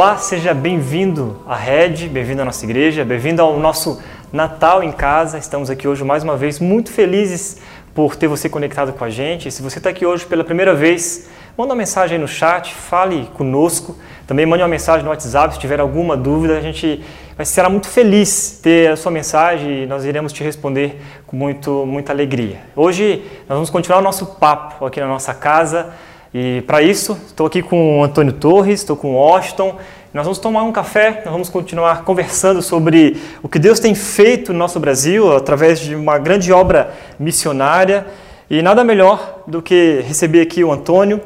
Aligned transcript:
Olá, 0.00 0.16
seja 0.16 0.54
bem-vindo 0.54 1.42
à 1.46 1.54
Rede, 1.54 2.08
bem-vindo 2.08 2.40
à 2.40 2.44
nossa 2.46 2.64
igreja, 2.64 3.04
bem-vindo 3.04 3.42
ao 3.42 3.60
nosso 3.60 4.02
Natal 4.32 4.82
em 4.82 4.90
casa. 4.90 5.36
Estamos 5.36 5.68
aqui 5.68 5.86
hoje 5.86 6.02
mais 6.02 6.24
uma 6.24 6.38
vez 6.38 6.58
muito 6.58 6.90
felizes 6.90 7.58
por 7.94 8.16
ter 8.16 8.26
você 8.26 8.48
conectado 8.48 8.94
com 8.94 9.04
a 9.04 9.10
gente. 9.10 9.50
Se 9.50 9.60
você 9.60 9.76
está 9.76 9.90
aqui 9.90 10.06
hoje 10.06 10.24
pela 10.24 10.42
primeira 10.42 10.74
vez, 10.74 11.28
manda 11.54 11.74
uma 11.74 11.76
mensagem 11.76 12.16
aí 12.16 12.18
no 12.18 12.26
chat, 12.26 12.74
fale 12.74 13.28
conosco. 13.34 13.94
Também 14.26 14.46
mande 14.46 14.62
uma 14.62 14.70
mensagem 14.70 15.04
no 15.04 15.10
WhatsApp 15.10 15.52
se 15.52 15.60
tiver 15.60 15.80
alguma 15.80 16.16
dúvida. 16.16 16.56
A 16.56 16.62
gente 16.62 17.04
vai 17.36 17.44
será 17.44 17.68
muito 17.68 17.86
feliz 17.86 18.58
ter 18.62 18.90
a 18.90 18.96
sua 18.96 19.12
mensagem 19.12 19.82
e 19.82 19.86
nós 19.86 20.06
iremos 20.06 20.32
te 20.32 20.42
responder 20.42 20.98
com 21.26 21.36
muito, 21.36 21.84
muita 21.84 22.10
alegria. 22.10 22.56
Hoje 22.74 23.22
nós 23.40 23.54
vamos 23.54 23.68
continuar 23.68 23.98
o 23.98 24.02
nosso 24.02 24.24
papo 24.24 24.86
aqui 24.86 24.98
na 24.98 25.06
nossa 25.06 25.34
casa. 25.34 25.90
E 26.32 26.62
para 26.62 26.80
isso, 26.80 27.18
estou 27.26 27.44
aqui 27.44 27.60
com 27.60 27.98
o 27.98 28.04
Antônio 28.04 28.32
Torres, 28.32 28.80
estou 28.80 28.96
com 28.96 29.14
o 29.14 29.14
Washington. 29.14 29.76
Nós 30.14 30.24
vamos 30.24 30.38
tomar 30.38 30.62
um 30.62 30.70
café, 30.70 31.22
nós 31.24 31.32
vamos 31.32 31.48
continuar 31.48 32.04
conversando 32.04 32.62
sobre 32.62 33.16
o 33.42 33.48
que 33.48 33.58
Deus 33.58 33.80
tem 33.80 33.96
feito 33.96 34.52
no 34.52 34.58
nosso 34.58 34.78
Brasil 34.78 35.36
através 35.36 35.80
de 35.80 35.94
uma 35.96 36.18
grande 36.18 36.52
obra 36.52 36.94
missionária. 37.18 38.06
E 38.48 38.62
nada 38.62 38.84
melhor 38.84 39.42
do 39.44 39.60
que 39.60 40.04
receber 40.06 40.40
aqui 40.42 40.62
o 40.62 40.70
Antônio. 40.70 41.20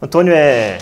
Antônio 0.00 0.32
é 0.32 0.78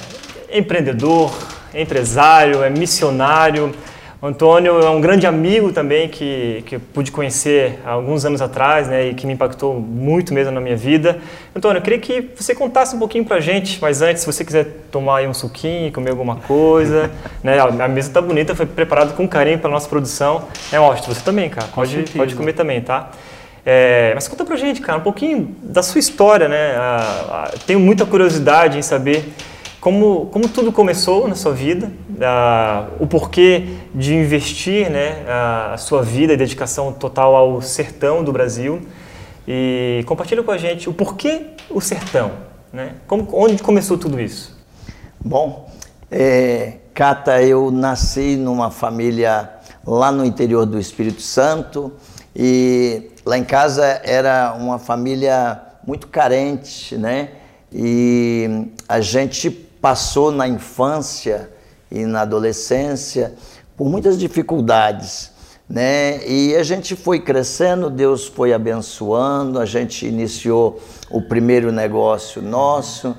empreendedor, 0.53 1.33
empresário, 1.75 2.63
é 2.63 2.71
missionário, 2.71 3.73
o 4.21 4.27
Antônio 4.27 4.81
é 4.81 4.89
um 4.89 5.01
grande 5.01 5.27
amigo 5.27 5.73
também 5.73 6.09
que, 6.09 6.65
que 6.67 6.77
eu 6.77 6.81
pude 6.81 7.13
conhecer 7.13 7.79
há 7.85 7.91
alguns 7.91 8.25
anos 8.25 8.41
atrás 8.41 8.89
né, 8.89 9.09
e 9.09 9.15
que 9.15 9.27
me 9.27 9.35
impactou 9.35 9.79
muito 9.79 10.33
mesmo 10.33 10.53
na 10.53 10.61
minha 10.61 10.77
vida. 10.77 11.19
Antônio, 11.55 11.81
eu 11.81 11.83
queria 11.83 11.99
que 11.99 12.31
você 12.35 12.55
contasse 12.55 12.97
um 12.97 12.99
pouquinho 12.99 13.27
para 13.27 13.37
a 13.37 13.41
gente, 13.41 13.79
mas 13.81 14.01
antes, 14.01 14.23
se 14.23 14.27
você 14.27 14.43
quiser 14.43 14.87
tomar 14.91 15.23
um 15.29 15.35
suquinho, 15.35 15.93
comer 15.93 16.11
alguma 16.11 16.37
coisa, 16.37 17.11
né, 17.45 17.59
a 17.61 17.89
mesa 17.89 18.09
está 18.09 18.23
bonita, 18.23 18.55
foi 18.55 18.65
preparada 18.65 19.13
com 19.13 19.29
carinho 19.29 19.59
para 19.59 19.69
nossa 19.69 19.89
produção. 19.89 20.45
É 20.73 20.81
ótimo, 20.81 21.15
você 21.15 21.23
também, 21.23 21.51
cara, 21.51 21.69
pode, 21.75 22.05
pode 22.17 22.35
comer 22.35 22.55
também, 22.55 22.81
tá? 22.81 23.11
É, 23.67 24.13
mas 24.15 24.29
conta 24.29 24.47
pra 24.47 24.57
gente, 24.57 24.81
cara, 24.81 24.99
um 24.99 25.03
pouquinho 25.03 25.55
da 25.63 25.83
sua 25.83 25.99
história, 25.99 26.49
né? 26.49 26.75
Ah, 26.77 27.51
tenho 27.67 27.81
muita 27.81 28.07
curiosidade 28.07 28.79
em 28.79 28.83
saber 28.83 29.25
como, 29.87 30.27
como 30.33 30.49
tudo 30.49 30.73
começou 30.73 31.29
na 31.29 31.35
sua 31.35 31.53
vida, 31.53 31.93
uh, 32.17 32.93
o 32.99 33.07
porquê 33.07 33.69
de 33.95 34.15
investir 34.15 34.91
né, 34.91 35.25
a 35.29 35.77
sua 35.79 36.03
vida 36.03 36.33
e 36.33 36.37
dedicação 36.37 36.93
total 36.93 37.35
ao 37.37 37.63
sertão 37.63 38.25
do 38.25 38.33
Brasil. 38.33 38.87
E 39.47 40.03
compartilha 40.07 40.43
com 40.43 40.51
a 40.51 40.59
gente 40.59 40.89
o 40.89 40.93
porquê 40.93 41.47
o 41.71 41.81
sertão, 41.81 42.33
né? 42.73 42.97
Como, 43.07 43.29
onde 43.33 43.63
começou 43.63 43.97
tudo 43.97 44.21
isso? 44.21 44.59
Bom, 45.25 45.71
é, 46.11 46.79
Cata, 46.93 47.41
eu 47.43 47.71
nasci 47.71 48.37
numa 48.37 48.71
família 48.71 49.51
lá 49.87 50.11
no 50.11 50.25
interior 50.25 50.67
do 50.67 50.81
Espírito 50.81 51.23
Santo 51.23 51.93
e 52.35 53.11
lá 53.25 53.39
em 53.39 53.45
casa 53.45 53.85
era 54.05 54.55
uma 54.59 54.79
família 54.79 55.61
muito 55.87 56.09
carente, 56.09 56.97
né? 56.97 57.31
E 57.73 58.69
a 58.89 59.01
gente 59.01 59.51
passou 59.51 60.33
na 60.33 60.49
infância 60.49 61.51
e 61.91 62.05
na 62.05 62.23
adolescência 62.23 63.35
por 63.77 63.89
muitas 63.89 64.19
dificuldades, 64.19 65.31
né? 65.69 66.27
E 66.27 66.57
a 66.57 66.63
gente 66.63 66.97
foi 66.97 67.21
crescendo, 67.21 67.91
Deus 67.91 68.27
foi 68.27 68.53
abençoando, 68.53 69.59
a 69.59 69.67
gente 69.67 70.07
iniciou 70.07 70.81
o 71.11 71.21
primeiro 71.21 71.73
negócio 71.73 72.41
nosso 72.41 73.17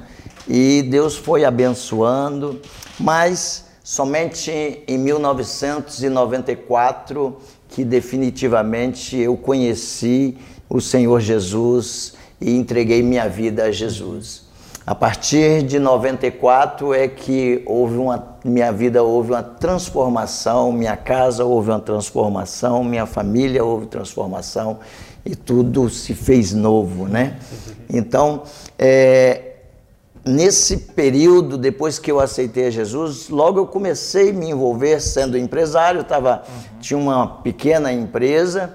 e 0.48 0.82
Deus 0.84 1.16
foi 1.16 1.44
abençoando, 1.44 2.62
mas 3.00 3.66
somente 3.84 4.84
em 4.88 4.98
1994 4.98 7.38
que 7.70 7.84
definitivamente 7.84 9.18
eu 9.18 9.38
conheci 9.38 10.38
o 10.70 10.82
Senhor 10.82 11.20
Jesus 11.20 12.14
e 12.40 12.56
entreguei 12.56 13.04
minha 13.04 13.28
vida 13.28 13.66
a 13.66 13.72
Jesus. 13.72 14.48
A 14.86 14.96
partir 14.96 15.64
de 15.64 15.80
94 15.80 16.94
é 16.94 17.10
que 17.10 17.62
houve 17.66 17.98
uma 17.98 18.37
minha 18.48 18.72
vida 18.72 19.04
houve 19.04 19.32
uma 19.32 19.44
transformação, 19.44 20.72
minha 20.72 20.96
casa 20.96 21.44
houve 21.44 21.70
uma 21.70 21.80
transformação, 21.80 22.84
minha 22.84 23.06
família 23.06 23.64
houve 23.64 23.88
transformação 23.88 24.80
e 25.26 25.36
tudo 25.36 25.90
se 25.90 26.14
fez 26.14 26.54
novo, 26.54 27.08
né? 27.08 27.38
Então, 27.90 28.44
é, 28.80 29.56
nesse 30.24 30.78
período, 30.78 31.58
depois 31.58 32.00
que 32.00 32.10
eu 32.10 32.20
aceitei 32.20 32.68
a 32.68 32.70
Jesus, 32.70 33.28
logo 33.28 33.60
eu 33.60 33.68
comecei 33.68 34.30
a 34.30 34.34
me 34.34 34.50
envolver 34.50 35.02
sendo 35.02 35.38
empresário, 35.38 36.04
tava, 36.06 36.44
uhum. 36.48 36.80
tinha 36.80 36.98
uma 36.98 37.28
pequena 37.28 37.92
empresa, 37.92 38.74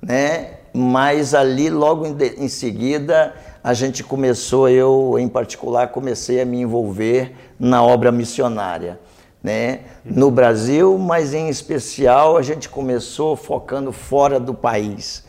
né? 0.00 0.54
Mas 0.74 1.34
ali, 1.34 1.70
logo 1.70 2.06
em, 2.06 2.16
em 2.38 2.48
seguida, 2.48 3.34
a 3.62 3.72
gente 3.74 4.02
começou, 4.02 4.68
eu 4.68 5.16
em 5.18 5.28
particular, 5.28 5.88
comecei 5.88 6.40
a 6.40 6.44
me 6.44 6.60
envolver 6.62 7.32
na 7.60 7.84
obra 7.84 8.10
missionária. 8.10 8.98
Né? 9.42 9.80
No 10.04 10.30
Brasil, 10.30 10.96
mas 10.98 11.34
em 11.34 11.48
especial 11.48 12.36
a 12.36 12.42
gente 12.42 12.68
começou 12.68 13.34
focando 13.36 13.90
fora 13.90 14.38
do 14.38 14.54
país. 14.54 15.24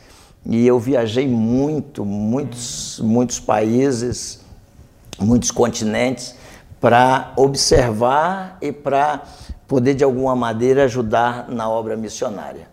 E 0.46 0.68
eu 0.68 0.78
viajei 0.78 1.28
muito, 1.28 2.06
muitos, 2.06 3.00
muitos 3.02 3.40
países, 3.40 4.41
muitos 5.18 5.52
continentes, 5.52 6.35
para 6.79 7.31
observar 7.38 8.57
e 8.62 8.72
para 8.72 9.23
poder 9.68 9.94
de 9.94 10.03
alguma 10.03 10.35
maneira 10.35 10.84
ajudar 10.84 11.47
na 11.50 11.69
obra 11.69 11.96
missionária. 11.96 12.68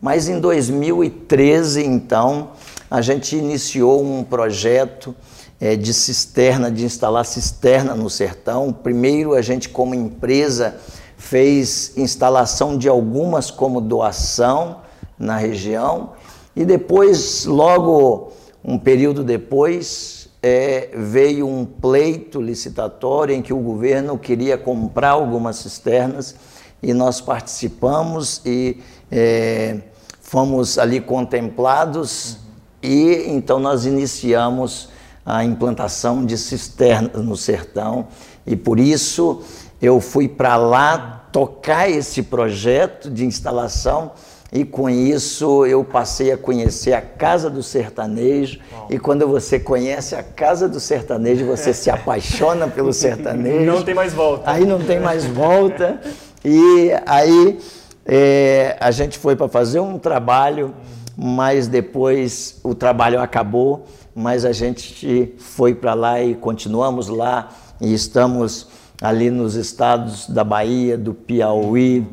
Mas 0.00 0.28
em 0.28 0.38
2013, 0.38 1.84
então, 1.84 2.50
a 2.88 3.02
gente 3.02 3.36
iniciou 3.36 4.02
um 4.02 4.22
projeto 4.22 5.14
é, 5.60 5.76
de 5.76 5.92
cisterna, 5.92 6.70
de 6.70 6.84
instalar 6.84 7.24
cisterna 7.24 7.94
no 7.94 8.08
sertão. 8.08 8.72
Primeiro, 8.72 9.34
a 9.34 9.42
gente, 9.42 9.68
como 9.68 9.94
empresa, 9.94 10.76
fez 11.16 11.96
instalação 11.96 12.78
de 12.78 12.88
algumas 12.88 13.50
como 13.50 13.80
doação 13.80 14.80
na 15.18 15.36
região, 15.36 16.12
e 16.54 16.64
depois, 16.64 17.44
logo 17.44 18.32
um 18.64 18.78
período 18.78 19.24
depois, 19.24 20.28
é, 20.42 20.90
veio 20.94 21.48
um 21.48 21.64
pleito 21.64 22.40
licitatório 22.40 23.34
em 23.34 23.42
que 23.42 23.52
o 23.52 23.58
governo 23.58 24.16
queria 24.16 24.56
comprar 24.56 25.10
algumas 25.10 25.56
cisternas 25.56 26.34
e 26.82 26.94
nós 26.94 27.20
participamos 27.20 28.40
e 28.46 28.78
é, 29.10 29.78
fomos 30.20 30.78
ali 30.78 31.00
contemplados 31.00 32.38
e 32.80 33.24
então 33.26 33.58
nós 33.58 33.84
iniciamos 33.84 34.88
a 35.28 35.44
implantação 35.44 36.24
de 36.24 36.38
cisternas 36.38 37.22
no 37.22 37.36
sertão 37.36 38.06
e 38.46 38.56
por 38.56 38.80
isso 38.80 39.42
eu 39.80 40.00
fui 40.00 40.26
para 40.26 40.56
lá 40.56 41.26
tocar 41.30 41.90
esse 41.90 42.22
projeto 42.22 43.10
de 43.10 43.26
instalação 43.26 44.12
e 44.50 44.64
com 44.64 44.88
isso 44.88 45.66
eu 45.66 45.84
passei 45.84 46.32
a 46.32 46.38
conhecer 46.38 46.94
a 46.94 47.02
Casa 47.02 47.50
do 47.50 47.62
Sertanejo. 47.62 48.60
E 48.88 48.98
quando 48.98 49.28
você 49.28 49.60
conhece 49.60 50.14
a 50.14 50.22
Casa 50.22 50.66
do 50.66 50.80
Sertanejo, 50.80 51.44
você 51.44 51.74
se 51.74 51.90
apaixona 51.90 52.66
pelo 52.66 52.90
sertanejo. 52.94 53.70
Não 53.70 53.82
tem 53.82 53.94
mais 53.94 54.14
volta. 54.14 54.50
Aí 54.50 54.64
não 54.64 54.80
tem 54.80 54.98
mais 54.98 55.26
volta. 55.26 56.00
E 56.42 56.90
aí 57.04 57.58
é, 58.06 58.78
a 58.80 58.90
gente 58.90 59.18
foi 59.18 59.36
para 59.36 59.48
fazer 59.48 59.80
um 59.80 59.98
trabalho 59.98 60.74
mas 61.20 61.66
depois 61.66 62.60
o 62.62 62.76
trabalho 62.76 63.20
acabou, 63.20 63.84
mas 64.18 64.44
a 64.44 64.50
gente 64.50 65.32
foi 65.38 65.76
para 65.76 65.94
lá 65.94 66.20
e 66.20 66.34
continuamos 66.34 67.06
lá 67.06 67.50
e 67.80 67.94
estamos 67.94 68.66
ali 69.00 69.30
nos 69.30 69.54
estados 69.54 70.28
da 70.28 70.42
Bahia, 70.42 70.98
do 70.98 71.14
Piauí, 71.14 72.04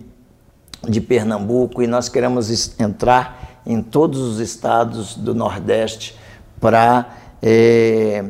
de 0.88 1.02
Pernambuco 1.02 1.82
e 1.82 1.88
nós 1.88 2.08
queremos 2.08 2.80
entrar 2.80 3.60
em 3.66 3.82
todos 3.82 4.20
os 4.20 4.40
estados 4.40 5.16
do 5.16 5.34
Nordeste 5.34 6.16
para 6.62 7.10
é, 7.42 8.24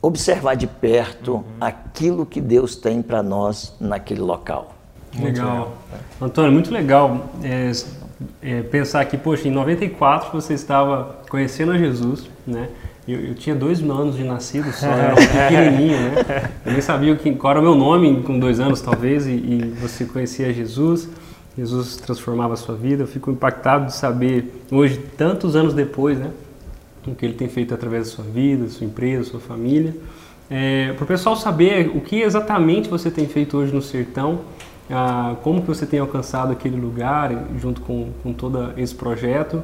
observar 0.00 0.54
de 0.54 0.66
perto 0.66 1.34
uhum. 1.34 1.44
aquilo 1.60 2.24
que 2.24 2.40
Deus 2.40 2.76
tem 2.76 3.02
para 3.02 3.22
nós 3.22 3.74
naquele 3.78 4.22
local. 4.22 4.74
Legal. 5.14 5.46
legal. 5.46 5.72
Antônio, 6.18 6.50
muito 6.50 6.72
legal. 6.72 7.28
É, 7.42 7.70
é, 8.42 8.62
pensar 8.62 9.04
que, 9.04 9.16
poxa, 9.16 9.48
em 9.48 9.50
94 9.50 10.30
você 10.32 10.54
estava 10.54 11.20
conhecendo 11.28 11.72
a 11.72 11.78
Jesus, 11.78 12.28
né? 12.46 12.68
Eu, 13.08 13.18
eu 13.20 13.34
tinha 13.34 13.56
dois 13.56 13.80
anos 13.80 14.16
de 14.16 14.24
nascido 14.24 14.70
só, 14.72 14.86
era 14.86 15.14
um 15.14 15.16
pequenininho, 15.16 15.98
né? 15.98 16.50
Eu 16.64 16.72
nem 16.72 16.80
sabia 16.80 17.16
que, 17.16 17.32
qual 17.34 17.52
era 17.52 17.60
o 17.60 17.62
meu 17.62 17.74
nome 17.74 18.22
com 18.22 18.38
dois 18.38 18.60
anos, 18.60 18.80
talvez, 18.80 19.26
e, 19.26 19.32
e 19.32 19.74
você 19.80 20.04
conhecia 20.04 20.52
Jesus. 20.52 21.08
Jesus 21.56 21.96
transformava 21.96 22.54
a 22.54 22.56
sua 22.56 22.74
vida. 22.74 23.02
Eu 23.02 23.06
fico 23.06 23.30
impactado 23.30 23.86
de 23.86 23.94
saber, 23.94 24.62
hoje, 24.70 24.98
tantos 25.16 25.56
anos 25.56 25.74
depois, 25.74 26.18
né? 26.18 26.30
O 27.06 27.14
que 27.14 27.24
ele 27.24 27.34
tem 27.34 27.48
feito 27.48 27.74
através 27.74 28.08
da 28.08 28.16
sua 28.16 28.24
vida, 28.24 28.64
da 28.64 28.70
sua 28.70 28.86
empresa, 28.86 29.24
da 29.24 29.30
sua 29.30 29.40
família. 29.40 29.94
É, 30.50 30.92
Para 30.92 31.04
o 31.04 31.06
pessoal 31.06 31.36
saber 31.36 31.90
o 31.94 32.00
que 32.00 32.20
exatamente 32.20 32.88
você 32.88 33.10
tem 33.10 33.26
feito 33.26 33.56
hoje 33.56 33.72
no 33.72 33.80
Sertão, 33.80 34.40
ah, 34.90 35.36
como 35.42 35.62
que 35.62 35.68
você 35.68 35.86
tem 35.86 36.00
alcançado 36.00 36.52
aquele 36.52 36.76
lugar 36.76 37.30
junto 37.58 37.80
com, 37.80 38.10
com 38.22 38.32
todo 38.32 38.72
esse 38.76 38.94
projeto. 38.94 39.62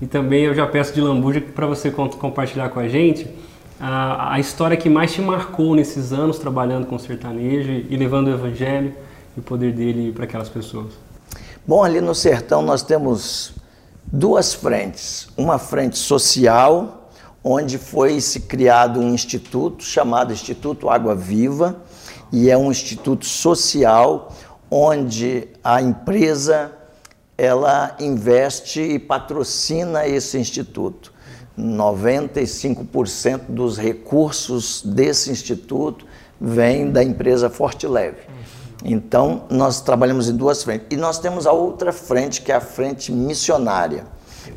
E 0.00 0.06
também 0.06 0.44
eu 0.44 0.54
já 0.54 0.66
peço 0.66 0.92
de 0.92 1.00
lambuja 1.00 1.40
para 1.40 1.66
você 1.66 1.90
compartilhar 1.90 2.68
com 2.68 2.80
a 2.80 2.88
gente 2.88 3.28
a, 3.80 4.34
a, 4.34 4.40
história 4.40 4.76
que 4.76 4.88
mais 4.88 5.12
te 5.12 5.20
marcou 5.20 5.74
nesses 5.74 6.12
anos 6.12 6.38
trabalhando 6.38 6.86
com 6.86 6.98
sertanejo 6.98 7.70
e 7.70 7.96
levando 7.96 8.28
o 8.28 8.30
evangelho 8.30 8.94
e 9.36 9.40
o 9.40 9.42
poder 9.42 9.72
dele 9.72 10.12
para 10.12 10.24
aquelas 10.24 10.48
pessoas. 10.48 10.94
Bom, 11.66 11.82
ali 11.82 12.00
no 12.00 12.14
sertão 12.14 12.62
nós 12.62 12.82
temos 12.82 13.54
duas 14.04 14.54
frentes. 14.54 15.28
Uma 15.36 15.58
frente 15.58 15.98
social, 15.98 17.10
onde 17.42 17.78
foi 17.78 18.20
se 18.20 18.40
criado 18.40 19.00
um 19.00 19.14
instituto 19.14 19.84
chamado 19.84 20.32
Instituto 20.32 20.88
Água 20.88 21.14
Viva, 21.14 21.76
e 22.32 22.50
é 22.50 22.56
um 22.56 22.70
instituto 22.70 23.24
social 23.26 24.32
onde 24.70 25.48
a 25.62 25.80
empresa 25.80 26.72
ela 27.36 27.96
investe 28.00 28.80
e 28.80 28.98
patrocina 28.98 30.06
esse 30.06 30.38
instituto. 30.38 31.12
95% 31.58 33.42
dos 33.48 33.78
recursos 33.78 34.82
desse 34.84 35.30
instituto 35.30 36.04
vem 36.40 36.90
da 36.90 37.02
empresa 37.02 37.48
Forte 37.48 37.86
Leve. 37.86 38.22
Então, 38.84 39.44
nós 39.48 39.80
trabalhamos 39.80 40.28
em 40.28 40.36
duas 40.36 40.62
frentes. 40.62 40.88
E 40.90 40.96
nós 40.96 41.18
temos 41.18 41.46
a 41.46 41.52
outra 41.52 41.92
frente, 41.92 42.42
que 42.42 42.52
é 42.52 42.56
a 42.56 42.60
frente 42.60 43.10
missionária, 43.10 44.04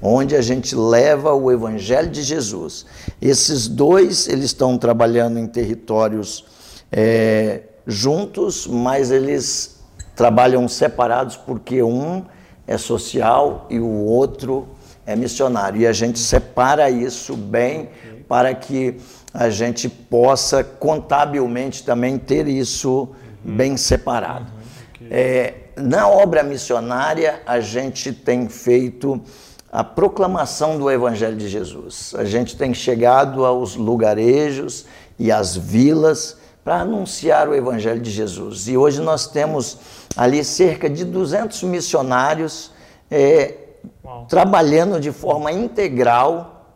onde 0.02 0.36
a 0.36 0.42
gente 0.42 0.76
leva 0.76 1.34
o 1.34 1.52
evangelho 1.52 2.10
de 2.10 2.24
Jesus. 2.24 2.86
Esses 3.22 3.68
dois, 3.68 4.28
eles 4.28 4.46
estão 4.46 4.78
trabalhando 4.78 5.40
em 5.40 5.48
territórios 5.48 6.46
é, 6.92 7.62
juntos, 7.86 8.68
mas 8.68 9.12
eles 9.12 9.77
trabalham 10.18 10.68
separados 10.68 11.38
porque 11.38 11.84
um 11.84 12.26
é 12.66 12.76
social 12.76 13.68
e 13.70 13.80
o 13.80 13.88
outro 13.88 14.68
é 15.06 15.16
missionário. 15.16 15.80
E 15.80 15.88
a 15.88 15.94
gente 15.94 16.18
separa 16.18 16.90
isso 16.90 17.38
bem 17.38 17.90
para 18.28 18.54
que 18.56 18.98
a 19.32 19.50
gente 19.50 19.88
possa 19.88 20.64
contabilmente 20.64 21.84
também 21.84 22.18
ter 22.18 22.48
isso 22.48 23.10
bem 23.44 23.78
separado. 23.78 24.48
É, 25.10 25.54
na 25.78 26.10
obra 26.10 26.42
missionária, 26.42 27.40
a 27.46 27.60
gente 27.60 28.12
tem 28.12 28.50
feito 28.50 29.22
a 29.72 29.84
proclamação 29.84 30.80
do 30.80 30.90
Evangelho 30.90 31.38
de 31.38 31.48
Jesus. 31.48 32.16
A 32.18 32.26
gente 32.26 32.58
tem 32.58 32.74
chegado 32.74 33.46
aos 33.46 33.76
lugarejos 33.76 34.86
e 35.20 35.32
às 35.32 35.56
vilas 35.56 36.38
para 36.68 36.82
anunciar 36.82 37.48
o 37.48 37.56
Evangelho 37.56 38.02
de 38.02 38.12
Jesus. 38.12 38.68
E 38.68 38.76
hoje 38.76 39.00
nós 39.00 39.26
temos 39.26 39.78
ali 40.18 40.44
cerca 40.44 40.90
de 40.90 41.06
200 41.06 41.64
missionários 41.64 42.74
é, 43.10 43.54
trabalhando 44.28 45.00
de 45.00 45.14
forma 45.14 45.50
integral, 45.50 46.74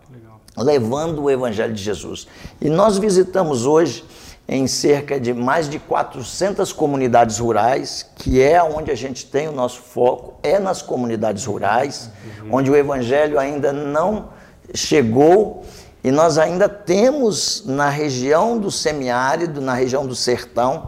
levando 0.58 1.24
o 1.24 1.30
Evangelho 1.30 1.74
de 1.74 1.84
Jesus. 1.84 2.26
E 2.62 2.70
nós 2.70 2.98
visitamos 2.98 3.66
hoje 3.66 4.06
em 4.48 4.66
cerca 4.66 5.20
de 5.20 5.34
mais 5.34 5.70
de 5.70 5.78
400 5.78 6.72
comunidades 6.72 7.40
rurais, 7.40 8.10
que 8.16 8.42
é 8.42 8.64
onde 8.64 8.92
a 8.92 8.96
gente 8.96 9.26
tem 9.26 9.50
o 9.50 9.52
nosso 9.52 9.82
foco, 9.82 10.36
é 10.42 10.58
nas 10.58 10.82
comunidades 10.82 11.44
rurais, 11.44 12.10
uhum. 12.44 12.56
onde 12.56 12.72
o 12.72 12.78
evangelho 12.78 13.38
ainda 13.38 13.74
não 13.74 14.30
chegou 14.74 15.66
e 16.04 16.12
nós 16.12 16.38
ainda 16.38 16.68
temos 16.68 17.64
na 17.66 17.90
região 17.90 18.58
do 18.58 18.72
semiárido, 18.72 19.62
na 19.62 19.74
região 19.74 20.06
do 20.06 20.16
sertão, 20.16 20.88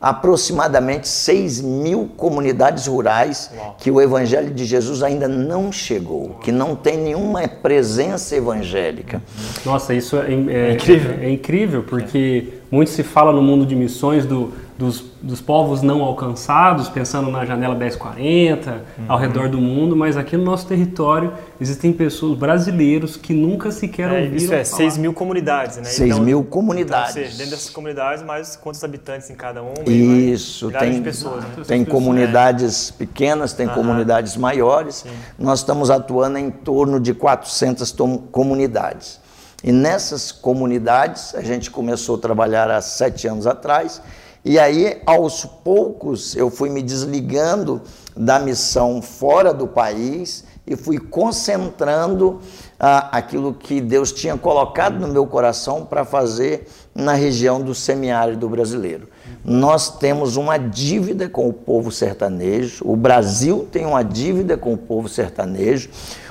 aproximadamente 0.00 1.06
6 1.06 1.60
mil 1.60 2.10
comunidades 2.16 2.86
rurais 2.86 3.50
Uau. 3.54 3.76
que 3.78 3.90
o 3.90 4.00
Evangelho 4.00 4.50
de 4.50 4.64
Jesus 4.64 5.02
ainda 5.02 5.28
não 5.28 5.70
chegou, 5.70 6.28
Uau. 6.28 6.38
que 6.40 6.50
não 6.50 6.74
tem 6.74 6.96
nenhuma 6.96 7.46
presença 7.46 8.34
evangélica. 8.34 9.22
Nossa, 9.64 9.92
isso 9.92 10.16
é, 10.16 10.30
é, 10.30 10.70
é 10.70 10.72
incrível. 10.72 11.10
É, 11.12 11.24
é, 11.24 11.30
incrível, 11.30 11.82
porque 11.82 12.48
é. 12.48 12.74
muito 12.74 12.90
se 12.90 13.02
fala 13.02 13.30
no 13.30 13.42
mundo 13.42 13.66
de 13.66 13.76
missões 13.76 14.24
do, 14.24 14.52
dos, 14.80 15.04
dos 15.20 15.42
povos 15.42 15.82
não 15.82 16.02
alcançados, 16.02 16.88
pensando 16.88 17.30
na 17.30 17.44
janela 17.44 17.74
1040, 17.74 18.70
uhum. 18.70 19.04
ao 19.08 19.18
redor 19.18 19.50
do 19.50 19.58
mundo, 19.58 19.94
mas 19.94 20.16
aqui 20.16 20.38
no 20.38 20.44
nosso 20.44 20.66
território 20.66 21.34
existem 21.60 21.92
pessoas, 21.92 22.38
brasileiros, 22.38 23.14
que 23.14 23.34
nunca 23.34 23.70
sequer 23.70 24.10
é, 24.10 24.22
ouviram 24.22 24.36
Isso 24.36 24.54
é, 24.54 24.64
6 24.64 24.96
mil 24.96 25.12
comunidades, 25.12 25.76
né? 25.76 25.84
6 25.84 26.00
então, 26.12 26.24
mil 26.24 26.42
comunidades. 26.42 27.10
Então, 27.10 27.24
seja, 27.24 27.36
dentro 27.36 27.50
dessas 27.50 27.68
comunidades, 27.68 28.24
mais 28.24 28.56
quantos 28.56 28.82
habitantes 28.82 29.28
em 29.28 29.34
cada 29.34 29.60
uma? 29.60 29.74
Isso, 29.86 30.70
tem, 30.70 31.02
pessoas, 31.02 31.44
né? 31.44 31.50
tem 31.66 31.84
comunidades 31.84 32.90
pequenas, 32.90 33.52
tem 33.52 33.68
comunidades 33.68 34.34
maiores. 34.34 34.94
Sim. 34.96 35.10
Nós 35.38 35.58
estamos 35.58 35.90
atuando 35.90 36.38
em 36.38 36.50
torno 36.50 36.98
de 36.98 37.12
400 37.12 37.94
comunidades. 38.32 39.20
E 39.62 39.72
nessas 39.72 40.32
comunidades, 40.32 41.34
a 41.34 41.42
gente 41.42 41.70
começou 41.70 42.16
a 42.16 42.18
trabalhar 42.18 42.70
há 42.70 42.80
sete 42.80 43.28
anos 43.28 43.46
atrás, 43.46 44.00
e 44.44 44.58
aí, 44.58 45.00
aos 45.04 45.44
poucos, 45.44 46.34
eu 46.34 46.50
fui 46.50 46.70
me 46.70 46.82
desligando 46.82 47.82
da 48.16 48.38
missão 48.38 49.02
fora 49.02 49.52
do 49.52 49.66
país 49.66 50.44
e 50.66 50.76
fui 50.76 50.98
concentrando 50.98 52.40
ah, 52.78 53.08
aquilo 53.12 53.52
que 53.52 53.80
Deus 53.80 54.12
tinha 54.12 54.36
colocado 54.38 54.98
no 54.98 55.08
meu 55.08 55.26
coração 55.26 55.84
para 55.84 56.04
fazer 56.04 56.68
na 56.94 57.12
região 57.12 57.60
do 57.60 57.74
semiárido 57.74 58.48
brasileiro. 58.48 59.08
Nós 59.44 59.98
temos 59.98 60.36
uma 60.36 60.58
dívida 60.58 61.28
com 61.28 61.48
o 61.48 61.52
povo 61.52 61.90
sertanejo, 61.90 62.84
o 62.86 62.96
Brasil 62.96 63.68
tem 63.70 63.84
uma 63.84 64.02
dívida 64.02 64.56
com 64.56 64.72
o 64.72 64.78
povo 64.78 65.08
sertanejo. 65.08 65.90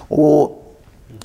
O, 0.09 0.55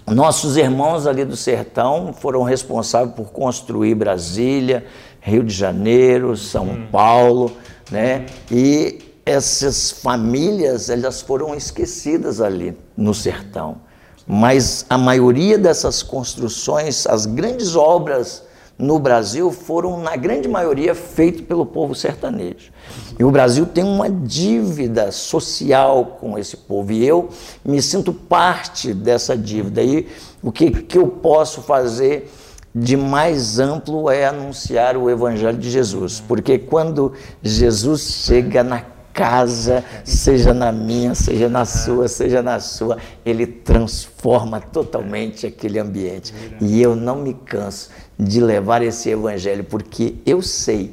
nossos 0.06 0.56
irmãos 0.56 1.06
ali 1.06 1.24
do 1.24 1.36
sertão 1.36 2.12
foram 2.12 2.42
responsáveis 2.42 3.14
por 3.14 3.30
construir 3.32 3.94
Brasília, 3.94 4.84
Rio 5.24 5.42
de 5.42 5.54
Janeiro, 5.54 6.36
São 6.36 6.66
hum. 6.66 6.86
Paulo, 6.92 7.50
né? 7.90 8.26
E 8.52 8.98
essas 9.24 9.90
famílias, 9.90 10.90
elas 10.90 11.22
foram 11.22 11.54
esquecidas 11.54 12.42
ali 12.42 12.76
no 12.94 13.14
sertão. 13.14 13.78
Mas 14.26 14.84
a 14.88 14.98
maioria 14.98 15.56
dessas 15.56 16.02
construções, 16.02 17.06
as 17.06 17.24
grandes 17.24 17.74
obras 17.74 18.42
no 18.78 18.98
Brasil 18.98 19.50
foram, 19.50 19.98
na 19.98 20.14
grande 20.14 20.46
maioria, 20.46 20.94
feitas 20.94 21.40
pelo 21.40 21.64
povo 21.64 21.94
sertanejo. 21.94 22.70
E 23.18 23.24
o 23.24 23.30
Brasil 23.30 23.64
tem 23.64 23.82
uma 23.82 24.10
dívida 24.10 25.10
social 25.10 26.18
com 26.20 26.38
esse 26.38 26.56
povo. 26.56 26.92
E 26.92 27.06
eu 27.06 27.30
me 27.64 27.80
sinto 27.80 28.12
parte 28.12 28.92
dessa 28.92 29.34
dívida. 29.34 29.82
E 29.82 30.06
o 30.42 30.52
que, 30.52 30.70
que 30.70 30.98
eu 30.98 31.08
posso 31.08 31.62
fazer 31.62 32.30
de 32.74 32.96
mais 32.96 33.60
amplo 33.60 34.10
é 34.10 34.26
anunciar 34.26 34.96
o 34.96 35.08
Evangelho 35.08 35.56
de 35.56 35.70
Jesus, 35.70 36.20
porque 36.26 36.58
quando 36.58 37.12
Jesus 37.40 38.00
chega 38.26 38.64
na 38.64 38.82
casa, 39.12 39.84
seja 40.04 40.52
na 40.52 40.72
minha, 40.72 41.14
seja 41.14 41.48
na 41.48 41.64
sua, 41.64 42.08
seja 42.08 42.42
na 42.42 42.58
sua, 42.58 42.98
ele 43.24 43.46
transforma 43.46 44.60
totalmente 44.60 45.46
aquele 45.46 45.78
ambiente. 45.78 46.34
E 46.60 46.82
eu 46.82 46.96
não 46.96 47.22
me 47.22 47.32
canso 47.32 47.90
de 48.18 48.40
levar 48.40 48.82
esse 48.82 49.10
evangelho, 49.10 49.62
porque 49.62 50.16
eu 50.26 50.42
sei 50.42 50.92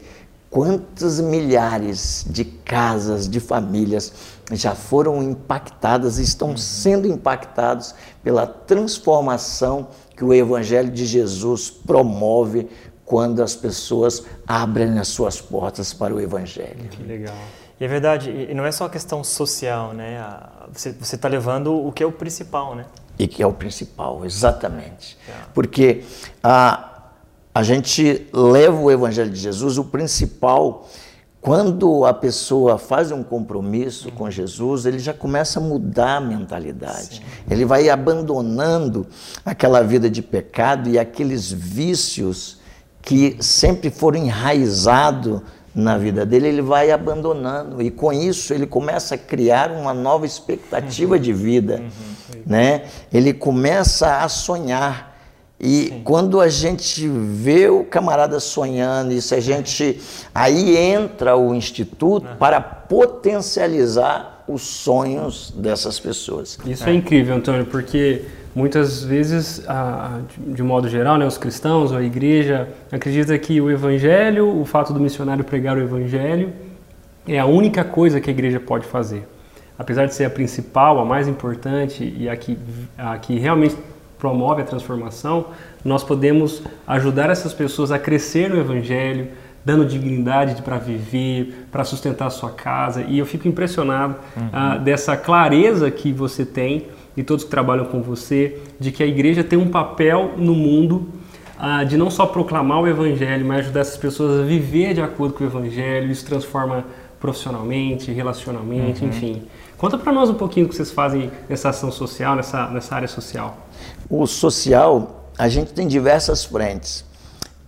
quantos 0.51 1.19
milhares 1.19 2.23
de 2.29 2.45
casas, 2.45 3.27
de 3.27 3.39
famílias 3.39 4.13
já 4.51 4.75
foram 4.75 5.23
impactadas 5.23 6.17
estão 6.17 6.57
sendo 6.57 7.07
impactados 7.07 7.95
pela 8.21 8.45
transformação 8.45 9.87
que 10.21 10.25
o 10.25 10.31
Evangelho 10.31 10.91
de 10.91 11.03
Jesus 11.03 11.71
promove 11.71 12.69
quando 13.03 13.41
as 13.41 13.55
pessoas 13.55 14.23
abrem 14.45 14.99
as 14.99 15.07
suas 15.07 15.41
portas 15.41 15.95
para 15.95 16.13
o 16.13 16.21
Evangelho. 16.21 16.87
Que 16.91 17.01
legal. 17.01 17.33
E 17.79 17.83
é 17.83 17.87
verdade, 17.87 18.29
e 18.29 18.53
não 18.53 18.63
é 18.63 18.71
só 18.71 18.85
a 18.85 18.89
questão 18.89 19.23
social, 19.23 19.93
né? 19.93 20.23
Você 20.71 21.15
está 21.15 21.27
levando 21.27 21.73
o 21.73 21.91
que 21.91 22.03
é 22.03 22.05
o 22.05 22.11
principal, 22.11 22.75
né? 22.75 22.85
E 23.17 23.27
que 23.27 23.41
é 23.41 23.47
o 23.47 23.51
principal, 23.51 24.23
exatamente. 24.23 25.17
É. 25.27 25.31
Porque 25.55 26.03
a, 26.43 27.09
a 27.51 27.63
gente 27.63 28.27
leva 28.31 28.79
o 28.79 28.91
Evangelho 28.91 29.31
de 29.31 29.39
Jesus, 29.39 29.79
o 29.79 29.85
principal 29.85 30.87
quando 31.41 32.05
a 32.05 32.13
pessoa 32.13 32.77
faz 32.77 33.11
um 33.11 33.23
compromisso 33.23 34.09
uhum. 34.09 34.15
com 34.15 34.29
Jesus, 34.29 34.85
ele 34.85 34.99
já 34.99 35.11
começa 35.11 35.59
a 35.59 35.61
mudar 35.61 36.17
a 36.17 36.21
mentalidade. 36.21 37.15
Sim. 37.15 37.21
Ele 37.49 37.65
vai 37.65 37.89
abandonando 37.89 39.07
aquela 39.43 39.81
vida 39.81 40.07
de 40.07 40.21
pecado 40.21 40.87
e 40.87 40.99
aqueles 40.99 41.51
vícios 41.51 42.59
que 43.01 43.37
sempre 43.39 43.89
foram 43.89 44.19
enraizados 44.19 45.41
na 45.73 45.97
vida 45.97 46.25
dele, 46.25 46.47
ele 46.47 46.61
vai 46.61 46.91
abandonando. 46.91 47.81
E 47.81 47.89
com 47.89 48.13
isso 48.13 48.53
ele 48.53 48.67
começa 48.67 49.15
a 49.15 49.17
criar 49.17 49.71
uma 49.71 49.95
nova 49.95 50.27
expectativa 50.27 51.15
uhum. 51.15 51.21
de 51.21 51.33
vida. 51.33 51.81
Uhum. 51.81 52.41
Né? 52.45 52.83
Ele 53.11 53.33
começa 53.33 54.17
a 54.17 54.29
sonhar 54.29 55.10
E 55.63 55.89
Sim. 55.89 56.01
quando 56.03 56.41
a 56.41 56.49
gente 56.49 57.07
vê 57.07 57.69
o 57.69 57.83
camarada 57.83 58.39
sonhando, 58.39 59.13
isso 59.13 59.35
a 59.35 59.39
gente 59.39 60.01
aí 60.33 60.75
entra 60.75 61.35
o 61.37 61.53
instituto 61.53 62.27
uhum. 62.27 62.35
para 62.37 62.59
potencializar 62.59 64.43
os 64.47 64.63
sonhos 64.63 65.53
dessas 65.55 65.99
pessoas. 65.99 66.57
Isso 66.65 66.83
é, 66.83 66.91
é 66.91 66.95
incrível, 66.95 67.35
Antônio, 67.35 67.67
porque 67.67 68.23
muitas 68.55 69.03
vezes, 69.03 69.63
de 70.35 70.63
modo 70.63 70.89
geral, 70.89 71.19
né, 71.19 71.27
os 71.27 71.37
cristãos, 71.37 71.93
a 71.93 72.01
igreja 72.01 72.67
acredita 72.91 73.37
que 73.37 73.61
o 73.61 73.69
evangelho, 73.69 74.59
o 74.59 74.65
fato 74.65 74.91
do 74.91 74.99
missionário 74.99 75.43
pregar 75.43 75.77
o 75.77 75.79
evangelho, 75.79 76.51
é 77.27 77.37
a 77.37 77.45
única 77.45 77.83
coisa 77.83 78.19
que 78.19 78.31
a 78.31 78.33
igreja 78.33 78.59
pode 78.59 78.87
fazer. 78.87 79.27
Apesar 79.77 80.07
de 80.07 80.15
ser 80.15 80.25
a 80.25 80.29
principal, 80.29 80.99
a 80.99 81.05
mais 81.05 81.27
importante 81.27 82.13
e 82.17 82.27
a 82.27 82.35
que, 82.35 82.57
a 82.97 83.17
que 83.19 83.37
realmente 83.37 83.75
promove 84.21 84.61
a 84.61 84.65
transformação, 84.65 85.47
nós 85.83 86.03
podemos 86.03 86.61
ajudar 86.85 87.31
essas 87.31 87.55
pessoas 87.55 87.91
a 87.91 87.97
crescer 87.97 88.51
no 88.51 88.59
Evangelho, 88.59 89.29
dando 89.65 89.83
dignidade 89.83 90.61
para 90.61 90.77
viver, 90.77 91.65
para 91.71 91.83
sustentar 91.83 92.27
a 92.27 92.29
sua 92.29 92.51
casa. 92.51 93.01
E 93.07 93.17
eu 93.17 93.25
fico 93.25 93.47
impressionado 93.47 94.15
uhum. 94.37 94.43
uh, 94.47 94.79
dessa 94.79 95.17
clareza 95.17 95.89
que 95.89 96.13
você 96.13 96.45
tem 96.45 96.85
e 97.17 97.23
todos 97.23 97.43
que 97.43 97.49
trabalham 97.49 97.85
com 97.85 97.99
você, 97.99 98.59
de 98.79 98.91
que 98.91 99.01
a 99.01 99.07
igreja 99.07 99.43
tem 99.43 99.57
um 99.57 99.69
papel 99.69 100.35
no 100.37 100.53
mundo 100.53 101.09
uh, 101.57 101.83
de 101.83 101.97
não 101.97 102.11
só 102.11 102.27
proclamar 102.27 102.79
o 102.79 102.87
Evangelho, 102.87 103.43
mas 103.43 103.61
ajudar 103.61 103.79
essas 103.79 103.97
pessoas 103.97 104.41
a 104.41 104.43
viver 104.43 104.93
de 104.93 105.01
acordo 105.01 105.33
com 105.33 105.43
o 105.43 105.47
Evangelho. 105.47 106.11
Isso 106.11 106.27
transforma 106.27 106.85
profissionalmente, 107.19 108.11
relacionalmente, 108.11 109.03
uhum. 109.03 109.09
enfim. 109.09 109.41
Conta 109.79 109.97
para 109.97 110.13
nós 110.13 110.29
um 110.29 110.35
pouquinho 110.35 110.67
o 110.67 110.69
que 110.69 110.75
vocês 110.75 110.91
fazem 110.91 111.31
nessa 111.49 111.69
ação 111.69 111.91
social, 111.91 112.35
nessa, 112.35 112.67
nessa 112.67 112.93
área 112.93 113.07
social. 113.07 113.57
O 114.11 114.27
social, 114.27 115.29
a 115.37 115.47
gente 115.47 115.71
tem 115.71 115.87
diversas 115.87 116.43
frentes. 116.43 117.05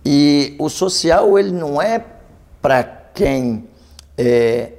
E 0.04 0.54
o 0.58 0.68
social, 0.68 1.38
ele 1.38 1.50
não 1.50 1.80
é 1.80 2.04
para 2.60 2.84
quem 2.84 3.64
é, 4.18 4.72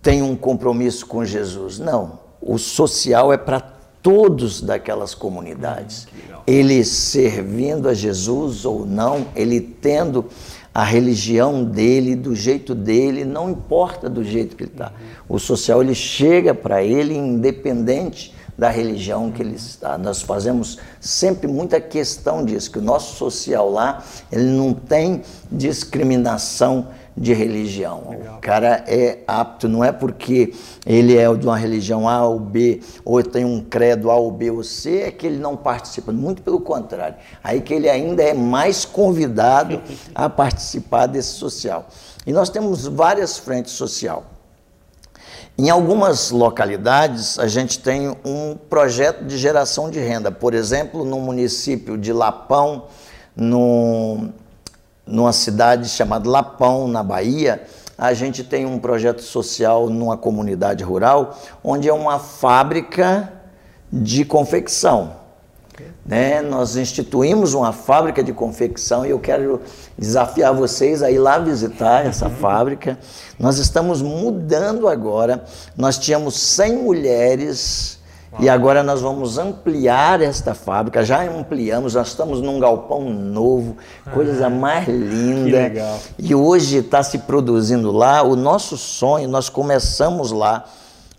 tem 0.00 0.22
um 0.22 0.34
compromisso 0.34 1.04
com 1.06 1.22
Jesus. 1.22 1.78
Não. 1.78 2.18
O 2.40 2.56
social 2.56 3.30
é 3.30 3.36
para 3.36 3.60
todos 4.02 4.62
daquelas 4.62 5.14
comunidades. 5.14 6.08
Ele 6.46 6.82
servindo 6.82 7.86
a 7.86 7.92
Jesus 7.92 8.64
ou 8.64 8.86
não, 8.86 9.26
ele 9.36 9.60
tendo 9.60 10.24
a 10.72 10.82
religião 10.82 11.62
dele, 11.62 12.16
do 12.16 12.34
jeito 12.34 12.74
dele, 12.74 13.22
não 13.22 13.50
importa 13.50 14.08
do 14.08 14.24
jeito 14.24 14.56
que 14.56 14.62
ele 14.62 14.70
está. 14.70 14.92
O 15.28 15.38
social 15.38 15.82
ele 15.82 15.94
chega 15.94 16.54
para 16.54 16.82
ele 16.82 17.14
independente 17.14 18.32
da 18.58 18.68
religião 18.68 19.30
que 19.30 19.40
ele 19.40 19.54
está. 19.54 19.96
Nós 19.96 20.20
fazemos 20.20 20.78
sempre 21.00 21.46
muita 21.46 21.80
questão 21.80 22.44
disso, 22.44 22.72
que 22.72 22.78
o 22.80 22.82
nosso 22.82 23.14
social 23.14 23.70
lá, 23.70 24.02
ele 24.32 24.50
não 24.50 24.74
tem 24.74 25.22
discriminação 25.50 26.88
de 27.16 27.32
religião. 27.32 28.10
Legal. 28.10 28.36
O 28.36 28.40
cara 28.40 28.84
é 28.86 29.20
apto, 29.26 29.68
não 29.68 29.84
é 29.84 29.92
porque 29.92 30.52
ele 30.84 31.16
é 31.16 31.32
de 31.34 31.46
uma 31.46 31.56
religião 31.56 32.08
A 32.08 32.26
ou 32.26 32.38
B, 32.38 32.80
ou 33.04 33.22
tem 33.22 33.44
um 33.44 33.60
credo 33.60 34.10
A 34.10 34.16
ou 34.16 34.30
B 34.30 34.50
ou 34.50 34.64
C, 34.64 35.02
é 35.02 35.10
que 35.10 35.26
ele 35.26 35.38
não 35.38 35.56
participa. 35.56 36.12
Muito 36.12 36.42
pelo 36.42 36.60
contrário. 36.60 37.16
Aí 37.42 37.60
que 37.60 37.74
ele 37.74 37.88
ainda 37.88 38.22
é 38.22 38.34
mais 38.34 38.84
convidado 38.84 39.80
a 40.14 40.28
participar 40.28 41.06
desse 41.06 41.30
social. 41.30 41.86
E 42.26 42.32
nós 42.32 42.50
temos 42.50 42.86
várias 42.86 43.38
frentes 43.38 43.72
social. 43.72 44.24
Em 45.60 45.70
algumas 45.70 46.30
localidades, 46.30 47.36
a 47.36 47.48
gente 47.48 47.80
tem 47.80 48.16
um 48.24 48.56
projeto 48.70 49.24
de 49.24 49.36
geração 49.36 49.90
de 49.90 49.98
renda. 49.98 50.30
Por 50.30 50.54
exemplo, 50.54 51.04
no 51.04 51.18
município 51.18 51.98
de 51.98 52.12
Lapão, 52.12 52.84
no 53.34 54.28
numa 55.04 55.32
cidade 55.32 55.88
chamada 55.88 56.30
Lapão, 56.30 56.86
na 56.86 57.02
Bahia, 57.02 57.64
a 57.96 58.14
gente 58.14 58.44
tem 58.44 58.66
um 58.66 58.78
projeto 58.78 59.20
social 59.20 59.90
numa 59.90 60.16
comunidade 60.16 60.84
rural, 60.84 61.36
onde 61.64 61.88
é 61.88 61.92
uma 61.92 62.20
fábrica 62.20 63.32
de 63.92 64.24
confecção. 64.24 65.17
Né? 66.04 66.42
Nós 66.42 66.76
instituímos 66.76 67.54
uma 67.54 67.72
fábrica 67.72 68.22
de 68.22 68.32
confecção 68.32 69.04
e 69.04 69.10
eu 69.10 69.18
quero 69.18 69.60
desafiar 69.96 70.54
vocês 70.54 71.02
a 71.02 71.10
ir 71.10 71.18
lá 71.18 71.38
visitar 71.38 72.06
essa 72.06 72.28
fábrica. 72.40 72.98
Nós 73.38 73.58
estamos 73.58 74.02
mudando 74.02 74.88
agora. 74.88 75.44
Nós 75.76 75.98
tínhamos 75.98 76.34
100 76.38 76.76
mulheres 76.76 77.98
e 78.38 78.48
agora 78.48 78.82
nós 78.82 79.00
vamos 79.00 79.38
ampliar 79.38 80.20
esta 80.20 80.54
fábrica, 80.54 81.04
já 81.04 81.22
ampliamos, 81.22 81.94
nós 81.94 82.08
estamos 82.08 82.40
num 82.40 82.60
galpão 82.60 83.10
novo, 83.10 83.76
coisa 84.12 84.46
ah, 84.46 84.50
mais 84.50 84.86
linda. 84.86 85.72
E 86.18 86.34
hoje 86.34 86.78
está 86.78 87.02
se 87.02 87.18
produzindo 87.18 87.90
lá. 87.90 88.22
O 88.22 88.36
nosso 88.36 88.76
sonho, 88.76 89.28
nós 89.28 89.48
começamos 89.48 90.30
lá 90.30 90.64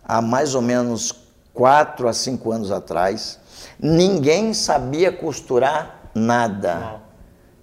há 0.08 0.22
mais 0.22 0.54
ou 0.54 0.62
menos 0.62 1.14
quatro 1.54 2.08
a 2.08 2.14
cinco 2.14 2.52
anos 2.52 2.72
atrás. 2.72 3.39
Ninguém 3.80 4.54
sabia 4.54 5.12
costurar 5.12 6.12
nada. 6.14 7.02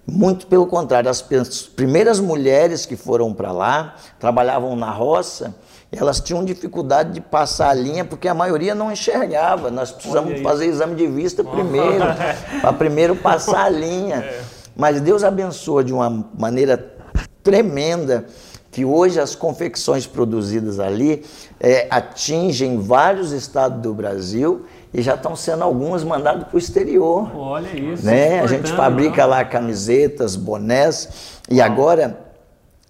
Muito 0.05 0.47
pelo 0.47 0.65
contrário, 0.65 1.09
as 1.09 1.21
primeiras 1.21 2.19
mulheres 2.19 2.85
que 2.85 2.95
foram 2.95 3.33
para 3.33 3.51
lá 3.51 3.95
trabalhavam 4.19 4.75
na 4.75 4.89
roça 4.89 5.53
elas 5.91 6.19
tinham 6.19 6.43
dificuldade 6.43 7.13
de 7.13 7.21
passar 7.21 7.69
a 7.69 7.73
linha 7.73 8.03
porque 8.03 8.27
a 8.27 8.33
maioria 8.33 8.75
não 8.75 8.91
enxergava. 8.91 9.71
Nós 9.71 9.91
precisamos 9.91 10.41
fazer 10.41 10.65
exame 10.65 10.95
de 10.95 11.07
vista 11.07 11.43
primeiro, 11.43 12.05
para 12.61 12.73
primeiro 12.73 13.15
passar 13.15 13.65
a 13.65 13.69
linha. 13.69 14.17
É. 14.17 14.41
Mas 14.75 14.99
Deus 14.99 15.23
abençoa 15.23 15.83
de 15.83 15.93
uma 15.93 16.25
maneira 16.37 16.93
tremenda 17.41 18.25
que 18.69 18.83
hoje 18.83 19.19
as 19.19 19.33
confecções 19.33 20.05
produzidas 20.05 20.79
ali 20.79 21.25
é, 21.59 21.87
atingem 21.89 22.79
vários 22.79 23.31
estados 23.31 23.81
do 23.81 23.93
Brasil 23.93 24.65
e 24.93 25.01
já 25.01 25.15
estão 25.15 25.35
sendo 25.35 25.63
algumas 25.63 26.03
mandadas 26.03 26.45
para 26.45 26.55
o 26.55 26.59
exterior. 26.59 27.29
Olha 27.35 27.67
isso. 27.77 28.05
Né? 28.05 28.39
A 28.39 28.47
gente 28.47 28.71
fabrica 28.71 29.25
lá 29.25 29.43
camisetas, 29.43 30.35
bonés 30.35 31.39
e 31.49 31.61
agora 31.61 32.26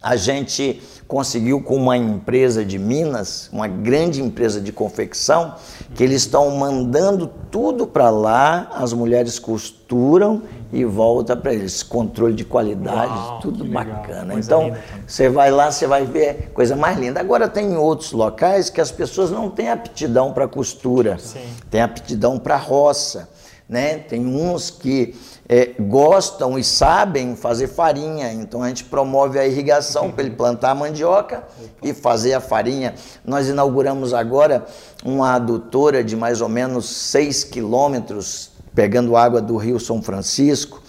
a 0.02 0.16
gente 0.16 0.82
conseguiu 1.08 1.62
com 1.62 1.76
uma 1.76 1.98
empresa 1.98 2.64
de 2.64 2.78
Minas, 2.78 3.50
uma 3.52 3.68
grande 3.68 4.22
empresa 4.22 4.62
de 4.62 4.72
confecção, 4.72 5.56
que 5.96 6.04
eles 6.04 6.22
estão 6.22 6.52
mandando 6.56 7.28
tudo 7.50 7.88
para 7.88 8.10
lá, 8.10 8.70
as 8.74 8.94
mulheres 8.94 9.40
costuram 9.40 10.44
e 10.72 10.84
volta 10.84 11.36
para 11.36 11.54
eles. 11.54 11.82
Controle 11.82 12.36
de 12.36 12.44
qualidade, 12.44 13.12
Uau, 13.12 13.40
tudo 13.40 13.66
bacana. 13.66 14.36
Então, 14.36 14.74
você 15.06 15.30
vai 15.30 15.50
lá, 15.50 15.72
você 15.72 15.88
vai 15.88 16.06
ver 16.06 16.52
coisa 16.54 16.76
mais 16.76 17.00
linda. 17.00 17.20
Agora 17.20 17.48
tem 17.48 17.76
outros 17.78 18.12
locais 18.12 18.70
que 18.70 18.82
as 18.82 18.92
pessoas 18.92 19.32
não 19.32 19.50
têm 19.50 19.70
aptidão 19.70 20.32
para 20.34 20.48
costura, 20.48 21.18
Sim. 21.18 21.40
têm 21.72 21.82
aptidão 21.82 22.38
para 22.38 22.58
roça. 22.58 23.30
Né? 23.68 23.98
Tem 23.98 24.26
uns 24.26 24.70
que 24.70 25.14
é, 25.50 25.72
gostam 25.80 26.60
e 26.60 26.64
sabem 26.64 27.36
fazer 27.36 27.68
farinha, 27.68 28.34
então 28.34 28.62
a 28.62 28.68
gente 28.68 28.84
promove 28.84 29.40
a 29.40 29.48
irrigação 29.48 30.12
para 30.12 30.26
ele 30.26 30.36
plantar 30.36 30.72
a 30.72 30.76
mandioca 30.76 31.44
e 31.82 31.94
fazer 31.94 32.34
a 32.34 32.42
farinha. 32.42 32.94
Nós 33.24 33.48
inauguramos 33.48 34.14
agora 34.14 34.66
uma 35.06 35.36
adutora 35.36 36.04
de 36.04 36.18
mais 36.18 36.42
ou 36.42 36.50
menos 36.50 36.90
6 36.90 37.46
quilômetros, 37.46 38.52
pegando 38.76 39.16
água 39.16 39.42
do 39.42 39.56
Rio 39.56 39.80
São 39.80 40.02
Francisco 40.02 40.84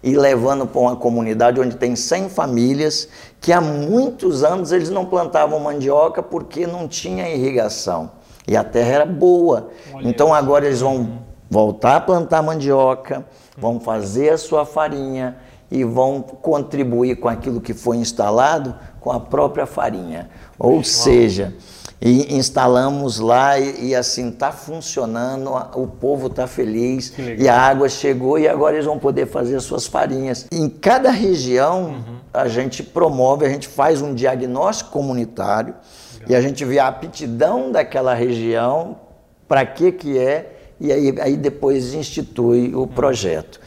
e 0.00 0.16
levando 0.16 0.66
para 0.66 0.80
uma 0.80 0.96
comunidade 0.96 1.60
onde 1.60 1.76
tem 1.76 1.96
100 1.96 2.28
famílias 2.28 3.08
que 3.40 3.52
há 3.52 3.60
muitos 3.60 4.44
anos 4.44 4.70
eles 4.70 4.90
não 4.90 5.06
plantavam 5.06 5.58
mandioca 5.58 6.22
porque 6.22 6.66
não 6.66 6.86
tinha 6.86 7.28
irrigação 7.28 8.12
e 8.46 8.56
a 8.56 8.62
terra 8.62 8.92
era 8.92 9.06
boa. 9.06 9.70
Então 10.02 10.32
agora 10.32 10.66
eles 10.66 10.80
vão 10.80 11.24
voltar 11.50 11.96
a 11.96 12.00
plantar 12.00 12.42
mandioca, 12.42 13.24
vão 13.56 13.80
fazer 13.80 14.30
a 14.30 14.38
sua 14.38 14.64
farinha 14.64 15.36
e 15.70 15.82
vão 15.84 16.20
contribuir 16.22 17.16
com 17.16 17.28
aquilo 17.28 17.60
que 17.60 17.74
foi 17.74 17.96
instalado 17.96 18.74
com 19.00 19.10
a 19.10 19.20
própria 19.20 19.66
farinha. 19.66 20.30
Ou 20.58 20.82
seja, 20.84 21.54
e 22.00 22.36
instalamos 22.36 23.18
lá 23.18 23.58
e, 23.58 23.88
e 23.88 23.94
assim 23.94 24.28
está 24.28 24.52
funcionando, 24.52 25.50
o 25.74 25.86
povo 25.86 26.26
está 26.26 26.46
feliz 26.46 27.12
e 27.38 27.48
a 27.48 27.58
água 27.58 27.88
chegou 27.88 28.38
e 28.38 28.46
agora 28.46 28.76
eles 28.76 28.86
vão 28.86 28.98
poder 28.98 29.26
fazer 29.26 29.56
as 29.56 29.64
suas 29.64 29.86
farinhas. 29.86 30.46
Em 30.52 30.68
cada 30.68 31.10
região 31.10 31.84
uhum. 31.84 32.16
a 32.32 32.46
gente 32.46 32.82
promove, 32.82 33.46
a 33.46 33.48
gente 33.48 33.68
faz 33.68 34.02
um 34.02 34.14
diagnóstico 34.14 34.90
comunitário 34.90 35.74
Legal. 36.14 36.30
e 36.30 36.34
a 36.34 36.40
gente 36.40 36.64
vê 36.64 36.78
a 36.78 36.88
aptidão 36.88 37.72
daquela 37.72 38.14
região, 38.14 38.96
para 39.48 39.64
que 39.64 39.90
que 39.90 40.18
é 40.18 40.53
e 40.80 40.92
aí, 40.92 41.14
aí 41.20 41.36
depois 41.36 41.94
institui 41.94 42.74
o 42.74 42.86
projeto. 42.86 43.60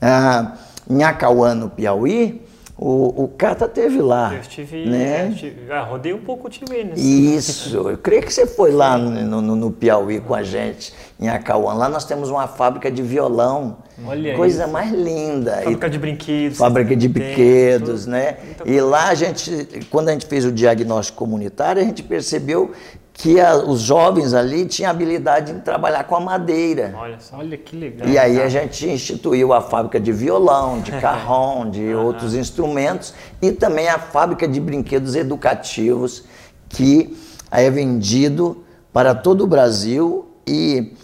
Ah, 0.00 0.54
em 0.88 1.02
Acauã, 1.02 1.54
no 1.54 1.70
Piauí, 1.70 2.42
O, 2.76 3.24
o 3.24 3.28
Cata 3.28 3.68
teve 3.68 4.00
lá. 4.02 4.34
Eu 4.34 4.40
estive, 4.40 4.86
né? 4.86 5.26
eu 5.26 5.32
estive 5.32 5.70
ah, 5.70 5.82
rodei 5.82 6.12
um 6.12 6.18
pouco 6.18 6.48
o 6.48 6.50
time. 6.50 6.82
Né? 6.82 6.94
Isso, 6.96 7.76
eu 7.88 7.96
creio 7.98 8.22
que 8.22 8.32
você 8.32 8.44
foi 8.44 8.72
lá 8.72 8.98
no, 8.98 9.40
no, 9.40 9.54
no 9.54 9.70
Piauí 9.70 10.18
com 10.18 10.34
a 10.34 10.42
gente, 10.42 10.92
em 11.20 11.28
Acauã. 11.28 11.74
Lá 11.74 11.88
nós 11.88 12.04
temos 12.04 12.28
uma 12.30 12.48
fábrica 12.48 12.90
de 12.90 13.00
violão. 13.02 13.76
Olha 14.04 14.34
coisa 14.34 14.64
isso. 14.64 14.72
mais 14.72 14.90
linda. 14.90 15.58
Fábrica 15.62 15.86
E- 15.86 15.90
de 15.90 15.98
brinquedos. 15.98 16.58
Fábrica 16.58 16.96
de 16.96 17.08
brinquedos, 17.08 18.06
né? 18.06 18.38
E 18.64 18.80
lá 18.80 19.10
a 19.10 19.14
gente, 19.14 19.86
quando 19.88 20.08
a 20.08 20.12
gente 20.12 20.26
fez 20.26 20.44
o 20.44 20.50
diagnóstico 20.50 21.18
comunitário, 21.18 21.80
a 21.80 21.84
gente 21.84 22.02
percebeu 22.02 22.72
que 23.14 23.38
a- 23.40 23.56
os 23.56 23.80
jovens 23.80 24.32
ali 24.34 24.64
tinham 24.66 24.90
habilidade 24.90 25.52
em 25.52 25.60
trabalhar 25.60 26.04
com 26.04 26.16
a 26.16 26.20
madeira. 26.20 26.94
Olha 26.96 27.20
só. 27.20 27.36
Olha 27.36 27.56
que 27.56 27.76
legal. 27.76 28.08
E 28.08 28.18
aí 28.18 28.40
a 28.40 28.48
gente 28.48 28.88
instituiu 28.88 29.52
a 29.52 29.60
fábrica 29.60 30.00
de 30.00 30.10
violão, 30.12 30.80
de 30.80 30.92
carrom, 31.00 31.68
de 31.70 31.94
outros 31.94 32.34
instrumentos 32.34 33.12
e 33.40 33.52
também 33.52 33.88
a 33.88 33.98
fábrica 33.98 34.48
de 34.48 34.58
brinquedos 34.60 35.14
educativos 35.14 36.24
que 36.68 37.16
é 37.50 37.68
vendido 37.70 38.64
para 38.92 39.14
todo 39.14 39.44
o 39.44 39.46
Brasil 39.46 40.30
e 40.46 40.94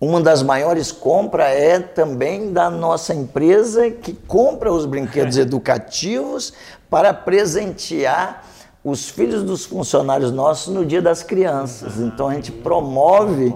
uma 0.00 0.20
das 0.20 0.42
maiores 0.42 0.90
compras 0.90 1.46
é 1.48 1.78
também 1.78 2.52
da 2.52 2.68
nossa 2.70 3.14
empresa 3.14 3.90
que 3.90 4.12
compra 4.12 4.72
os 4.72 4.86
brinquedos 4.86 5.36
educativos 5.38 6.52
para 6.90 7.12
presentear 7.12 8.44
os 8.84 9.08
filhos 9.08 9.42
dos 9.42 9.64
funcionários 9.64 10.32
nossos 10.32 10.74
no 10.74 10.84
Dia 10.84 11.00
das 11.00 11.22
Crianças. 11.22 11.98
Então 11.98 12.28
a 12.28 12.34
gente 12.34 12.50
promove 12.50 13.54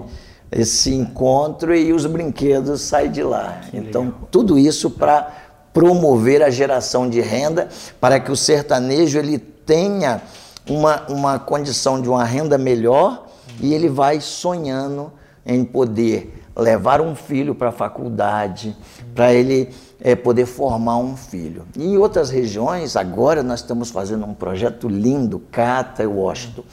esse 0.51 0.93
encontro 0.93 1.75
e 1.75 1.91
os 1.91 2.05
brinquedos 2.05 2.81
saem 2.81 3.11
de 3.11 3.23
lá. 3.23 3.61
Então 3.73 4.13
tudo 4.31 4.57
isso 4.57 4.89
para 4.89 5.29
promover 5.73 6.41
a 6.41 6.49
geração 6.49 7.09
de 7.09 7.19
renda 7.19 7.67
para 7.99 8.19
que 8.19 8.31
o 8.31 8.35
sertanejo 8.35 9.19
ele 9.19 9.37
tenha 9.37 10.21
uma, 10.67 11.05
uma 11.09 11.39
condição 11.39 12.01
de 12.01 12.09
uma 12.09 12.23
renda 12.23 12.57
melhor 12.57 13.27
e 13.61 13.73
ele 13.73 13.89
vai 13.89 14.21
sonhando 14.21 15.11
em 15.45 15.63
poder 15.63 16.43
levar 16.55 17.01
um 17.01 17.15
filho 17.15 17.53
para 17.53 17.69
a 17.69 17.71
faculdade, 17.71 18.75
para 19.13 19.33
ele 19.33 19.69
eh, 20.01 20.15
poder 20.15 20.45
formar 20.45 20.97
um 20.97 21.15
filho. 21.17 21.65
E 21.75 21.83
em 21.85 21.97
outras 21.97 22.29
regiões, 22.29 22.95
agora 22.95 23.41
nós 23.43 23.59
estamos 23.61 23.89
fazendo 23.89 24.25
um 24.25 24.33
projeto 24.33 24.87
lindo, 24.87 25.39
Cata 25.51 26.03
e 26.03 26.07
Washington, 26.07 26.63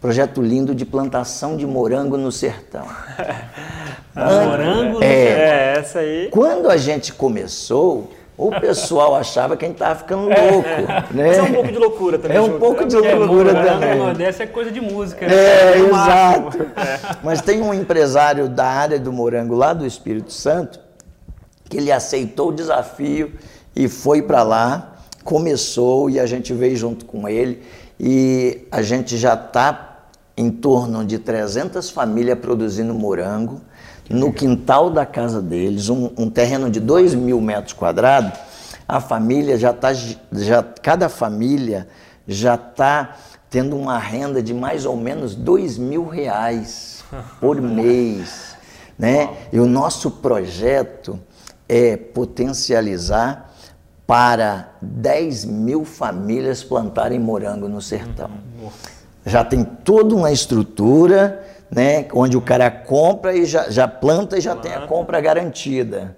projeto 0.00 0.40
lindo 0.40 0.74
de 0.74 0.84
plantação 0.84 1.56
de 1.56 1.66
morango 1.66 2.16
no 2.16 2.30
sertão. 2.30 2.86
Morango 4.14 4.98
no 4.98 5.04
É, 5.04 5.74
essa 5.78 6.00
aí. 6.00 6.28
Quando 6.30 6.68
a 6.68 6.76
gente 6.76 7.12
começou, 7.12 8.10
o 8.36 8.50
pessoal 8.60 9.14
achava 9.16 9.56
que 9.56 9.64
a 9.64 9.68
gente 9.68 9.76
estava 9.76 9.96
ficando 9.98 10.22
louco. 10.28 10.68
né? 11.12 11.26
Mas 11.28 11.38
é 11.38 11.42
um 11.42 11.52
pouco 11.52 11.68
de 11.72 11.78
loucura 11.78 12.18
também. 12.18 12.36
É 12.36 12.40
um 12.40 12.58
pouco 12.58 12.84
de 12.86 12.96
É, 12.96 13.14
loucura 13.14 13.52
Morango 13.52 13.68
também. 13.80 13.96
no 13.98 14.04
Nordeste 14.06 14.42
é 14.42 14.46
coisa 14.46 14.70
de 14.70 14.80
música. 14.80 15.26
né? 15.26 15.34
É, 15.34 15.78
máximo. 15.82 16.48
exato. 16.48 16.66
Mas 17.22 17.40
tem 17.42 17.60
um 17.62 17.72
empresário 17.74 18.48
da 18.48 18.66
área 18.66 18.98
do 18.98 19.12
morango 19.12 19.54
lá 19.54 19.72
do 19.72 19.86
Espírito 19.86 20.32
Santo 20.32 20.80
que 21.68 21.76
ele 21.76 21.92
aceitou 21.92 22.48
o 22.48 22.52
desafio 22.52 23.32
e 23.74 23.88
foi 23.88 24.22
para 24.22 24.42
lá, 24.42 24.96
começou 25.22 26.08
e 26.08 26.18
a 26.18 26.26
gente 26.26 26.52
veio 26.52 26.76
junto 26.76 27.04
com 27.04 27.28
ele 27.28 27.62
e 28.00 28.66
a 28.70 28.82
gente 28.82 29.16
já 29.16 29.34
está 29.34 30.06
em 30.36 30.50
torno 30.50 31.04
de 31.04 31.18
300 31.18 31.90
famílias 31.90 32.38
produzindo 32.38 32.94
morango 32.94 33.60
no 34.08 34.32
quintal 34.32 34.88
da 34.88 35.04
casa 35.04 35.42
deles, 35.42 35.88
um, 35.88 36.10
um 36.16 36.30
terreno 36.30 36.70
de 36.70 36.80
2 36.80 37.14
mil 37.14 37.40
metros 37.40 37.72
quadrados. 37.72 38.32
A 38.86 39.00
família 39.00 39.58
já 39.58 39.70
está, 39.70 39.92
já, 39.92 40.62
cada 40.82 41.08
família 41.08 41.88
já 42.26 42.54
está 42.54 43.16
tendo 43.50 43.76
uma 43.76 43.98
renda 43.98 44.42
de 44.42 44.54
mais 44.54 44.86
ou 44.86 44.96
menos 44.96 45.34
dois 45.34 45.76
mil 45.76 46.06
reais 46.06 47.04
por 47.40 47.60
mês, 47.60 48.56
né? 48.98 49.30
E 49.52 49.58
o 49.58 49.66
nosso 49.66 50.10
projeto 50.10 51.18
é 51.68 51.96
potencializar 51.96 53.52
para 54.06 54.70
10 54.80 55.44
mil 55.44 55.84
famílias 55.84 56.64
plantarem 56.64 57.18
morango 57.18 57.68
no 57.68 57.82
sertão. 57.82 58.30
Já 59.26 59.44
tem 59.44 59.62
toda 59.62 60.14
uma 60.14 60.32
estrutura, 60.32 61.44
né? 61.70 62.06
Onde 62.14 62.36
o 62.36 62.40
cara 62.40 62.70
compra 62.70 63.34
e 63.36 63.44
já, 63.44 63.68
já 63.68 63.86
planta 63.86 64.38
e 64.38 64.40
já 64.40 64.56
tem 64.56 64.72
a 64.72 64.86
compra 64.86 65.20
garantida. 65.20 66.16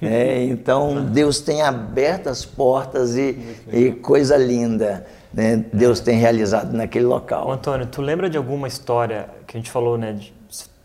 né? 0.00 0.44
então 0.44 1.04
Deus 1.10 1.40
tem 1.40 1.62
aberto 1.62 2.28
as 2.28 2.44
portas 2.44 3.16
e, 3.16 3.36
e 3.72 3.90
coisa 3.90 4.36
linda, 4.36 5.04
né? 5.34 5.64
Deus 5.72 5.98
tem 5.98 6.16
realizado 6.18 6.72
naquele 6.72 7.06
Ô, 7.06 7.08
local. 7.08 7.50
Antônio, 7.50 7.86
tu 7.86 8.00
lembra 8.00 8.30
de 8.30 8.36
alguma 8.36 8.68
história 8.68 9.28
que 9.48 9.56
a 9.56 9.58
gente 9.60 9.70
falou, 9.70 9.98
né? 9.98 10.12
de- 10.12 10.32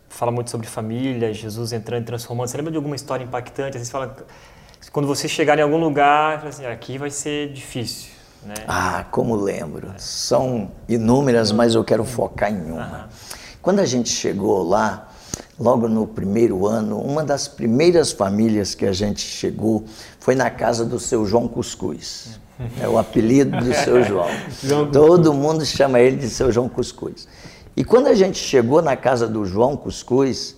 fala 0.08 0.30
muito 0.32 0.50
sobre 0.50 0.66
família, 0.66 1.32
Jesus 1.32 1.72
entrando 1.72 2.02
e 2.02 2.06
transformando. 2.06 2.48
Você 2.48 2.56
lembra 2.56 2.72
de 2.72 2.76
alguma 2.76 2.96
história 2.96 3.24
impactante? 3.24 3.76
Às 3.76 3.80
vezes 3.82 3.90
fala, 3.90 4.16
quando 4.92 5.06
você 5.06 5.28
chegar 5.28 5.58
em 5.58 5.62
algum 5.62 5.78
lugar, 5.78 6.46
assim, 6.46 6.66
aqui 6.66 6.98
vai 6.98 7.10
ser 7.10 7.52
difícil, 7.52 8.10
né? 8.44 8.54
Ah, 8.66 9.04
como 9.10 9.36
lembro. 9.36 9.92
São 9.98 10.70
inúmeras, 10.88 11.52
mas 11.52 11.74
eu 11.74 11.84
quero 11.84 12.04
focar 12.04 12.52
em 12.52 12.70
uma. 12.70 13.08
Quando 13.60 13.80
a 13.80 13.84
gente 13.84 14.08
chegou 14.08 14.66
lá, 14.66 15.08
logo 15.58 15.88
no 15.88 16.06
primeiro 16.06 16.66
ano, 16.66 16.98
uma 17.00 17.24
das 17.24 17.48
primeiras 17.48 18.12
famílias 18.12 18.74
que 18.74 18.86
a 18.86 18.92
gente 18.92 19.20
chegou 19.20 19.84
foi 20.20 20.34
na 20.34 20.50
casa 20.50 20.84
do 20.84 20.98
seu 20.98 21.26
João 21.26 21.48
Cuscuz. 21.48 22.40
É 22.80 22.88
o 22.88 22.98
apelido 22.98 23.56
do 23.56 23.72
seu 23.72 24.02
João. 24.02 24.28
João 24.62 24.90
Todo 24.90 25.32
mundo 25.32 25.64
chama 25.64 26.00
ele 26.00 26.16
de 26.16 26.28
seu 26.28 26.50
João 26.50 26.68
Cuscuz. 26.68 27.28
E 27.78 27.84
quando 27.84 28.08
a 28.08 28.14
gente 28.16 28.40
chegou 28.40 28.82
na 28.82 28.96
casa 28.96 29.28
do 29.28 29.46
João 29.46 29.76
Cuscuz, 29.76 30.56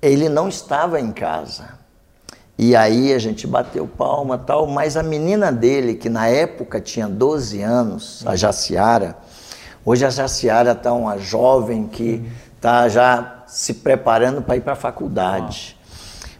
ele 0.00 0.28
não 0.28 0.48
estava 0.48 1.00
em 1.00 1.10
casa. 1.10 1.70
E 2.56 2.76
aí 2.76 3.12
a 3.12 3.18
gente 3.18 3.48
bateu 3.48 3.84
palma 3.84 4.38
tal, 4.38 4.68
mas 4.68 4.96
a 4.96 5.02
menina 5.02 5.50
dele, 5.50 5.96
que 5.96 6.08
na 6.08 6.28
época 6.28 6.80
tinha 6.80 7.08
12 7.08 7.60
anos, 7.60 8.22
a 8.24 8.36
Jaciara, 8.36 9.16
hoje 9.84 10.04
a 10.04 10.10
Jaciara 10.10 10.70
está 10.70 10.92
uma 10.92 11.18
jovem 11.18 11.88
que 11.88 12.24
está 12.54 12.88
já 12.88 13.42
se 13.48 13.74
preparando 13.74 14.40
para 14.40 14.56
ir 14.56 14.60
para 14.60 14.74
a 14.74 14.76
faculdade. 14.76 15.76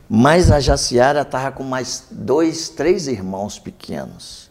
Mas 0.09 0.53
a 0.53 0.61
Jaciara 0.61 1.23
estava 1.23 1.51
com 1.51 1.65
mais 1.65 2.07
dois, 2.13 2.69
três 2.69 3.09
irmãos 3.09 3.59
pequenos. 3.59 4.42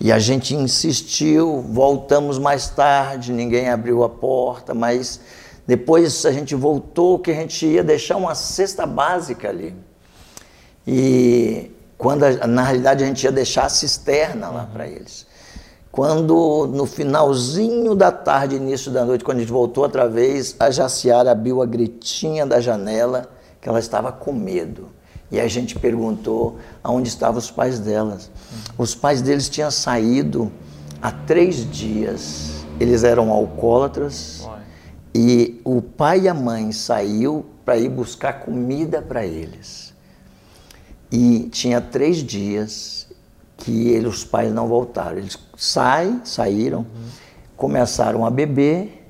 E 0.00 0.12
a 0.12 0.18
gente 0.18 0.54
insistiu, 0.54 1.60
voltamos 1.60 2.38
mais 2.38 2.68
tarde, 2.68 3.32
ninguém 3.32 3.68
abriu 3.68 4.04
a 4.04 4.08
porta, 4.08 4.72
mas 4.72 5.20
depois 5.66 6.24
a 6.24 6.30
gente 6.30 6.54
voltou 6.54 7.18
que 7.18 7.32
a 7.32 7.34
gente 7.34 7.66
ia 7.66 7.82
deixar 7.82 8.16
uma 8.16 8.34
cesta 8.34 8.86
básica 8.86 9.48
ali. 9.48 9.74
E 10.86 11.70
quando 11.96 12.22
a- 12.24 12.46
na 12.46 12.62
realidade 12.62 13.02
a 13.02 13.06
gente 13.06 13.24
ia 13.24 13.32
deixar 13.32 13.64
a 13.64 13.68
cisterna 13.68 14.48
lá 14.48 14.68
para 14.72 14.86
eles. 14.86 15.26
Quando 15.90 16.70
no 16.72 16.86
finalzinho 16.86 17.94
da 17.94 18.12
tarde, 18.12 18.54
início 18.54 18.92
da 18.92 19.04
noite, 19.04 19.24
quando 19.24 19.38
a 19.38 19.40
gente 19.40 19.50
voltou 19.50 19.82
outra 19.82 20.08
vez, 20.08 20.54
a 20.60 20.70
Jaciara 20.70 21.32
abriu 21.32 21.60
a 21.60 21.66
gritinha 21.66 22.46
da 22.46 22.60
janela 22.60 23.28
que 23.60 23.68
ela 23.68 23.80
estava 23.80 24.12
com 24.12 24.32
medo. 24.32 24.88
E 25.30 25.38
a 25.38 25.46
gente 25.48 25.78
perguntou 25.78 26.58
aonde 26.82 27.08
estavam 27.08 27.38
os 27.38 27.50
pais 27.50 27.78
delas. 27.78 28.30
Os 28.78 28.94
pais 28.94 29.20
deles 29.20 29.48
tinham 29.48 29.70
saído 29.70 30.50
há 31.02 31.10
três 31.12 31.70
dias. 31.70 32.64
Eles 32.80 33.04
eram 33.04 33.30
alcoólatras 33.30 34.46
e 35.14 35.60
o 35.64 35.82
pai 35.82 36.20
e 36.22 36.28
a 36.28 36.34
mãe 36.34 36.72
saiu 36.72 37.44
para 37.64 37.76
ir 37.76 37.88
buscar 37.90 38.40
comida 38.40 39.02
para 39.02 39.26
eles. 39.26 39.92
E 41.10 41.48
tinha 41.50 41.80
três 41.80 42.18
dias 42.18 43.06
que 43.56 43.88
ele- 43.88 44.06
os 44.06 44.24
pais 44.24 44.52
não 44.52 44.66
voltaram. 44.68 45.18
Eles 45.18 45.36
saem, 45.56 46.20
saíram, 46.24 46.86
começaram 47.56 48.24
a 48.24 48.30
beber, 48.30 49.04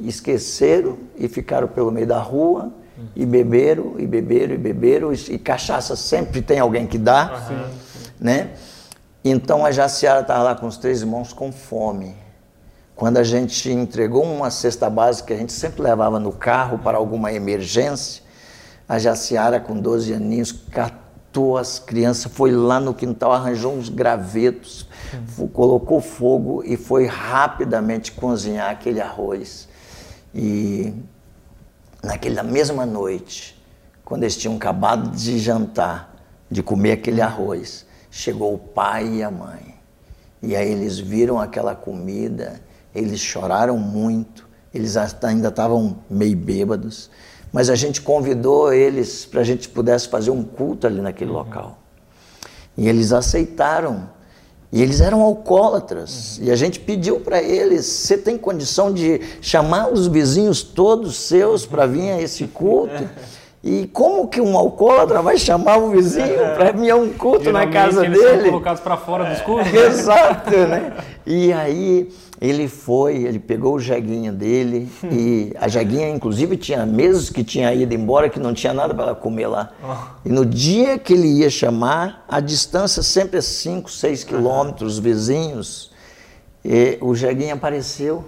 esqueceram 0.00 0.98
e 1.16 1.28
ficaram 1.28 1.68
pelo 1.68 1.90
meio 1.92 2.06
da 2.06 2.18
rua 2.20 2.72
e 3.14 3.24
beberam, 3.26 3.94
e 3.98 4.06
beberam, 4.06 4.54
e 4.54 4.58
beberam. 4.58 5.12
E, 5.12 5.16
e 5.34 5.38
cachaça 5.38 5.94
sempre 5.96 6.40
tem 6.42 6.58
alguém 6.58 6.86
que 6.86 6.98
dá, 6.98 7.24
né? 8.20 8.50
Então 9.24 9.64
a 9.66 9.70
Jaciara 9.72 10.20
estava 10.20 10.42
lá 10.42 10.54
com 10.54 10.66
os 10.66 10.76
três 10.76 11.00
irmãos 11.00 11.32
com 11.32 11.50
fome. 11.52 12.14
Quando 12.94 13.18
a 13.18 13.24
gente 13.24 13.70
entregou 13.70 14.22
uma 14.24 14.50
cesta 14.50 14.88
básica 14.88 15.26
que 15.28 15.32
a 15.34 15.36
gente 15.36 15.52
sempre 15.52 15.82
levava 15.82 16.18
no 16.18 16.32
carro 16.32 16.78
para 16.78 16.96
alguma 16.96 17.32
emergência, 17.32 18.22
a 18.88 18.98
Jaciara, 18.98 19.58
com 19.60 19.78
12 19.78 20.14
aninhos, 20.14 20.52
catou 20.52 21.58
as 21.58 21.78
crianças, 21.78 22.32
foi 22.32 22.52
lá 22.52 22.78
no 22.80 22.94
quintal, 22.94 23.32
arranjou 23.32 23.74
uns 23.74 23.88
gravetos, 23.90 24.88
fo- 25.26 25.48
colocou 25.48 26.00
fogo 26.00 26.62
e 26.64 26.76
foi 26.76 27.04
rapidamente 27.06 28.12
cozinhar 28.12 28.70
aquele 28.70 29.00
arroz. 29.00 29.68
E 30.34 30.94
naquela 32.02 32.42
mesma 32.42 32.86
noite, 32.86 33.60
quando 34.04 34.22
eles 34.22 34.36
tinham 34.36 34.56
acabado 34.56 35.10
de 35.10 35.38
jantar, 35.38 36.14
de 36.50 36.62
comer 36.62 36.92
aquele 36.92 37.20
arroz, 37.20 37.86
chegou 38.10 38.54
o 38.54 38.58
pai 38.58 39.16
e 39.16 39.22
a 39.22 39.30
mãe. 39.30 39.74
E 40.42 40.54
aí 40.54 40.70
eles 40.70 40.98
viram 40.98 41.40
aquela 41.40 41.74
comida, 41.74 42.60
eles 42.94 43.20
choraram 43.20 43.76
muito, 43.76 44.48
eles 44.72 44.96
ainda 44.96 45.48
estavam 45.48 45.98
meio 46.08 46.36
bêbados, 46.36 47.10
mas 47.52 47.70
a 47.70 47.74
gente 47.74 48.00
convidou 48.02 48.72
eles 48.72 49.24
para 49.24 49.40
a 49.40 49.44
gente 49.44 49.68
pudesse 49.68 50.08
fazer 50.08 50.30
um 50.30 50.42
culto 50.42 50.86
ali 50.86 51.00
naquele 51.00 51.30
uhum. 51.30 51.38
local. 51.38 51.78
E 52.76 52.88
eles 52.88 53.12
aceitaram. 53.12 54.10
E 54.72 54.82
eles 54.82 55.00
eram 55.00 55.22
alcoólatras. 55.22 56.38
Uhum. 56.38 56.44
E 56.44 56.50
a 56.50 56.56
gente 56.56 56.80
pediu 56.80 57.20
para 57.20 57.42
eles: 57.42 57.86
você 57.86 58.18
tem 58.18 58.36
condição 58.36 58.92
de 58.92 59.20
chamar 59.40 59.92
os 59.92 60.06
vizinhos 60.06 60.62
todos 60.62 61.16
seus 61.16 61.64
para 61.64 61.86
vir 61.86 62.10
a 62.10 62.20
esse 62.20 62.46
culto? 62.46 63.08
E 63.66 63.88
como 63.92 64.28
que 64.28 64.40
um 64.40 64.56
alcoólatra 64.56 65.20
vai 65.20 65.36
chamar 65.36 65.78
o 65.78 65.90
vizinho 65.90 66.54
para 66.54 66.70
vir 66.70 66.88
a 66.88 66.94
um 66.94 67.12
culto 67.12 67.50
na 67.50 67.66
casa 67.66 68.06
eles 68.06 68.16
dele? 68.16 68.42
São 68.42 68.50
colocados 68.50 68.80
para 68.80 68.96
fora 68.96 69.24
dos 69.24 69.40
cultos. 69.40 69.74
Exato, 69.74 70.56
né? 70.56 70.92
E 71.26 71.52
aí 71.52 72.08
ele 72.40 72.68
foi, 72.68 73.24
ele 73.24 73.40
pegou 73.40 73.74
o 73.74 73.80
jeguinho 73.80 74.32
dele 74.32 74.88
e 75.10 75.52
a 75.58 75.66
jeguinha 75.66 76.08
inclusive 76.08 76.56
tinha 76.56 76.86
meses 76.86 77.28
que 77.28 77.42
tinha 77.42 77.74
ido 77.74 77.92
embora 77.92 78.28
que 78.28 78.38
não 78.38 78.54
tinha 78.54 78.72
nada 78.72 78.94
para 78.94 79.06
ela 79.06 79.14
comer 79.16 79.48
lá. 79.48 79.72
Oh. 79.82 80.28
E 80.28 80.30
no 80.30 80.46
dia 80.46 80.96
que 80.96 81.12
ele 81.12 81.26
ia 81.26 81.50
chamar, 81.50 82.24
a 82.28 82.38
distância 82.38 83.02
sempre 83.02 83.38
é 83.38 83.42
5, 83.42 83.90
6 83.90 84.22
quilômetros, 84.22 85.00
vizinhos, 85.00 85.90
e 86.64 86.98
o 87.00 87.16
jeguinho 87.16 87.54
apareceu. 87.54 88.24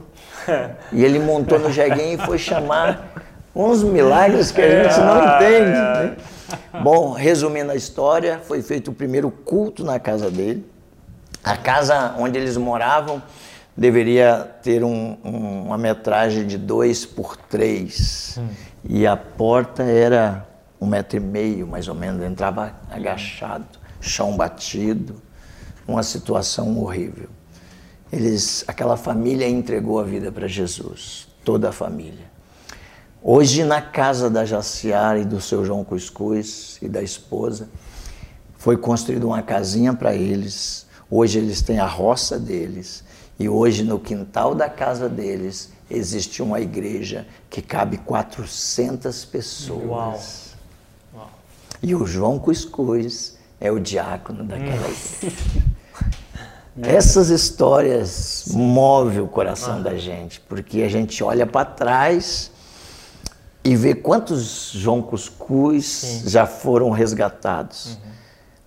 e 0.92 1.04
ele 1.04 1.20
montou 1.20 1.60
no 1.60 1.70
jeguinho 1.70 2.14
e 2.14 2.26
foi 2.26 2.38
chamar 2.38 3.27
uns 3.58 3.82
milagres 3.82 4.52
que 4.52 4.60
a 4.60 4.84
gente 4.84 5.00
não 5.00 5.24
entende. 5.24 5.70
Né? 5.70 6.16
Bom, 6.80 7.12
resumindo 7.12 7.72
a 7.72 7.74
história, 7.74 8.40
foi 8.44 8.62
feito 8.62 8.92
o 8.92 8.94
primeiro 8.94 9.30
culto 9.30 9.84
na 9.84 9.98
casa 9.98 10.30
dele. 10.30 10.64
A 11.42 11.56
casa 11.56 12.14
onde 12.18 12.38
eles 12.38 12.56
moravam 12.56 13.20
deveria 13.76 14.48
ter 14.62 14.84
um, 14.84 15.16
um, 15.24 15.62
uma 15.66 15.78
metragem 15.78 16.46
de 16.46 16.56
2 16.56 17.06
por 17.06 17.36
3 17.36 18.38
hum. 18.38 18.48
e 18.84 19.06
a 19.06 19.16
porta 19.16 19.82
era 19.82 20.46
um 20.80 20.86
metro 20.86 21.16
e 21.16 21.20
meio 21.20 21.66
mais 21.66 21.88
ou 21.88 21.94
menos, 21.94 22.24
entrava 22.24 22.74
agachado, 22.90 23.66
chão 24.00 24.36
batido, 24.36 25.20
uma 25.86 26.02
situação 26.02 26.78
horrível. 26.78 27.28
Eles, 28.12 28.64
aquela 28.66 28.96
família 28.96 29.48
entregou 29.48 30.00
a 30.00 30.04
vida 30.04 30.30
para 30.32 30.46
Jesus, 30.46 31.28
toda 31.44 31.68
a 31.68 31.72
família. 31.72 32.27
Hoje 33.30 33.62
na 33.62 33.82
casa 33.82 34.30
da 34.30 34.46
Jaciara 34.46 35.18
e 35.18 35.24
do 35.26 35.38
seu 35.38 35.62
João 35.62 35.84
Cuscuz 35.84 36.78
e 36.80 36.88
da 36.88 37.02
esposa, 37.02 37.68
foi 38.56 38.74
construída 38.74 39.26
uma 39.26 39.42
casinha 39.42 39.92
para 39.92 40.14
eles. 40.14 40.86
Hoje 41.10 41.38
eles 41.38 41.60
têm 41.60 41.78
a 41.78 41.84
roça 41.84 42.38
deles 42.38 43.04
e 43.38 43.46
hoje 43.46 43.84
no 43.84 44.00
quintal 44.00 44.54
da 44.54 44.66
casa 44.70 45.10
deles 45.10 45.70
existe 45.90 46.42
uma 46.42 46.58
igreja 46.58 47.26
que 47.50 47.60
cabe 47.60 47.98
400 47.98 49.26
pessoas. 49.26 50.54
Uau. 51.12 51.20
Uau. 51.20 51.30
E 51.82 51.94
o 51.94 52.06
João 52.06 52.38
Cuscuz 52.38 53.36
é 53.60 53.70
o 53.70 53.78
diácono 53.78 54.42
daquela 54.42 54.88
hum. 54.88 54.94
igreja. 55.20 55.36
Essas 56.80 57.28
histórias 57.28 58.46
movem 58.52 59.20
o 59.20 59.28
coração 59.28 59.80
ah. 59.80 59.80
da 59.80 59.96
gente, 59.98 60.40
porque 60.40 60.80
a 60.80 60.88
gente 60.88 61.22
olha 61.22 61.46
para 61.46 61.66
trás 61.66 62.56
e 63.64 63.76
vê 63.76 63.94
quantos 63.94 64.70
João 64.72 65.02
Cuscuz 65.02 65.84
Sim. 65.84 66.28
já 66.28 66.46
foram 66.46 66.90
resgatados. 66.90 67.86
Uhum. 67.86 68.10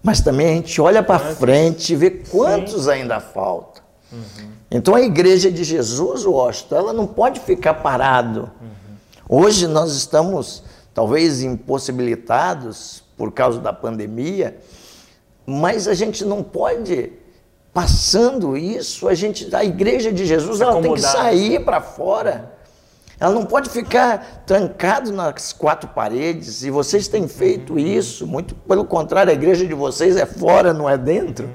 Mas 0.04 0.22
também 0.22 0.48
a 0.48 0.54
gente 0.56 0.82
olha 0.82 1.02
para 1.02 1.20
frente 1.20 1.94
e 1.94 1.96
vê 1.96 2.10
quantos 2.10 2.86
Sim. 2.86 2.92
ainda 2.92 3.20
faltam. 3.20 3.84
Uhum. 4.12 4.52
Então 4.70 4.96
a 4.96 5.02
igreja 5.02 5.52
de 5.52 5.64
Jesus, 5.64 6.26
Washington, 6.26 6.76
ela 6.76 6.94
não 6.94 7.08
pode 7.08 7.40
ficar 7.40 7.76
parado. 7.76 8.52
Uhum. 8.62 9.44
Hoje 9.44 9.68
nós 9.68 9.94
estamos 9.94 10.64
talvez 10.94 11.42
impossibilitados 11.42 13.04
por 13.18 13.32
causa 13.32 13.60
da 13.60 13.72
pandemia, 13.72 14.58
mas 15.46 15.88
a 15.88 15.94
gente 15.94 16.26
não 16.26 16.44
pode 16.44 17.14
passando 17.74 18.58
isso, 18.58 19.08
a 19.08 19.14
gente 19.14 19.54
a 19.56 19.64
igreja 19.64 20.12
de 20.12 20.26
Jesus, 20.26 20.60
ela 20.60 20.82
tem 20.82 20.94
que 20.94 21.02
sair 21.02 21.64
para 21.64 21.80
fora. 21.80 22.61
Ela 23.22 23.36
não 23.36 23.46
pode 23.46 23.70
ficar 23.70 24.44
trancado 24.48 25.12
nas 25.12 25.54
quatro 25.54 25.88
paredes, 25.90 26.64
e 26.64 26.72
vocês 26.72 27.08
têm 27.08 27.28
feito 27.28 27.78
isso, 27.78 28.26
muito 28.26 28.56
pelo 28.56 28.84
contrário, 28.84 29.30
a 29.30 29.36
igreja 29.36 29.64
de 29.64 29.76
vocês 29.76 30.16
é 30.16 30.26
fora, 30.26 30.74
não 30.74 30.90
é 30.90 30.98
dentro. 30.98 31.48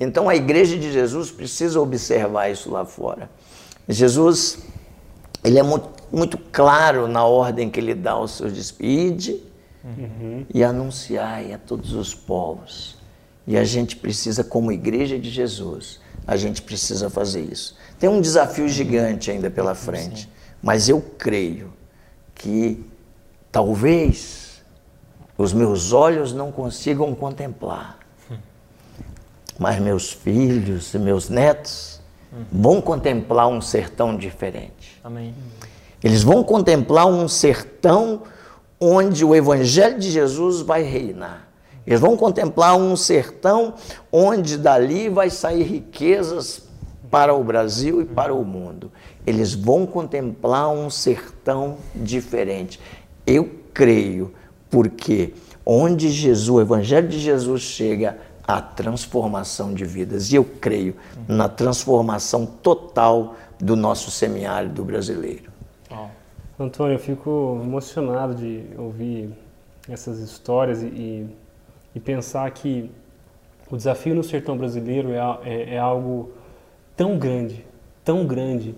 Então 0.00 0.28
a 0.28 0.34
igreja 0.34 0.76
de 0.76 0.90
Jesus 0.90 1.30
precisa 1.30 1.80
observar 1.80 2.50
isso 2.50 2.68
lá 2.72 2.84
fora. 2.84 3.30
Jesus, 3.88 4.58
ele 5.44 5.60
é 5.60 5.62
muito, 5.62 5.88
muito 6.10 6.36
claro 6.36 7.06
na 7.06 7.24
ordem 7.24 7.70
que 7.70 7.78
ele 7.78 7.94
dá 7.94 8.12
aos 8.12 8.32
seus 8.32 8.52
despide 8.52 9.40
uhum. 9.84 10.44
e 10.52 10.64
anunciai 10.64 11.52
a 11.52 11.58
todos 11.58 11.92
os 11.92 12.12
povos. 12.12 12.96
E 13.46 13.56
a 13.56 13.62
gente 13.62 13.94
precisa, 13.94 14.42
como 14.42 14.72
igreja 14.72 15.16
de 15.16 15.30
Jesus, 15.30 16.00
a 16.26 16.36
gente 16.36 16.62
precisa 16.62 17.08
fazer 17.08 17.42
isso. 17.42 17.76
Tem 17.96 18.10
um 18.10 18.20
desafio 18.20 18.68
gigante 18.68 19.30
ainda 19.30 19.48
pela 19.48 19.76
frente. 19.76 20.28
Mas 20.62 20.88
eu 20.88 21.00
creio 21.00 21.72
que 22.34 22.84
talvez 23.50 24.62
os 25.36 25.52
meus 25.52 25.92
olhos 25.92 26.32
não 26.32 26.52
consigam 26.52 27.14
contemplar, 27.14 27.98
mas 29.58 29.80
meus 29.80 30.12
filhos 30.12 30.92
e 30.94 30.98
meus 30.98 31.28
netos 31.28 32.00
vão 32.50 32.80
contemplar 32.80 33.48
um 33.48 33.60
sertão 33.60 34.16
diferente. 34.16 35.00
Amém. 35.02 35.34
Eles 36.02 36.22
vão 36.22 36.42
contemplar 36.42 37.06
um 37.06 37.28
sertão 37.28 38.22
onde 38.80 39.24
o 39.24 39.34
Evangelho 39.34 39.98
de 39.98 40.10
Jesus 40.10 40.62
vai 40.62 40.82
reinar. 40.82 41.48
Eles 41.86 42.00
vão 42.00 42.16
contemplar 42.16 42.76
um 42.76 42.96
sertão 42.96 43.74
onde 44.10 44.56
dali 44.56 45.08
vai 45.08 45.28
sair 45.28 45.62
riquezas 45.62 46.62
para 47.10 47.34
o 47.34 47.42
Brasil 47.42 48.00
e 48.00 48.04
para 48.04 48.32
o 48.32 48.44
mundo. 48.44 48.92
Eles 49.26 49.54
vão 49.54 49.86
contemplar 49.86 50.70
um 50.70 50.88
sertão 50.90 51.76
diferente. 51.94 52.80
Eu 53.26 53.50
creio, 53.72 54.32
porque 54.70 55.34
onde 55.64 56.08
Jesus, 56.08 56.48
o 56.48 56.60
Evangelho 56.60 57.08
de 57.08 57.18
Jesus 57.18 57.62
chega, 57.62 58.18
a 58.46 58.60
transformação 58.60 59.72
de 59.72 59.84
vidas. 59.84 60.32
E 60.32 60.36
eu 60.36 60.44
creio 60.44 60.96
na 61.28 61.48
transformação 61.48 62.44
total 62.44 63.36
do 63.58 63.76
nosso 63.76 64.10
semiárido 64.10 64.82
brasileiro. 64.84 65.50
Antônio, 66.62 66.96
eu 66.96 66.98
fico 66.98 67.58
emocionado 67.62 68.34
de 68.34 68.64
ouvir 68.76 69.30
essas 69.88 70.18
histórias 70.18 70.82
e, 70.82 71.26
e 71.94 72.00
pensar 72.00 72.50
que 72.50 72.90
o 73.70 73.76
desafio 73.78 74.14
no 74.14 74.22
sertão 74.22 74.58
brasileiro 74.58 75.10
é, 75.10 75.38
é, 75.44 75.74
é 75.76 75.78
algo 75.78 76.32
tão 76.94 77.18
grande, 77.18 77.64
tão 78.04 78.26
grande, 78.26 78.74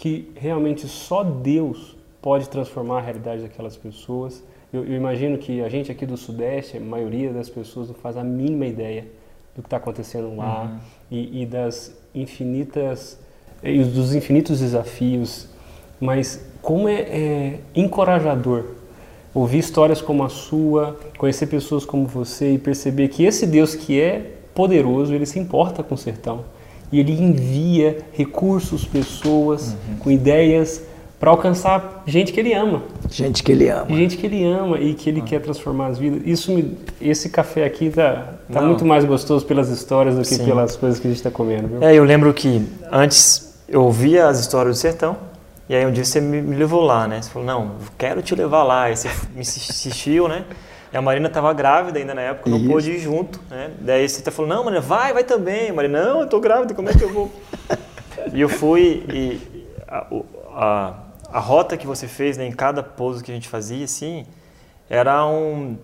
que 0.00 0.32
realmente 0.34 0.88
só 0.88 1.22
Deus 1.22 1.96
pode 2.20 2.48
transformar 2.48 2.98
a 2.98 3.00
realidade 3.00 3.42
daquelas 3.42 3.76
pessoas 3.76 4.42
eu, 4.72 4.84
eu, 4.84 4.94
imagino 4.94 5.36
que 5.36 5.60
a 5.62 5.68
gente 5.68 5.90
aqui 5.90 6.06
do 6.06 6.16
Sudeste, 6.16 6.76
a 6.76 6.80
maioria 6.80 7.32
das 7.32 7.48
pessoas 7.48 7.88
não 7.88 7.94
faz 7.94 8.16
a 8.16 8.22
mínima 8.22 8.66
ideia 8.66 9.04
do 9.54 9.62
que 9.62 9.66
está 9.66 9.78
acontecendo 9.78 10.36
lá 10.36 10.62
uhum. 10.62 10.78
e, 11.10 11.42
e, 11.42 11.46
das 11.46 11.92
infinitas 12.14 13.18
e 13.62 13.82
dos 13.82 14.14
infinitos 14.14 14.60
desafios. 14.60 15.48
Mas 16.00 16.48
como 16.62 16.88
é, 16.88 17.00
é 17.00 17.60
encorajador 17.74 18.64
ouvir 19.34 19.58
histórias 19.58 20.00
como 20.00 20.22
a 20.22 20.28
sua, 20.28 20.98
conhecer 21.18 21.46
pessoas 21.46 21.84
como 21.84 22.06
você 22.06 22.54
e 22.54 22.58
perceber 22.58 23.08
que 23.08 23.24
esse 23.24 23.46
Deus 23.46 23.74
que 23.74 24.00
é 24.00 24.36
poderoso, 24.54 25.12
ele 25.12 25.26
se 25.26 25.38
importa 25.38 25.82
com 25.82 25.96
o 25.96 25.98
sertão 25.98 26.44
e 26.92 26.98
ele 26.98 27.12
envia 27.12 27.98
recursos, 28.12 28.84
pessoas 28.84 29.72
uhum. 29.72 29.96
com 29.98 30.10
ideias 30.10 30.82
para 31.20 31.30
alcançar 31.30 32.02
gente 32.06 32.32
que 32.32 32.40
ele 32.40 32.54
ama. 32.54 32.82
Gente 33.10 33.42
que 33.42 33.52
ele 33.52 33.68
ama. 33.68 33.94
Gente 33.94 34.16
que 34.16 34.26
ele 34.26 34.44
ama 34.44 34.78
e 34.80 34.94
que 34.94 35.10
ele 35.10 35.20
ah. 35.20 35.24
quer 35.24 35.40
transformar 35.40 35.88
as 35.88 35.98
vidas. 35.98 36.22
Isso 36.24 36.50
me, 36.50 36.78
esse 37.00 37.28
café 37.28 37.66
aqui 37.66 37.90
tá, 37.90 38.34
tá 38.50 38.62
muito 38.62 38.86
mais 38.86 39.04
gostoso 39.04 39.44
pelas 39.44 39.68
histórias 39.68 40.16
do 40.16 40.22
que 40.22 40.34
Sim. 40.34 40.46
pelas 40.46 40.76
coisas 40.76 40.98
que 40.98 41.06
a 41.06 41.10
gente 41.10 41.18
está 41.18 41.30
comendo. 41.30 41.68
Viu? 41.68 41.82
É, 41.82 41.94
eu 41.94 42.04
lembro 42.04 42.32
que 42.32 42.66
antes 42.90 43.60
eu 43.68 43.84
ouvia 43.84 44.28
as 44.28 44.40
histórias 44.40 44.76
do 44.76 44.80
sertão 44.80 45.16
e 45.68 45.74
aí 45.74 45.86
um 45.86 45.92
dia 45.92 46.04
você 46.04 46.20
me, 46.20 46.40
me 46.40 46.56
levou 46.56 46.80
lá, 46.80 47.06
né? 47.06 47.20
Você 47.20 47.30
falou, 47.30 47.46
não, 47.46 47.72
quero 47.98 48.22
te 48.22 48.34
levar 48.34 48.64
lá. 48.64 48.84
Aí 48.84 48.96
você 48.96 49.08
me 49.34 49.42
assistiu, 49.42 50.26
né? 50.26 50.44
E 50.92 50.96
a 50.96 51.02
Marina 51.02 51.28
estava 51.28 51.52
grávida 51.52 51.98
ainda 51.98 52.14
na 52.14 52.22
época, 52.22 52.50
não 52.50 52.58
Isso. 52.58 52.68
pôde 52.68 52.90
ir 52.90 52.98
junto, 52.98 53.40
né? 53.48 53.70
Daí 53.80 54.08
você 54.08 54.22
tá 54.22 54.30
falou, 54.30 54.48
não, 54.48 54.64
Marina, 54.64 54.80
vai, 54.80 55.12
vai 55.12 55.24
também. 55.24 55.70
Marina, 55.72 56.04
não, 56.04 56.20
eu 56.22 56.26
tô 56.26 56.40
grávida, 56.40 56.74
como 56.74 56.90
é 56.90 56.92
que 56.92 57.02
eu 57.02 57.12
vou? 57.12 57.30
e 58.32 58.40
eu 58.40 58.48
fui 58.48 59.04
e 59.12 59.66
a, 59.86 60.06
a 60.54 60.94
a 61.32 61.38
rota 61.38 61.76
que 61.76 61.86
você 61.86 62.08
fez 62.08 62.36
né, 62.36 62.46
em 62.46 62.52
cada 62.52 62.82
pouso 62.82 63.22
que 63.22 63.30
a 63.30 63.34
gente 63.34 63.48
fazia, 63.48 63.84
assim, 63.84 64.26
era 64.88 65.26
um. 65.26 65.78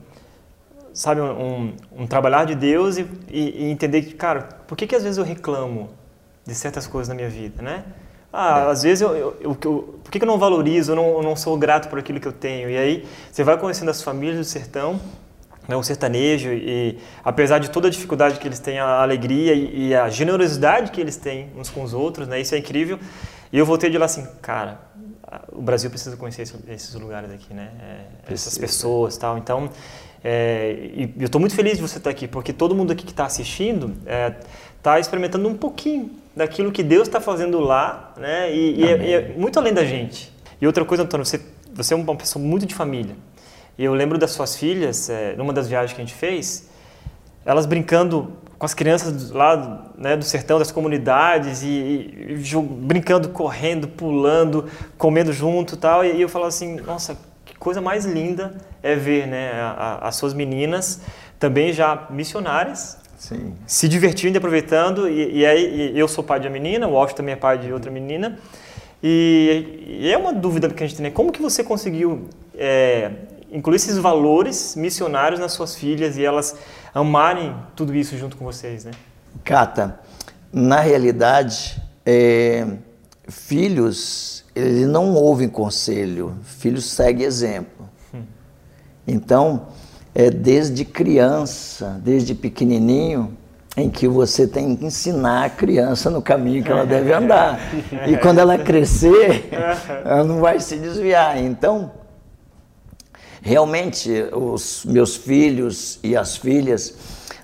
sabe, 0.93 1.21
um, 1.21 1.73
um 1.93 2.07
trabalhar 2.07 2.45
de 2.45 2.55
Deus 2.55 2.99
e, 2.99 3.07
e, 3.31 3.65
e, 3.65 3.71
entender 3.71 4.03
que, 4.03 4.15
cara, 4.15 4.43
por 4.67 4.77
que, 4.77 4.87
que 4.87 4.97
às 4.97 5.03
vezes 5.03 5.19
eu 5.19 5.25
reclamo 5.25 5.91
de 6.45 6.55
certas 6.55 6.87
coisas 6.87 7.09
na 7.09 7.15
minha 7.15 7.29
vida, 7.29 7.63
né? 7.63 7.85
Ah, 8.39 8.67
é. 8.67 8.71
às 8.71 8.83
vezes 8.83 9.01
eu, 9.01 9.17
eu, 9.17 9.37
eu, 9.41 9.51
eu, 9.65 10.01
por 10.05 10.11
que, 10.11 10.19
que 10.19 10.25
eu 10.25 10.29
não 10.29 10.39
valorizo, 10.39 10.93
eu 10.93 10.97
não, 10.97 11.07
eu 11.17 11.23
não 11.23 11.35
sou 11.35 11.57
grato 11.57 11.89
por 11.89 11.99
aquilo 11.99 12.21
que 12.21 12.29
eu 12.29 12.33
tenho? 12.33 12.69
E 12.69 12.77
aí 12.77 13.09
você 13.33 13.43
vai 13.43 13.57
conhecendo 13.57 13.91
as 13.91 14.03
famílias 14.03 14.37
do 14.37 14.45
sertão, 14.45 15.01
né, 15.67 15.75
o 15.75 15.83
sertanejo, 15.83 16.51
e 16.53 16.99
apesar 17.25 17.59
de 17.59 17.71
toda 17.71 17.89
a 17.89 17.91
dificuldade 17.91 18.39
que 18.39 18.47
eles 18.47 18.59
têm, 18.59 18.79
a 18.79 19.01
alegria 19.01 19.55
e, 19.55 19.89
e 19.89 19.95
a 19.95 20.11
generosidade 20.11 20.91
que 20.93 21.01
eles 21.01 21.17
têm 21.17 21.49
uns 21.57 21.71
com 21.71 21.83
os 21.83 21.95
outros, 21.95 22.29
né? 22.29 22.39
Isso 22.39 22.55
é 22.55 22.59
incrível. 22.59 22.99
E 23.51 23.59
eu 23.59 23.65
voltei 23.65 23.89
de 23.89 23.97
lá 23.97 24.05
assim, 24.05 24.27
cara, 24.43 24.81
o 25.51 25.63
Brasil 25.63 25.89
precisa 25.89 26.17
conhecer 26.17 26.43
esses 26.69 26.95
lugares 26.95 27.31
aqui, 27.31 27.55
né? 27.55 27.71
É, 28.29 28.33
essas 28.33 28.59
pessoas 28.59 29.17
tal. 29.17 29.39
Então, 29.39 29.71
é, 30.23 31.09
eu 31.19 31.27
estou 31.27 31.41
muito 31.41 31.55
feliz 31.55 31.77
de 31.77 31.83
você 31.83 31.99
estar 31.99 32.11
aqui, 32.11 32.29
porque 32.29 32.53
todo 32.53 32.75
mundo 32.75 32.93
aqui 32.93 33.05
que 33.05 33.13
está 33.13 33.25
assistindo 33.25 33.97
está 34.87 35.01
experimentando 35.01 35.49
um 35.49 35.57
pouquinho 35.57 36.13
daquilo 36.35 36.71
que 36.71 36.83
Deus 36.83 37.09
está 37.09 37.21
fazendo 37.21 37.59
lá, 37.59 38.13
né? 38.17 38.55
E, 38.55 38.81
e, 38.81 38.85
é, 38.85 38.97
e, 38.99 39.13
é, 39.15 39.35
muito 39.37 39.59
além 39.59 39.75
da 39.75 39.85
gente. 39.85 40.33
E 40.61 40.67
outra 40.67 40.85
coisa, 40.85 41.03
Antônio, 41.03 41.27
você, 41.27 41.41
você 41.75 41.93
é 41.93 41.97
uma 41.97 42.15
pessoa 42.15 42.43
muito 42.45 42.65
de 42.65 42.75
família. 42.75 43.17
E 43.77 43.85
eu 43.85 43.93
lembro 43.95 44.17
das 44.17 44.31
suas 44.31 44.55
filhas, 44.55 45.11
é, 45.11 45.35
numa 45.35 45.53
das 45.53 45.69
viagens 45.69 45.93
que 45.93 46.01
a 46.01 46.05
gente 46.05 46.15
fez, 46.15 46.71
elas 47.45 47.67
brincando 47.67 48.33
com 48.57 48.65
as 48.65 48.75
crianças 48.75 49.33
lá 49.33 49.91
né, 49.99 50.17
do 50.17 50.25
sertão, 50.25 50.59
das 50.59 50.71
comunidades, 50.71 51.63
e, 51.63 51.67
e, 51.67 52.45
e, 52.45 52.57
brincando, 52.63 53.31
correndo, 53.31 53.89
pulando, 53.89 54.67
comendo 54.97 55.33
junto 55.33 55.77
tal. 55.77 56.05
E, 56.05 56.15
e 56.15 56.23
eu 56.23 56.29
falava 56.29 56.49
assim, 56.49 56.77
nossa, 56.77 57.19
que 57.45 57.57
coisa 57.57 57.81
mais 57.81 58.05
linda 58.05 58.55
é 58.85 58.95
ver 58.95 59.27
né, 59.27 59.53
a, 59.53 59.71
a, 60.03 60.09
as 60.09 60.15
suas 60.15 60.33
meninas, 60.33 61.01
também 61.41 61.73
já 61.73 62.07
missionárias, 62.09 62.99
Sim. 63.17 63.55
se 63.67 63.89
divertindo 63.89 64.37
e 64.37 64.39
aproveitando. 64.39 65.09
E, 65.09 65.45
aí 65.45 65.99
eu 65.99 66.09
sou 66.09 66.23
pai 66.23 66.41
de 66.41 66.47
uma 66.47 66.53
menina, 66.53 66.87
o 66.87 66.97
Austin 66.97 67.17
também 67.17 67.33
é 67.33 67.37
pai 67.37 67.59
de 67.59 67.73
outra 67.73 67.91
menina. 67.91 68.39
E, 69.03 70.09
é 70.11 70.17
uma 70.17 70.33
dúvida 70.33 70.69
que 70.69 70.83
a 70.83 70.87
gente 70.87 70.97
tem, 70.97 71.05
né? 71.05 71.11
como 71.11 71.33
que 71.33 71.41
você 71.41 71.63
conseguiu 71.63 72.29
é, 72.55 73.11
incluir 73.51 73.77
esses 73.77 73.99
valores 73.99 74.75
missionários 74.77 75.41
nas 75.41 75.53
suas 75.53 75.75
filhas 75.77 76.17
e 76.17 76.25
elas 76.25 76.57
amarem 76.95 77.55
tudo 77.75 77.95
isso 77.95 78.17
junto 78.17 78.37
com 78.37 78.45
vocês, 78.45 78.85
né? 78.85 78.93
Cata, 79.45 80.01
na 80.53 80.81
realidade, 80.81 81.81
é, 82.05 82.67
filhos, 83.29 84.45
eles 84.55 84.87
não 84.87 85.15
ouvem 85.15 85.49
conselho, 85.49 86.37
filhos 86.43 86.87
seguem 86.87 87.27
exemplo. 87.27 87.89
Hum. 88.15 88.23
Então, 89.07 89.69
é 90.19 90.31
desde 90.31 90.83
criança, 90.83 92.01
desde 92.03 92.35
pequenininho, 92.35 93.37
em 93.77 93.91
que 93.91 94.09
você 94.09 94.47
tem 94.47 94.75
que 94.75 94.87
ensinar 94.87 95.45
a 95.45 95.51
criança 95.51 96.09
no 96.09 96.23
caminho 96.23 96.65
que 96.65 96.73
ela 96.73 96.87
deve 96.87 97.13
andar. 97.13 97.61
E 98.09 98.17
quando 98.23 98.39
ela 98.39 98.57
crescer, 98.57 99.51
ela 100.03 100.25
não 100.25 100.41
vai 100.41 100.59
se 100.59 100.79
desviar. 100.79 101.37
Então, 101.37 101.93
realmente 103.43 104.11
os 104.33 104.87
meus 104.87 105.17
filhos 105.17 105.99
e 106.03 106.17
as 106.17 106.35
filhas, 106.35 106.95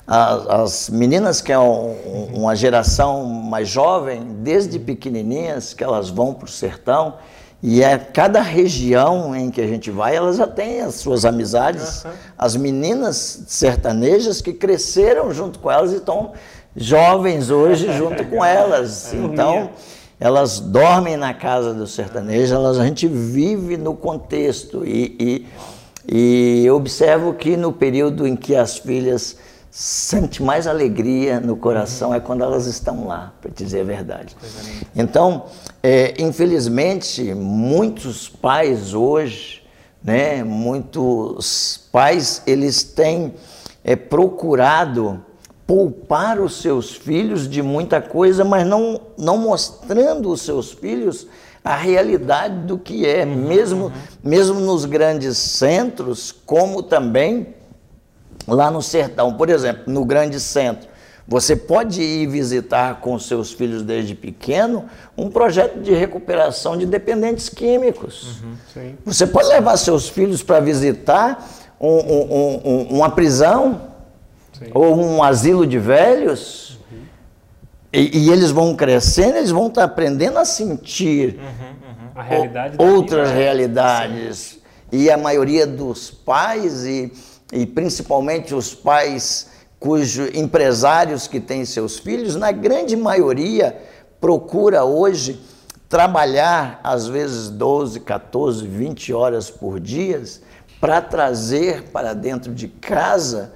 as, 0.07 0.47
as 0.49 0.89
meninas 0.89 1.43
que 1.43 1.53
é 1.53 1.59
um, 1.59 1.95
uma 2.33 2.57
geração 2.57 3.27
mais 3.27 3.69
jovem, 3.69 4.23
desde 4.39 4.79
pequenininhas 4.79 5.75
que 5.75 5.85
elas 5.85 6.09
vão 6.09 6.33
para 6.33 6.47
o 6.47 6.51
sertão, 6.51 7.17
e 7.63 7.83
é 7.83 7.97
cada 7.97 8.41
região 8.41 9.37
em 9.37 9.51
que 9.51 9.61
a 9.61 9.67
gente 9.67 9.91
vai, 9.91 10.17
elas 10.17 10.37
já 10.37 10.47
têm 10.47 10.81
as 10.81 10.97
suas 10.97 11.25
amizades. 11.25 12.05
Uhum. 12.05 12.11
As 12.37 12.57
meninas 12.57 13.45
sertanejas 13.47 14.41
que 14.41 14.53
cresceram 14.53 15.33
junto 15.33 15.59
com 15.59 15.71
elas 15.71 15.93
e 15.93 15.97
estão 15.97 16.33
jovens 16.75 17.51
hoje 17.51 17.97
junto 17.97 18.25
com 18.25 18.43
elas. 18.45 19.15
Então, 19.15 19.71
elas 20.19 20.59
dormem 20.59 21.17
na 21.17 21.33
casa 21.33 21.73
do 21.73 21.87
sertanejo, 21.87 22.55
elas, 22.55 22.79
a 22.79 22.85
gente 22.85 23.07
vive 23.07 23.77
no 23.77 23.95
contexto. 23.95 24.85
E, 24.85 25.17
e 25.21 25.47
e 26.07 26.69
observo 26.71 27.33
que 27.35 27.57
no 27.57 27.73
período 27.73 28.27
em 28.27 28.35
que 28.35 28.57
as 28.57 28.79
filhas 28.79 29.37
sentem 29.73 30.45
mais 30.45 30.67
alegria 30.67 31.41
no 31.41 31.57
coração 31.57 32.15
é 32.15 32.21
quando 32.21 32.45
elas 32.45 32.67
estão 32.67 33.07
lá, 33.07 33.33
para 33.41 33.51
dizer 33.51 33.81
a 33.81 33.85
verdade. 33.85 34.37
Então, 34.95 35.47
é, 35.83 36.15
infelizmente, 36.23 37.33
muitos 37.33 38.29
pais 38.29 38.93
hoje, 38.93 39.63
né, 40.05 40.45
muitos 40.45 41.89
pais, 41.91 42.43
eles 42.47 42.83
têm 42.83 43.33
é, 43.83 43.97
procurado 43.97 45.25
poupar 45.67 46.39
os 46.39 46.61
seus 46.61 46.95
filhos 46.95 47.49
de 47.49 47.63
muita 47.63 47.99
coisa, 47.99 48.45
mas 48.45 48.67
não, 48.67 49.01
não 49.17 49.39
mostrando 49.39 50.31
os 50.31 50.43
seus 50.43 50.71
filhos 50.71 51.27
a 51.65 51.77
realidade 51.77 52.67
do 52.67 52.77
que 52.77 53.07
é, 53.07 53.25
mesmo, 53.25 53.91
mesmo 54.23 54.61
nos 54.61 54.85
grandes 54.85 55.39
centros, 55.39 56.31
como 56.31 56.83
também 56.83 57.55
lá 58.47 58.71
no 58.71 58.83
sertão. 58.83 59.35
Por 59.35 59.49
exemplo, 59.49 59.85
no 59.87 60.05
grande 60.05 60.39
centro, 60.41 60.89
você 61.27 61.55
pode 61.55 62.03
ir 62.03 62.27
visitar 62.27 63.01
com 63.01 63.19
seus 63.19 63.53
filhos 63.53 63.83
desde 63.83 64.15
pequeno 64.15 64.87
um 65.17 65.31
projeto 65.31 65.81
de 65.81 65.93
recuperação 65.93 66.77
de 66.77 66.85
dependentes 66.85 67.49
químicos. 67.49 68.41
Uhum, 68.43 68.95
você 69.05 69.27
pode 69.27 69.49
levar 69.49 69.77
seus 69.77 70.09
filhos 70.09 70.43
para 70.43 70.61
visitar 70.61 71.49
um, 71.81 71.89
um, 71.89 72.61
um, 72.65 72.83
uma 72.97 73.11
prisão 73.11 73.83
sim. 74.53 74.71
ou 74.75 74.97
um 74.97 75.23
asilo 75.23 75.67
de 75.67 75.79
velhos 75.79 76.73
e, 77.93 78.27
e, 78.27 78.31
eles 78.31 78.51
vão 78.51 78.75
crescendo, 78.75 79.37
eles 79.37 79.51
vão 79.51 79.67
estar 79.67 79.85
aprendendo 79.85 80.39
a 80.39 80.47
sentir 80.47 81.39
uhum, 81.39 81.45
uhum. 81.45 82.11
A 82.15 82.23
realidade 82.23 82.77
outras 82.79 83.29
vida. 83.29 83.41
realidades. 83.41 84.37
Sim. 84.39 84.59
E 84.91 85.11
a 85.11 85.17
maioria 85.17 85.67
dos 85.67 86.11
pais, 86.11 86.85
e, 86.85 87.13
e 87.53 87.67
principalmente 87.67 88.55
os 88.55 88.75
pais 88.75 89.49
cujos 89.79 90.35
empresários 90.35 91.29
que 91.29 91.39
têm 91.39 91.65
seus 91.65 91.99
filhos, 91.99 92.35
na 92.35 92.51
grande 92.51 92.97
maioria, 92.97 93.77
procura 94.21 94.85
hoje 94.85 95.41
trabalhar 95.89 96.81
às 96.83 97.07
vezes 97.07 97.51
12, 97.51 98.01
14, 98.01 98.67
20 98.67 99.13
horas 99.13 99.51
por 99.51 99.79
dia 99.79 100.23
para 100.81 101.03
trazer 101.03 101.91
para 101.91 102.15
dentro 102.15 102.55
de 102.55 102.67
casa 102.67 103.53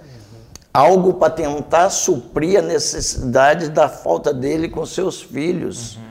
algo 0.75 1.15
para 1.15 1.31
tentar 1.31 1.89
suprir 1.89 2.59
a 2.59 2.63
necessidade 2.63 3.71
da 3.71 3.89
falta 3.89 4.35
dele 4.35 4.69
com 4.69 4.85
seus 4.85 5.23
filhos. 5.23 5.97
Uhum. 5.97 6.03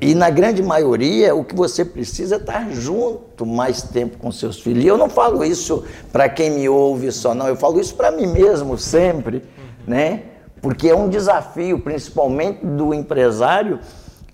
E 0.00 0.14
na 0.14 0.28
grande 0.28 0.62
maioria, 0.62 1.34
o 1.34 1.42
que 1.42 1.54
você 1.54 1.82
precisa 1.82 2.36
é 2.36 2.38
estar 2.38 2.70
junto 2.70 3.46
mais 3.46 3.82
tempo 3.82 4.18
com 4.18 4.30
seus 4.30 4.60
filhos. 4.60 4.84
E 4.84 4.86
eu 4.86 4.98
não 4.98 5.08
falo 5.08 5.42
isso 5.42 5.82
para 6.12 6.28
quem 6.28 6.50
me 6.50 6.68
ouve 6.68 7.10
só, 7.10 7.34
não. 7.34 7.48
Eu 7.48 7.56
falo 7.56 7.80
isso 7.80 7.94
para 7.94 8.10
mim 8.10 8.26
mesmo 8.26 8.76
sempre, 8.76 9.42
né? 9.86 10.24
Porque 10.60 10.88
é 10.88 10.94
um 10.94 11.08
desafio, 11.08 11.78
principalmente 11.78 12.66
do 12.66 12.92
empresário, 12.92 13.80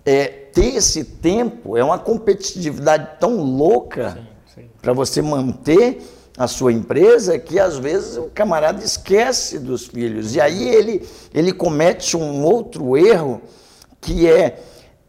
é, 0.05 0.27
ter 0.27 0.75
esse 0.75 1.05
tempo, 1.05 1.77
é 1.77 1.85
uma 1.85 1.99
competitividade 1.99 3.11
tão 3.21 3.37
louca 3.37 4.19
para 4.83 4.93
você 4.93 5.23
manter 5.23 6.03
a 6.37 6.49
sua 6.49 6.73
empresa 6.73 7.39
que 7.39 7.61
às 7.61 7.79
vezes 7.79 8.17
o 8.17 8.25
camarada 8.25 8.83
esquece 8.83 9.59
dos 9.59 9.87
filhos. 9.87 10.35
E 10.35 10.41
aí 10.41 10.69
ele, 10.69 11.07
ele 11.33 11.53
comete 11.53 12.17
um 12.17 12.45
outro 12.45 12.97
erro 12.97 13.41
que 14.01 14.29
é, 14.29 14.61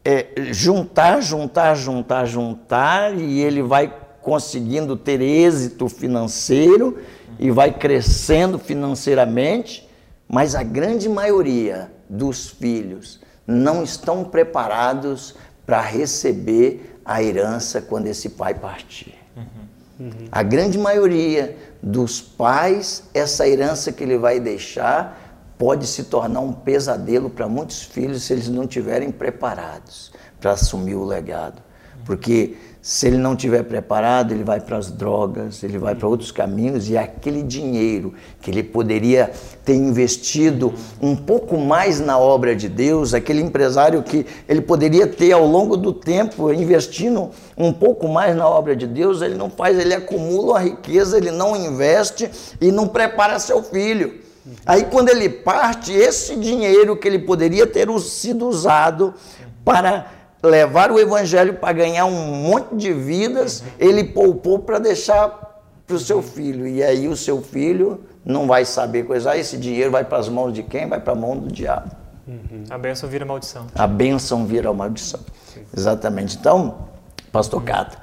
é 0.06 0.28
juntar, 0.54 1.20
juntar, 1.20 1.74
juntar, 1.74 2.26
juntar, 2.26 3.18
e 3.18 3.42
ele 3.42 3.64
vai 3.64 3.92
conseguindo 4.22 4.96
ter 4.96 5.20
êxito 5.20 5.90
financeiro 5.90 7.00
e 7.40 7.50
vai 7.50 7.72
crescendo 7.72 8.60
financeiramente, 8.60 9.90
mas 10.28 10.54
a 10.54 10.62
grande 10.62 11.10
maioria 11.10 11.92
dos 12.08 12.50
filhos 12.50 13.20
não 13.48 13.84
estão 13.84 14.24
preparados 14.24 15.36
para 15.66 15.82
receber 15.82 17.00
a 17.04 17.22
herança 17.22 17.82
quando 17.82 18.08
esse 18.08 18.30
pai 18.30 18.54
partir. 18.54 19.16
Uhum. 19.36 20.08
Uhum. 20.08 20.28
A 20.32 20.44
grande 20.44 20.78
maioria 20.78 21.58
dos 21.82 22.22
pais, 22.22 23.04
essa 23.14 23.48
herança 23.48 23.92
que 23.92 24.04
ele 24.04 24.18
vai 24.18 24.40
deixar 24.40 25.25
pode 25.58 25.88
se 25.88 26.06
tornar 26.06 26.42
um 26.42 26.54
pesadelo 26.54 27.30
para 27.30 27.48
muitos 27.48 27.84
filhos 27.84 28.24
se 28.24 28.34
eles 28.34 28.50
não 28.50 28.64
estiverem 28.64 29.12
preparados 29.12 30.12
para 30.40 30.52
assumir 30.52 30.96
o 30.96 31.06
legado. 31.06 31.62
Porque 32.06 32.56
se 32.86 33.08
ele 33.08 33.18
não 33.18 33.36
tiver 33.36 33.64
preparado, 33.64 34.32
ele 34.32 34.44
vai 34.44 34.60
para 34.60 34.78
as 34.78 34.92
drogas, 34.92 35.64
ele 35.64 35.80
vai 35.80 35.96
para 35.96 36.08
outros 36.08 36.32
caminhos 36.32 36.88
e 36.88 36.96
aquele 36.96 37.42
dinheiro 37.42 38.14
que 38.40 38.52
ele 38.52 38.62
poderia 38.62 39.32
ter 39.64 39.74
investido 39.74 40.72
um 41.02 41.16
pouco 41.16 41.58
mais 41.58 42.00
na 42.00 42.20
obra 42.20 42.56
de 42.56 42.70
Deus, 42.70 43.16
aquele 43.16 43.42
empresário 43.42 44.04
que 44.04 44.24
ele 44.48 44.62
poderia 44.62 45.08
ter 45.08 45.32
ao 45.32 45.48
longo 45.48 45.76
do 45.76 45.92
tempo 45.92 46.54
investindo 46.54 47.32
um 47.58 47.74
pouco 47.74 48.08
mais 48.08 48.36
na 48.36 48.48
obra 48.48 48.76
de 48.76 48.86
Deus, 48.86 49.24
ele 49.24 49.36
não 49.36 49.50
faz, 49.50 49.80
ele 49.80 49.96
acumula 49.96 50.58
a 50.60 50.62
riqueza, 50.62 51.18
ele 51.18 51.32
não 51.32 51.56
investe 51.56 52.30
e 52.62 52.72
não 52.72 52.88
prepara 52.88 53.40
seu 53.40 53.64
filho. 53.64 54.25
Aí 54.66 54.86
quando 54.86 55.10
ele 55.10 55.30
parte, 55.30 55.92
esse 55.92 56.36
dinheiro 56.36 56.96
que 56.96 57.08
ele 57.08 57.20
poderia 57.20 57.66
ter 57.66 57.88
sido 58.00 58.48
usado 58.48 59.14
para 59.64 60.08
levar 60.44 60.92
o 60.92 61.00
evangelho 61.00 61.56
para 61.56 61.74
ganhar 61.74 62.06
um 62.06 62.36
monte 62.36 62.76
de 62.76 62.94
vidas, 62.94 63.64
ele 63.80 64.04
poupou 64.04 64.60
para 64.60 64.80
deixar 64.80 65.64
para 65.86 65.96
o 65.96 66.00
seu 66.00 66.22
filho. 66.22 66.68
E 66.68 66.84
aí 66.84 67.08
o 67.08 67.16
seu 67.16 67.42
filho 67.42 68.02
não 68.24 68.48
vai 68.48 68.66
saber 68.66 69.04
coisar, 69.04 69.38
esse 69.38 69.58
dinheiro 69.58 69.92
vai 69.92 70.04
para 70.04 70.18
as 70.18 70.30
mãos 70.30 70.54
de 70.54 70.64
quem? 70.64 70.88
Vai 70.88 71.00
para 71.00 71.14
a 71.14 71.16
mão 71.16 71.38
do 71.38 71.52
diabo. 71.52 71.92
Uhum. 72.28 72.64
A 72.70 72.78
bênção 72.78 73.08
vira 73.08 73.26
maldição. 73.26 73.68
A 73.76 73.86
bênção 73.86 74.46
vira 74.46 74.74
maldição. 74.74 75.20
Sim. 75.54 75.62
Exatamente. 75.76 76.38
Então, 76.38 76.88
pastor 77.32 77.60
uhum. 77.60 77.66
Cata, 77.66 77.98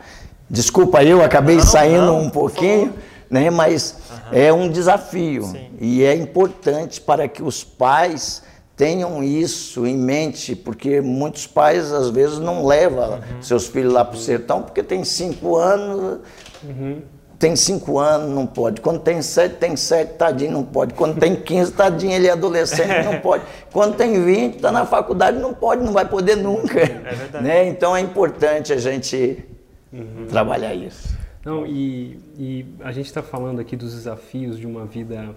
desculpa 0.49 1.03
eu, 1.03 1.25
acabei 1.25 1.57
não, 1.57 1.65
saindo 1.65 2.07
não, 2.07 2.21
um 2.21 2.31
pouquinho, 2.31 2.95
né, 3.29 3.51
mas 3.51 3.93
uhum. 3.93 4.02
É 4.33 4.53
um 4.53 4.69
desafio. 4.69 5.45
Sim. 5.45 5.71
E 5.81 6.03
é 6.03 6.15
importante 6.15 7.01
para 7.01 7.29
que 7.29 7.43
os 7.43 7.63
pais 7.63 8.43
tenham 8.77 9.23
isso 9.23 9.87
em 9.87 9.97
mente, 9.97 10.57
porque 10.57 11.01
muitos 11.01 11.47
pais 11.47 11.93
às 11.93 12.11
vezes 12.11 12.39
não 12.39 12.67
levam 12.67 13.13
uhum. 13.13 13.43
seus 13.43 13.67
filhos 13.67 13.93
lá 13.93 14.05
para 14.05 14.17
o 14.17 14.19
sertão 14.19 14.63
porque 14.63 14.83
tem 14.83 15.05
cinco 15.05 15.57
anos. 15.57 16.21
Uhum. 16.65 17.03
Tem 17.39 17.57
cinco 17.57 17.99
anos, 17.99 18.33
não 18.33 18.47
pode. 18.47 18.81
Quando 18.81 19.01
tem 19.01 19.21
sete, 19.21 19.57
tem 19.57 19.75
sete, 19.75 20.15
tadinho, 20.15 20.53
não 20.53 20.63
pode. 20.63 20.95
Quando 20.95 21.19
tem 21.19 21.35
quinze, 21.35 21.73
tadinho, 21.73 22.13
ele 22.13 22.29
é 22.29 22.31
adolescente, 22.31 23.05
não 23.05 23.19
pode. 23.23 23.43
Quando 23.73 23.97
tem 23.97 24.25
vinte, 24.25 24.57
está 24.57 24.71
na 24.71 24.87
faculdade, 24.87 25.39
não 25.39 25.53
pode, 25.53 25.85
não 25.85 25.93
vai 25.93 26.05
poder 26.05 26.37
nunca. 26.37 26.81
É. 26.81 27.41
Né? 27.41 27.67
Então 27.67 27.97
é 27.97 28.01
importante 28.01 28.73
a 28.73 28.77
gente 28.77 29.45
uhum. 29.93 30.27
trabalhar 30.29 30.73
isso. 30.73 31.22
Não, 31.45 31.67
e, 31.67 32.21
e 32.39 32.67
a 32.81 32.93
gente 32.93 33.07
está 33.07 33.23
falando 33.23 33.61
aqui 33.61 33.77
dos 33.77 33.95
desafios 33.95 34.59
de 34.59 34.67
uma 34.67 34.87
vida 34.87 35.35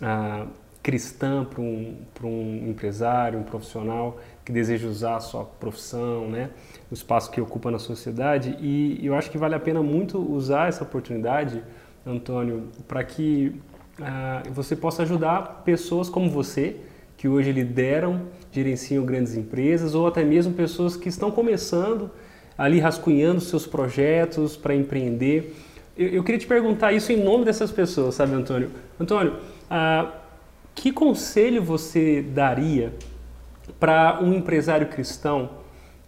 ah, 0.00 0.46
cristã 0.82 1.44
para 1.44 1.60
um, 1.60 1.96
um 2.24 2.70
empresário, 2.70 3.38
um 3.38 3.42
profissional 3.42 4.18
que 4.44 4.50
deseja 4.50 4.88
usar 4.88 5.16
a 5.16 5.20
sua 5.20 5.44
profissão, 5.44 6.28
né? 6.28 6.50
o 6.90 6.94
espaço 6.94 7.30
que 7.30 7.40
ocupa 7.40 7.70
na 7.70 7.78
sociedade. 7.78 8.56
E 8.60 9.04
eu 9.04 9.14
acho 9.14 9.30
que 9.30 9.38
vale 9.38 9.54
a 9.54 9.60
pena 9.60 9.82
muito 9.82 10.18
usar 10.18 10.68
essa 10.68 10.82
oportunidade, 10.82 11.62
Antônio, 12.04 12.68
para 12.88 13.04
que 13.04 13.60
uh, 14.00 14.50
você 14.52 14.74
possa 14.74 15.02
ajudar 15.02 15.62
pessoas 15.64 16.08
como 16.08 16.28
você, 16.28 16.76
que 17.16 17.28
hoje 17.28 17.52
lideram, 17.52 18.22
gerenciam 18.50 19.04
grandes 19.04 19.36
empresas, 19.36 19.94
ou 19.94 20.08
até 20.08 20.24
mesmo 20.24 20.52
pessoas 20.54 20.96
que 20.96 21.08
estão 21.08 21.30
começando 21.30 22.10
ali 22.56 22.78
rascunhando 22.80 23.40
seus 23.40 23.66
projetos 23.66 24.56
para 24.56 24.74
empreender. 24.74 25.54
Eu, 25.96 26.08
eu, 26.08 26.24
queria 26.24 26.38
te 26.38 26.46
perguntar 26.46 26.92
isso 26.92 27.12
em 27.12 27.22
nome 27.22 27.44
dessas 27.44 27.70
pessoas, 27.70 28.14
sabe, 28.14 28.32
Antônio? 28.34 28.70
Antônio, 28.98 29.34
uh, 29.70 30.10
que 30.74 30.90
conselho 30.90 31.62
você 31.62 32.22
daria 32.22 32.92
para 33.78 34.18
um 34.22 34.32
empresário 34.32 34.86
cristão 34.88 35.50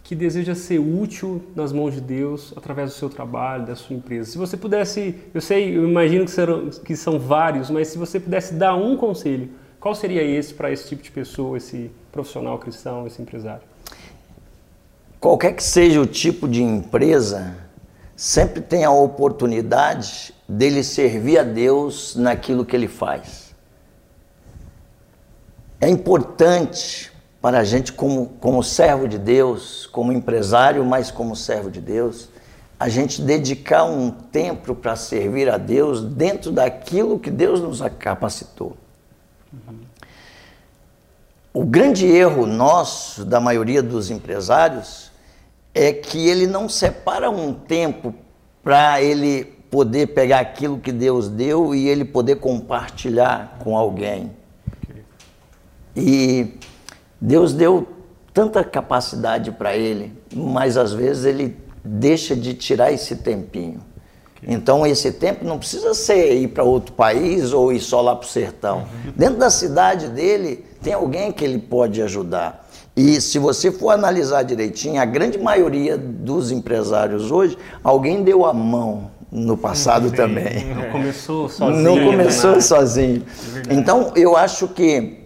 que 0.02 0.14
deseja 0.14 0.54
ser 0.54 0.78
útil 0.78 1.42
nas 1.56 1.72
mãos 1.72 1.94
de 1.94 2.00
Deus 2.00 2.52
através 2.56 2.90
do 2.90 2.96
seu 2.96 3.08
trabalho, 3.08 3.66
da 3.66 3.74
sua 3.74 3.96
empresa? 3.96 4.30
Se 4.30 4.38
você 4.38 4.56
pudesse, 4.56 5.14
eu 5.32 5.40
sei, 5.40 5.76
eu 5.76 5.88
imagino 5.88 6.24
que, 6.24 6.30
serão, 6.30 6.68
que 6.68 6.96
são 6.96 7.18
vários, 7.18 7.70
mas 7.70 7.88
se 7.88 7.98
você 7.98 8.20
pudesse 8.20 8.54
dar 8.54 8.74
um 8.74 8.96
conselho, 8.96 9.50
qual 9.80 9.94
seria 9.94 10.22
esse 10.22 10.54
para 10.54 10.70
esse 10.72 10.88
tipo 10.88 11.02
de 11.02 11.10
pessoa, 11.10 11.56
esse 11.56 11.90
profissional 12.10 12.58
cristão, 12.58 13.06
esse 13.06 13.20
empresário? 13.20 13.73
Qualquer 15.24 15.54
que 15.54 15.64
seja 15.64 16.02
o 16.02 16.06
tipo 16.06 16.46
de 16.46 16.62
empresa, 16.62 17.56
sempre 18.14 18.60
tem 18.60 18.84
a 18.84 18.90
oportunidade 18.90 20.34
dele 20.46 20.84
servir 20.84 21.38
a 21.38 21.42
Deus 21.42 22.14
naquilo 22.14 22.62
que 22.62 22.76
ele 22.76 22.88
faz. 22.88 23.54
É 25.80 25.88
importante 25.88 27.10
para 27.40 27.60
a 27.60 27.64
gente, 27.64 27.90
como, 27.90 28.34
como 28.38 28.62
servo 28.62 29.08
de 29.08 29.16
Deus, 29.18 29.86
como 29.86 30.12
empresário, 30.12 30.84
mas 30.84 31.10
como 31.10 31.34
servo 31.34 31.70
de 31.70 31.80
Deus, 31.80 32.28
a 32.78 32.90
gente 32.90 33.22
dedicar 33.22 33.84
um 33.84 34.10
tempo 34.10 34.74
para 34.74 34.94
servir 34.94 35.48
a 35.48 35.56
Deus 35.56 36.02
dentro 36.04 36.52
daquilo 36.52 37.18
que 37.18 37.30
Deus 37.30 37.62
nos 37.62 37.80
capacitou. 37.98 38.76
O 41.50 41.64
grande 41.64 42.06
erro 42.06 42.46
nosso, 42.46 43.24
da 43.24 43.40
maioria 43.40 43.82
dos 43.82 44.10
empresários, 44.10 45.13
é 45.74 45.92
que 45.92 46.28
ele 46.28 46.46
não 46.46 46.68
separa 46.68 47.28
um 47.30 47.52
tempo 47.52 48.14
para 48.62 49.02
ele 49.02 49.44
poder 49.70 50.08
pegar 50.08 50.38
aquilo 50.38 50.78
que 50.78 50.92
Deus 50.92 51.28
deu 51.28 51.74
e 51.74 51.88
ele 51.88 52.04
poder 52.04 52.36
compartilhar 52.36 53.58
com 53.58 53.76
alguém. 53.76 54.30
E 55.96 56.54
Deus 57.20 57.52
deu 57.52 57.88
tanta 58.32 58.62
capacidade 58.62 59.50
para 59.50 59.76
ele, 59.76 60.12
mas 60.32 60.76
às 60.76 60.92
vezes 60.92 61.24
ele 61.24 61.56
deixa 61.84 62.36
de 62.36 62.54
tirar 62.54 62.92
esse 62.92 63.16
tempinho. 63.16 63.80
Então 64.46 64.86
esse 64.86 65.10
tempo 65.10 65.44
não 65.44 65.58
precisa 65.58 65.94
ser 65.94 66.34
ir 66.34 66.48
para 66.48 66.62
outro 66.62 66.92
país 66.92 67.52
ou 67.52 67.72
ir 67.72 67.80
só 67.80 68.00
lá 68.00 68.14
para 68.14 68.26
o 68.26 68.28
sertão. 68.28 68.78
Uhum. 68.78 69.12
Dentro 69.16 69.38
da 69.38 69.50
cidade 69.50 70.08
dele 70.08 70.64
tem 70.82 70.92
alguém 70.92 71.32
que 71.32 71.44
ele 71.44 71.58
pode 71.58 72.00
ajudar. 72.02 72.63
E 72.96 73.20
se 73.20 73.38
você 73.38 73.72
for 73.72 73.90
analisar 73.90 74.44
direitinho, 74.44 75.00
a 75.00 75.04
grande 75.04 75.36
maioria 75.38 75.98
dos 75.98 76.52
empresários 76.52 77.30
hoje, 77.30 77.58
alguém 77.82 78.22
deu 78.22 78.46
a 78.46 78.52
mão 78.52 79.10
no 79.30 79.56
passado 79.56 80.10
Sim. 80.10 80.14
também. 80.14 80.74
Não 80.74 80.90
começou 80.90 81.48
sozinho. 81.48 81.82
Não 81.82 82.04
começou 82.04 82.52
né? 82.52 82.60
sozinho. 82.60 83.24
É 83.68 83.74
então 83.74 84.12
eu 84.14 84.36
acho 84.36 84.68
que 84.68 85.24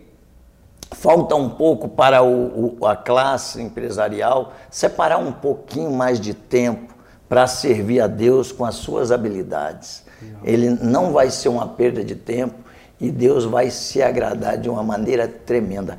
falta 0.92 1.34
um 1.36 1.50
pouco 1.50 1.88
para 1.88 2.22
o, 2.22 2.78
o, 2.80 2.86
a 2.86 2.96
classe 2.96 3.60
empresarial 3.60 4.54
separar 4.70 5.18
um 5.18 5.30
pouquinho 5.30 5.90
mais 5.92 6.18
de 6.18 6.32
tempo 6.32 6.94
para 7.28 7.46
servir 7.46 8.00
a 8.00 8.06
Deus 8.06 8.50
com 8.50 8.64
as 8.64 8.76
suas 8.76 9.12
habilidades. 9.12 10.02
Ele 10.42 10.70
não 10.70 11.12
vai 11.12 11.30
ser 11.30 11.50
uma 11.50 11.68
perda 11.68 12.02
de 12.02 12.14
tempo 12.14 12.54
e 13.00 13.10
Deus 13.10 13.44
vai 13.44 13.70
se 13.70 14.02
agradar 14.02 14.56
de 14.56 14.68
uma 14.68 14.82
maneira 14.82 15.28
tremenda. 15.28 15.98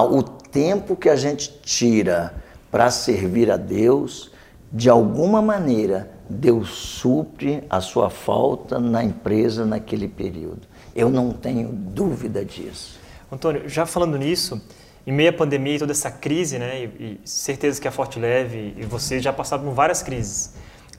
O 0.00 0.22
tempo 0.22 0.96
que 0.96 1.08
a 1.08 1.16
gente 1.16 1.60
tira 1.62 2.34
para 2.70 2.90
servir 2.90 3.50
a 3.50 3.56
Deus, 3.56 4.30
de 4.72 4.88
alguma 4.88 5.42
maneira, 5.42 6.10
Deus 6.28 6.70
supre 6.70 7.62
a 7.68 7.80
sua 7.80 8.08
falta 8.08 8.78
na 8.78 9.04
empresa 9.04 9.66
naquele 9.66 10.08
período. 10.08 10.62
Eu 10.94 11.10
não 11.10 11.32
tenho 11.32 11.68
dúvida 11.68 12.44
disso. 12.44 12.98
Antônio, 13.30 13.68
já 13.68 13.84
falando 13.84 14.16
nisso, 14.16 14.60
em 15.06 15.12
meio 15.12 15.30
à 15.30 15.32
pandemia 15.32 15.76
e 15.76 15.78
toda 15.78 15.92
essa 15.92 16.10
crise, 16.10 16.58
né, 16.58 16.84
e, 16.84 17.20
e 17.24 17.28
certeza 17.28 17.80
que 17.80 17.88
a 17.88 17.90
Forte 17.90 18.18
Leve 18.18 18.74
e 18.76 18.84
você 18.84 19.20
já 19.20 19.32
passaram 19.32 19.64
por 19.64 19.72
várias 19.72 20.02
crises. 20.02 20.54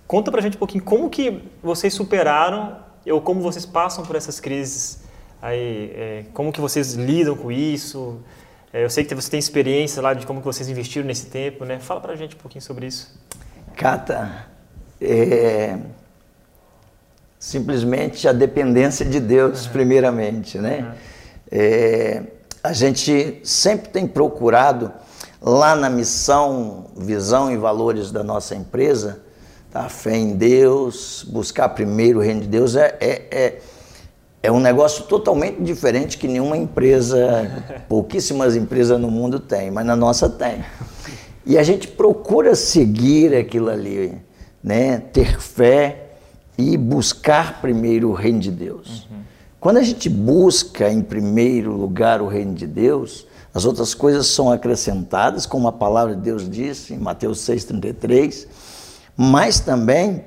Conta 0.06 0.32
pra 0.32 0.42
gente 0.42 0.56
um 0.56 0.60
pouquinho 0.60 0.84
como 0.84 1.10
que 1.10 1.42
vocês 1.62 1.94
superaram 1.94 2.78
ou 3.08 3.22
como 3.22 3.42
vocês 3.42 3.66
passam 3.66 4.06
por 4.06 4.16
essas 4.16 4.40
crises 4.40 5.00
aí, 5.42 5.92
é, 5.96 6.26
como 6.34 6.52
que 6.52 6.62
vocês 6.62 6.94
lidam 6.94 7.36
com 7.36 7.52
isso. 7.52 8.20
É, 8.74 8.84
eu 8.84 8.90
sei 8.90 9.06
que 9.06 9.14
você 9.14 9.30
tem 9.30 9.40
experiência 9.40 10.02
lá 10.02 10.16
de 10.16 10.26
como 10.26 10.40
que 10.40 10.46
vocês 10.46 10.68
investiram 10.68 11.06
nesse 11.06 11.28
tempo, 11.28 11.64
né? 11.64 11.78
Fala 11.80 12.02
pra 12.02 12.16
gente 12.16 12.36
um 12.36 12.40
pouquinho 12.40 12.64
sobre 12.64 12.88
isso. 12.88 13.14
Cata, 13.76 14.48
é, 15.00 15.78
simplesmente 17.38 18.28
a 18.28 18.34
dependência 18.34 19.06
de 19.06 19.20
Deus, 19.20 19.68
uhum. 19.68 19.72
primeiramente, 19.74 20.58
né? 20.58 20.80
Uhum. 20.80 20.92
É, 21.52 22.24
a 22.64 22.74
gente 22.74 23.42
sempre 23.44 23.90
tem 23.90 24.08
procurado, 24.08 24.92
lá 25.40 25.76
na 25.76 25.90
missão, 25.90 26.88
visão 26.98 27.52
e 27.52 27.58
valores 27.58 28.12
da 28.12 28.24
nossa 28.24 28.56
empresa, 28.56 29.22
tá? 29.70 29.88
fé 29.88 30.16
em 30.16 30.36
Deus, 30.36 31.24
buscar 31.30 31.70
primeiro 31.70 32.20
o 32.20 32.22
reino 32.24 32.42
de 32.42 32.48
Deus, 32.48 32.76
é, 32.76 32.96
é, 33.00 33.62
é, 34.44 34.52
um 34.52 34.60
negócio 34.60 35.06
totalmente 35.06 35.64
diferente 35.64 36.18
que 36.18 36.28
nenhuma 36.28 36.58
empresa, 36.58 37.64
pouquíssimas 37.88 38.58
empresas 38.58 39.00
no 39.00 39.10
mundo 39.10 39.40
tem, 39.40 39.72
mas 39.72 39.86
na 39.86 39.96
nossa 39.96 40.30
tem. 40.30 40.66
E 41.46 41.58
a 41.58 41.64
gente 41.64 41.88
procura 41.88 42.54
seguir 42.54 43.34
aquilo 43.34 43.70
ali, 43.70 44.18
né? 44.62 45.00
ter 45.00 45.40
fé 45.40 46.12
e 46.58 46.78
buscar 46.78 47.62
primeiro 47.62 48.10
o 48.10 48.14
reino 48.14 48.40
de 48.40 48.52
Deus. 48.52 49.08
Uhum. 49.10 49.18
Quando 49.62 49.78
a 49.78 49.82
gente 49.82 50.10
busca 50.10 50.92
em 50.92 51.02
primeiro 51.02 51.72
lugar 51.72 52.22
o 52.22 52.28
reino 52.28 52.54
de 52.54 52.68
Deus, 52.68 53.26
as 53.54 53.64
outras 53.64 53.94
coisas 53.94 54.28
são 54.28 54.52
acrescentadas, 54.52 55.46
como 55.46 55.70
a 55.70 55.72
palavra 55.72 56.16
de 56.16 56.22
Deus 56.22 56.50
diz 56.50 56.92
em 56.92 56.98
Mateus 56.98 57.40
6,33. 57.40 58.46
mas 59.16 59.62
também 59.62 60.26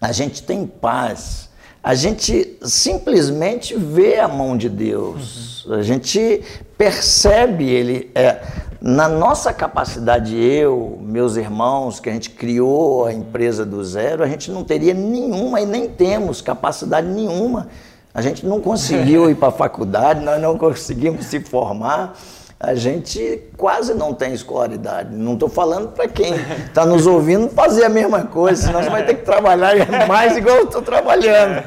a 0.00 0.12
gente 0.12 0.42
tem 0.42 0.66
paz. 0.66 1.45
A 1.86 1.94
gente 1.94 2.58
simplesmente 2.62 3.76
vê 3.76 4.18
a 4.18 4.26
mão 4.26 4.56
de 4.56 4.68
Deus. 4.68 5.64
Uhum. 5.64 5.74
A 5.74 5.82
gente 5.84 6.42
percebe 6.76 7.62
Ele. 7.62 8.10
É, 8.12 8.42
na 8.80 9.08
nossa 9.08 9.52
capacidade, 9.52 10.34
eu, 10.34 10.98
meus 11.00 11.36
irmãos, 11.36 12.00
que 12.00 12.10
a 12.10 12.12
gente 12.12 12.30
criou 12.30 13.06
a 13.06 13.12
empresa 13.12 13.64
do 13.64 13.84
zero, 13.84 14.24
a 14.24 14.26
gente 14.26 14.50
não 14.50 14.64
teria 14.64 14.92
nenhuma 14.92 15.60
e 15.60 15.64
nem 15.64 15.88
temos 15.88 16.42
capacidade 16.42 17.06
nenhuma. 17.06 17.68
A 18.12 18.20
gente 18.20 18.44
não 18.44 18.60
conseguiu 18.60 19.30
ir 19.30 19.36
para 19.36 19.50
a 19.50 19.52
faculdade, 19.52 20.24
nós 20.24 20.42
não 20.42 20.58
conseguimos 20.58 21.26
se 21.26 21.38
formar 21.38 22.18
a 22.58 22.74
gente 22.74 23.42
quase 23.56 23.92
não 23.92 24.14
tem 24.14 24.32
escolaridade. 24.32 25.14
Não 25.14 25.34
estou 25.34 25.48
falando 25.48 25.92
para 25.92 26.08
quem 26.08 26.34
está 26.66 26.86
nos 26.86 27.06
ouvindo 27.06 27.50
fazer 27.50 27.84
a 27.84 27.88
mesma 27.88 28.24
coisa, 28.24 28.66
senão 28.66 28.82
você 28.82 28.88
vai 28.88 29.04
ter 29.04 29.14
que 29.14 29.24
trabalhar 29.24 29.74
mais 30.08 30.36
igual 30.36 30.56
eu 30.56 30.64
estou 30.64 30.80
trabalhando. 30.80 31.62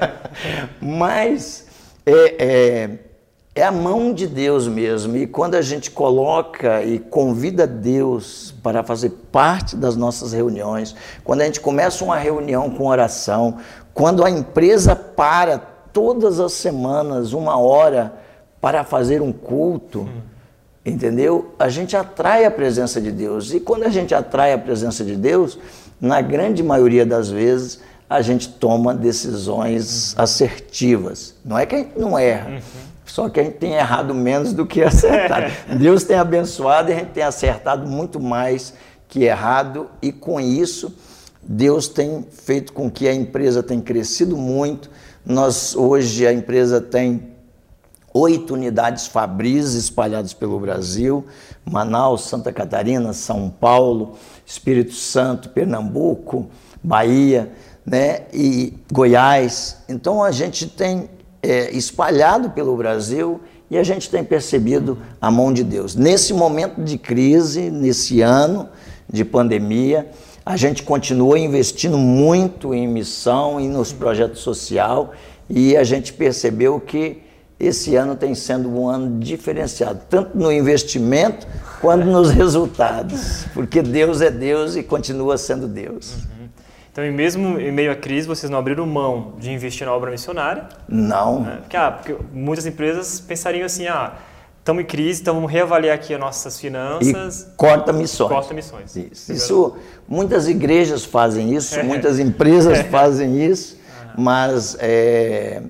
Mas 0.81 1.67
é, 2.03 2.35
é, 2.39 2.89
é, 3.53 3.63
a 3.63 3.71
mão 3.71 4.11
de 4.11 4.25
Deus 4.25 4.67
mesmo. 4.67 5.15
E 5.15 5.27
quando 5.27 5.53
a 5.53 5.61
gente 5.61 5.91
coloca 5.91 6.81
e 6.83 6.97
convida 6.97 7.67
Deus 7.67 8.51
para 8.63 8.81
fazer 8.81 9.11
parte 9.31 9.75
das 9.75 9.95
nossas 9.95 10.33
reuniões, 10.33 10.95
quando 11.23 11.41
a 11.41 11.45
gente 11.45 11.59
começa 11.59 12.03
uma 12.03 12.17
reunião 12.17 12.67
com 12.67 12.87
oração, 12.87 13.59
quando 13.93 14.25
a 14.25 14.29
empresa 14.29 14.95
para 14.95 15.59
todas 15.93 16.39
as 16.39 16.53
semanas 16.53 17.31
uma 17.31 17.59
hora 17.59 18.11
para 18.59 18.83
fazer 18.83 19.21
um 19.21 19.31
culto. 19.31 20.01
Hum 20.01 20.28
entendeu? 20.89 21.53
A 21.57 21.69
gente 21.69 21.95
atrai 21.95 22.45
a 22.45 22.51
presença 22.51 22.99
de 22.99 23.11
Deus. 23.11 23.53
E 23.53 23.59
quando 23.59 23.83
a 23.83 23.89
gente 23.89 24.13
atrai 24.13 24.53
a 24.53 24.57
presença 24.57 25.03
de 25.03 25.15
Deus, 25.15 25.57
na 25.99 26.21
grande 26.21 26.63
maioria 26.63 27.05
das 27.05 27.29
vezes, 27.29 27.79
a 28.09 28.21
gente 28.21 28.49
toma 28.49 28.93
decisões 28.93 30.15
assertivas. 30.17 31.35
Não 31.45 31.57
é 31.57 31.65
que 31.65 31.75
a 31.75 31.77
gente 31.79 31.99
não 31.99 32.17
erra, 32.17 32.49
uhum. 32.49 32.59
só 33.05 33.29
que 33.29 33.39
a 33.39 33.43
gente 33.43 33.57
tem 33.57 33.73
errado 33.73 34.15
menos 34.15 34.51
do 34.51 34.65
que 34.65 34.81
acertado. 34.83 35.51
Deus 35.77 36.03
tem 36.03 36.17
abençoado 36.17 36.89
e 36.89 36.93
a 36.93 36.97
gente 36.97 37.11
tem 37.11 37.23
acertado 37.23 37.87
muito 37.87 38.19
mais 38.19 38.73
que 39.07 39.23
errado, 39.23 39.89
e 40.03 40.11
com 40.11 40.39
isso, 40.39 40.93
Deus 41.41 41.87
tem 41.87 42.27
feito 42.31 42.71
com 42.71 42.91
que 42.91 43.07
a 43.07 43.13
empresa 43.13 43.63
tenha 43.63 43.81
crescido 43.81 44.37
muito. 44.37 44.89
Nós 45.25 45.75
hoje 45.75 46.27
a 46.27 46.31
empresa 46.31 46.79
tem 46.79 47.31
oito 48.13 48.53
unidades 48.53 49.07
Fabris 49.07 49.73
espalhadas 49.73 50.33
pelo 50.33 50.59
Brasil, 50.59 51.25
Manaus, 51.65 52.21
Santa 52.21 52.51
Catarina, 52.51 53.13
São 53.13 53.49
Paulo, 53.49 54.13
Espírito 54.45 54.93
Santo, 54.93 55.49
Pernambuco, 55.49 56.47
Bahia, 56.83 57.51
né, 57.85 58.21
e 58.33 58.73
Goiás. 58.91 59.77
Então 59.87 60.23
a 60.23 60.31
gente 60.31 60.67
tem 60.67 61.09
é, 61.41 61.71
espalhado 61.71 62.49
pelo 62.51 62.75
Brasil 62.75 63.41
e 63.69 63.77
a 63.77 63.83
gente 63.83 64.09
tem 64.09 64.23
percebido 64.23 64.97
a 65.21 65.29
mão 65.29 65.53
de 65.53 65.63
Deus. 65.63 65.95
Nesse 65.95 66.33
momento 66.33 66.81
de 66.81 66.97
crise, 66.97 67.69
nesse 67.69 68.21
ano 68.21 68.69
de 69.11 69.23
pandemia, 69.23 70.09
a 70.45 70.57
gente 70.57 70.83
continua 70.83 71.37
investindo 71.37 71.97
muito 71.97 72.73
em 72.73 72.87
missão 72.87 73.59
e 73.59 73.67
nos 73.67 73.93
projetos 73.93 74.41
social 74.41 75.13
e 75.49 75.77
a 75.77 75.83
gente 75.83 76.13
percebeu 76.13 76.79
que 76.79 77.21
esse 77.59 77.95
ano 77.95 78.15
tem 78.15 78.33
sendo 78.33 78.69
um 78.69 78.87
ano 78.87 79.19
diferenciado, 79.19 80.01
tanto 80.09 80.37
no 80.37 80.51
investimento 80.51 81.45
quanto 81.81 82.05
nos 82.05 82.31
resultados, 82.31 83.45
porque 83.53 83.81
Deus 83.81 84.21
é 84.21 84.31
Deus 84.31 84.75
e 84.75 84.83
continua 84.83 85.37
sendo 85.37 85.67
Deus. 85.67 86.15
Uhum. 86.15 86.49
Então, 86.91 87.05
e 87.05 87.11
mesmo 87.11 87.59
em 87.59 87.71
meio 87.71 87.91
à 87.91 87.95
crise, 87.95 88.27
vocês 88.27 88.49
não 88.49 88.57
abriram 88.57 88.85
mão 88.85 89.33
de 89.37 89.51
investir 89.51 89.85
na 89.85 89.93
obra 89.93 90.09
missionária? 90.09 90.67
Não. 90.87 91.41
Né? 91.41 91.57
Porque, 91.61 91.77
ah, 91.77 91.91
porque 91.91 92.15
muitas 92.33 92.65
empresas 92.65 93.19
pensariam 93.19 93.65
assim, 93.65 93.87
ah, 93.87 94.13
estamos 94.57 94.83
em 94.83 94.85
crise, 94.85 95.21
então 95.21 95.35
vamos 95.35 95.51
reavaliar 95.51 95.95
aqui 95.95 96.13
as 96.13 96.19
nossas 96.19 96.59
finanças. 96.59 97.41
E 97.43 97.55
corta 97.55 97.93
missões. 97.93 98.29
Corta 98.29 98.53
missões. 98.53 98.95
Isso. 98.95 99.31
isso 99.31 99.75
muitas 100.07 100.47
igrejas 100.47 101.05
fazem 101.05 101.53
isso, 101.53 101.81
muitas 101.85 102.19
empresas 102.19 102.81
fazem 102.87 103.45
isso, 103.45 103.77
mas 104.17 104.75
é, 104.79 105.61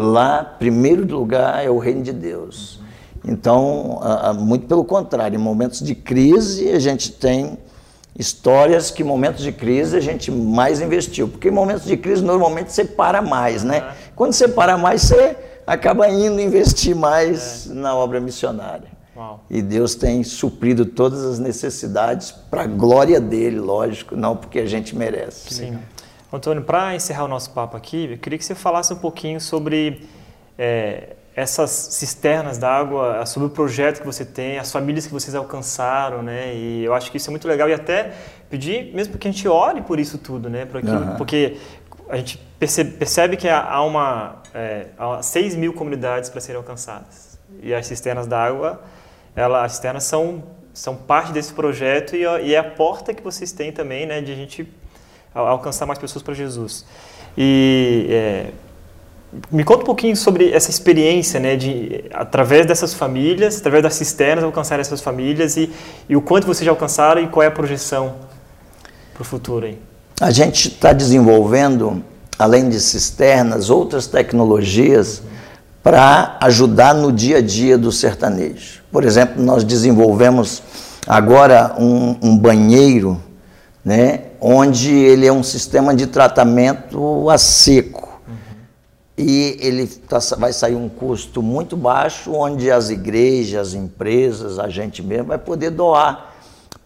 Lá, 0.00 0.42
primeiro 0.42 1.06
lugar, 1.06 1.64
é 1.64 1.68
o 1.68 1.78
reino 1.78 2.02
de 2.02 2.12
Deus. 2.12 2.80
Então, 3.24 4.00
muito 4.38 4.66
pelo 4.66 4.84
contrário, 4.84 5.36
em 5.36 5.42
momentos 5.42 5.80
de 5.80 5.94
crise, 5.94 6.70
a 6.70 6.78
gente 6.78 7.12
tem 7.12 7.58
histórias 8.18 8.90
que 8.90 9.02
em 9.02 9.06
momentos 9.06 9.42
de 9.42 9.52
crise 9.52 9.96
a 9.96 10.00
gente 10.00 10.30
mais 10.30 10.80
investiu. 10.80 11.28
Porque 11.28 11.48
em 11.48 11.52
momentos 11.52 11.84
de 11.84 11.96
crise, 11.96 12.22
normalmente, 12.24 12.72
você 12.72 12.84
para 12.84 13.20
mais, 13.20 13.62
né? 13.62 13.92
Quando 14.16 14.32
você 14.32 14.48
para 14.48 14.78
mais, 14.78 15.02
você 15.02 15.36
acaba 15.66 16.08
indo 16.08 16.40
investir 16.40 16.96
mais 16.96 17.68
é. 17.70 17.74
na 17.74 17.94
obra 17.94 18.20
missionária. 18.20 18.88
Uau. 19.14 19.44
E 19.50 19.60
Deus 19.60 19.94
tem 19.94 20.24
suprido 20.24 20.86
todas 20.86 21.22
as 21.24 21.38
necessidades 21.38 22.30
para 22.30 22.62
a 22.62 22.66
glória 22.66 23.20
dele, 23.20 23.60
lógico, 23.60 24.16
não 24.16 24.34
porque 24.34 24.60
a 24.60 24.66
gente 24.66 24.96
merece. 24.96 25.52
Sim. 25.54 25.78
Antônio, 26.32 26.62
para 26.62 26.94
encerrar 26.94 27.24
o 27.24 27.28
nosso 27.28 27.50
papo 27.50 27.76
aqui, 27.76 28.10
eu 28.12 28.18
queria 28.18 28.38
que 28.38 28.44
você 28.44 28.54
falasse 28.54 28.92
um 28.92 28.98
pouquinho 28.98 29.40
sobre 29.40 30.08
é, 30.56 31.16
essas 31.34 31.70
cisternas 31.70 32.58
d'água, 32.58 33.24
sobre 33.26 33.48
o 33.48 33.50
projeto 33.50 34.00
que 34.00 34.06
você 34.06 34.24
tem, 34.24 34.58
as 34.58 34.70
famílias 34.70 35.06
que 35.06 35.12
vocês 35.12 35.34
alcançaram, 35.34 36.22
né? 36.22 36.54
E 36.54 36.84
eu 36.84 36.94
acho 36.94 37.10
que 37.10 37.16
isso 37.16 37.30
é 37.30 37.32
muito 37.32 37.48
legal 37.48 37.68
e 37.68 37.72
até 37.72 38.12
pedir 38.48 38.94
mesmo 38.94 39.16
que 39.18 39.26
a 39.26 39.30
gente 39.30 39.46
ore 39.48 39.80
por 39.82 39.98
isso 39.98 40.18
tudo, 40.18 40.48
né? 40.48 40.64
Por 40.64 40.78
aquilo, 40.78 40.98
uhum. 40.98 41.16
Porque 41.16 41.56
a 42.08 42.16
gente 42.16 42.38
percebe, 42.58 42.90
percebe 42.92 43.36
que 43.36 43.48
há 43.48 43.82
uma 43.82 44.42
é, 44.54 44.86
há 44.98 45.22
6 45.22 45.56
mil 45.56 45.72
comunidades 45.72 46.28
para 46.30 46.40
serem 46.40 46.58
alcançadas 46.58 47.38
e 47.62 47.74
as 47.74 47.86
cisternas 47.86 48.26
d'água, 48.26 48.82
as 49.34 49.72
cisternas 49.72 50.04
são 50.04 50.42
são 50.72 50.94
parte 50.94 51.32
desse 51.32 51.52
projeto 51.52 52.14
e, 52.14 52.20
e 52.20 52.54
é 52.54 52.58
a 52.58 52.64
porta 52.64 53.12
que 53.12 53.22
vocês 53.22 53.50
têm 53.50 53.72
também, 53.72 54.06
né? 54.06 54.20
De 54.20 54.32
a 54.32 54.36
gente 54.36 54.64
alcançar 55.34 55.86
mais 55.86 55.98
pessoas 55.98 56.22
para 56.22 56.34
Jesus. 56.34 56.84
E 57.36 58.06
é, 58.10 58.46
me 59.50 59.62
conta 59.62 59.82
um 59.82 59.86
pouquinho 59.86 60.16
sobre 60.16 60.50
essa 60.50 60.70
experiência, 60.70 61.38
né, 61.38 61.56
de 61.56 62.04
através 62.12 62.66
dessas 62.66 62.92
famílias, 62.92 63.58
através 63.58 63.82
das 63.82 63.94
cisternas, 63.94 64.44
alcançar 64.44 64.80
essas 64.80 65.00
famílias 65.00 65.56
e, 65.56 65.70
e 66.08 66.16
o 66.16 66.20
quanto 66.20 66.46
vocês 66.46 66.64
já 66.64 66.72
alcançaram 66.72 67.22
e 67.22 67.28
qual 67.28 67.42
é 67.42 67.46
a 67.46 67.50
projeção 67.50 68.14
para 69.14 69.22
o 69.22 69.24
futuro 69.24 69.66
aí. 69.66 69.78
A 70.20 70.30
gente 70.30 70.68
está 70.68 70.92
desenvolvendo, 70.92 72.04
além 72.38 72.68
de 72.68 72.80
cisternas, 72.80 73.70
outras 73.70 74.06
tecnologias 74.06 75.22
para 75.82 76.36
ajudar 76.42 76.94
no 76.94 77.12
dia 77.12 77.38
a 77.38 77.40
dia 77.40 77.78
do 77.78 77.90
sertanejo. 77.90 78.82
Por 78.90 79.04
exemplo, 79.04 79.42
nós 79.42 79.64
desenvolvemos 79.64 80.62
agora 81.06 81.74
um, 81.78 82.16
um 82.20 82.36
banheiro, 82.36 83.20
né, 83.84 84.24
onde 84.40 84.92
ele 84.94 85.26
é 85.26 85.32
um 85.32 85.42
sistema 85.42 85.94
de 85.94 86.06
tratamento 86.06 87.28
a 87.28 87.36
seco. 87.36 88.20
Uhum. 88.26 88.34
E 89.18 89.58
ele 89.60 89.86
tá, 89.86 90.18
vai 90.38 90.52
sair 90.52 90.74
um 90.74 90.88
custo 90.88 91.42
muito 91.42 91.76
baixo, 91.76 92.32
onde 92.32 92.70
as 92.70 92.88
igrejas, 92.88 93.68
as 93.68 93.74
empresas, 93.74 94.58
a 94.58 94.68
gente 94.68 95.02
mesmo 95.02 95.26
vai 95.26 95.38
poder 95.38 95.70
doar 95.70 96.34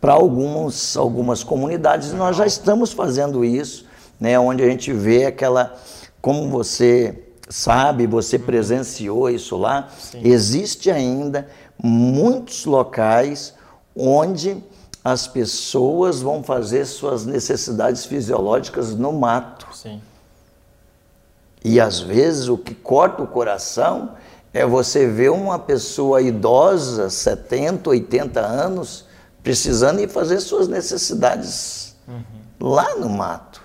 para 0.01 0.13
algumas, 0.13 0.97
algumas 0.97 1.45
comunidades. 1.45 2.11
E 2.11 2.17
nós 2.17 2.37
já 2.37 2.45
estamos 2.45 2.93
fazendo 2.93 3.45
isso, 3.45 3.87
né, 4.19 4.39
onde 4.39 4.63
a 4.63 4.67
gente 4.67 4.93
vê 4.93 5.27
aquela, 5.27 5.75
como 6.21 6.51
você 6.51 7.23
sabe, 7.49 8.07
você 8.07 8.37
uhum. 8.37 8.43
presenciou 8.43 9.31
isso 9.31 9.57
lá, 9.57 9.89
Sim. 9.97 10.21
existe 10.25 10.91
ainda 10.91 11.47
muitos 11.81 12.65
locais 12.65 13.55
onde 13.97 14.57
as 15.05 15.27
pessoas 15.27 16.23
vão 16.23 16.43
fazer 16.43 16.87
suas 16.87 17.27
necessidades 17.27 18.07
fisiológicas 18.07 18.95
no 18.95 19.13
mato. 19.13 19.67
Sim. 19.75 20.01
E 21.63 21.79
às 21.79 22.01
vezes 22.01 22.49
o 22.49 22.57
que 22.57 22.75
corta 22.75 23.23
o 23.23 23.27
coração 23.27 24.13
é 24.53 24.65
você 24.65 25.07
ver 25.07 25.31
uma 25.31 25.59
pessoa 25.59 26.23
idosa, 26.23 27.11
70, 27.11 27.91
80 27.91 28.41
anos, 28.41 29.05
precisando 29.43 30.01
ir 30.01 30.09
fazer 30.09 30.41
suas 30.41 30.69
necessidades 30.69 31.97
uhum. 32.09 32.23
lá 32.61 32.95
no 32.95 33.11
mato. 33.11 33.63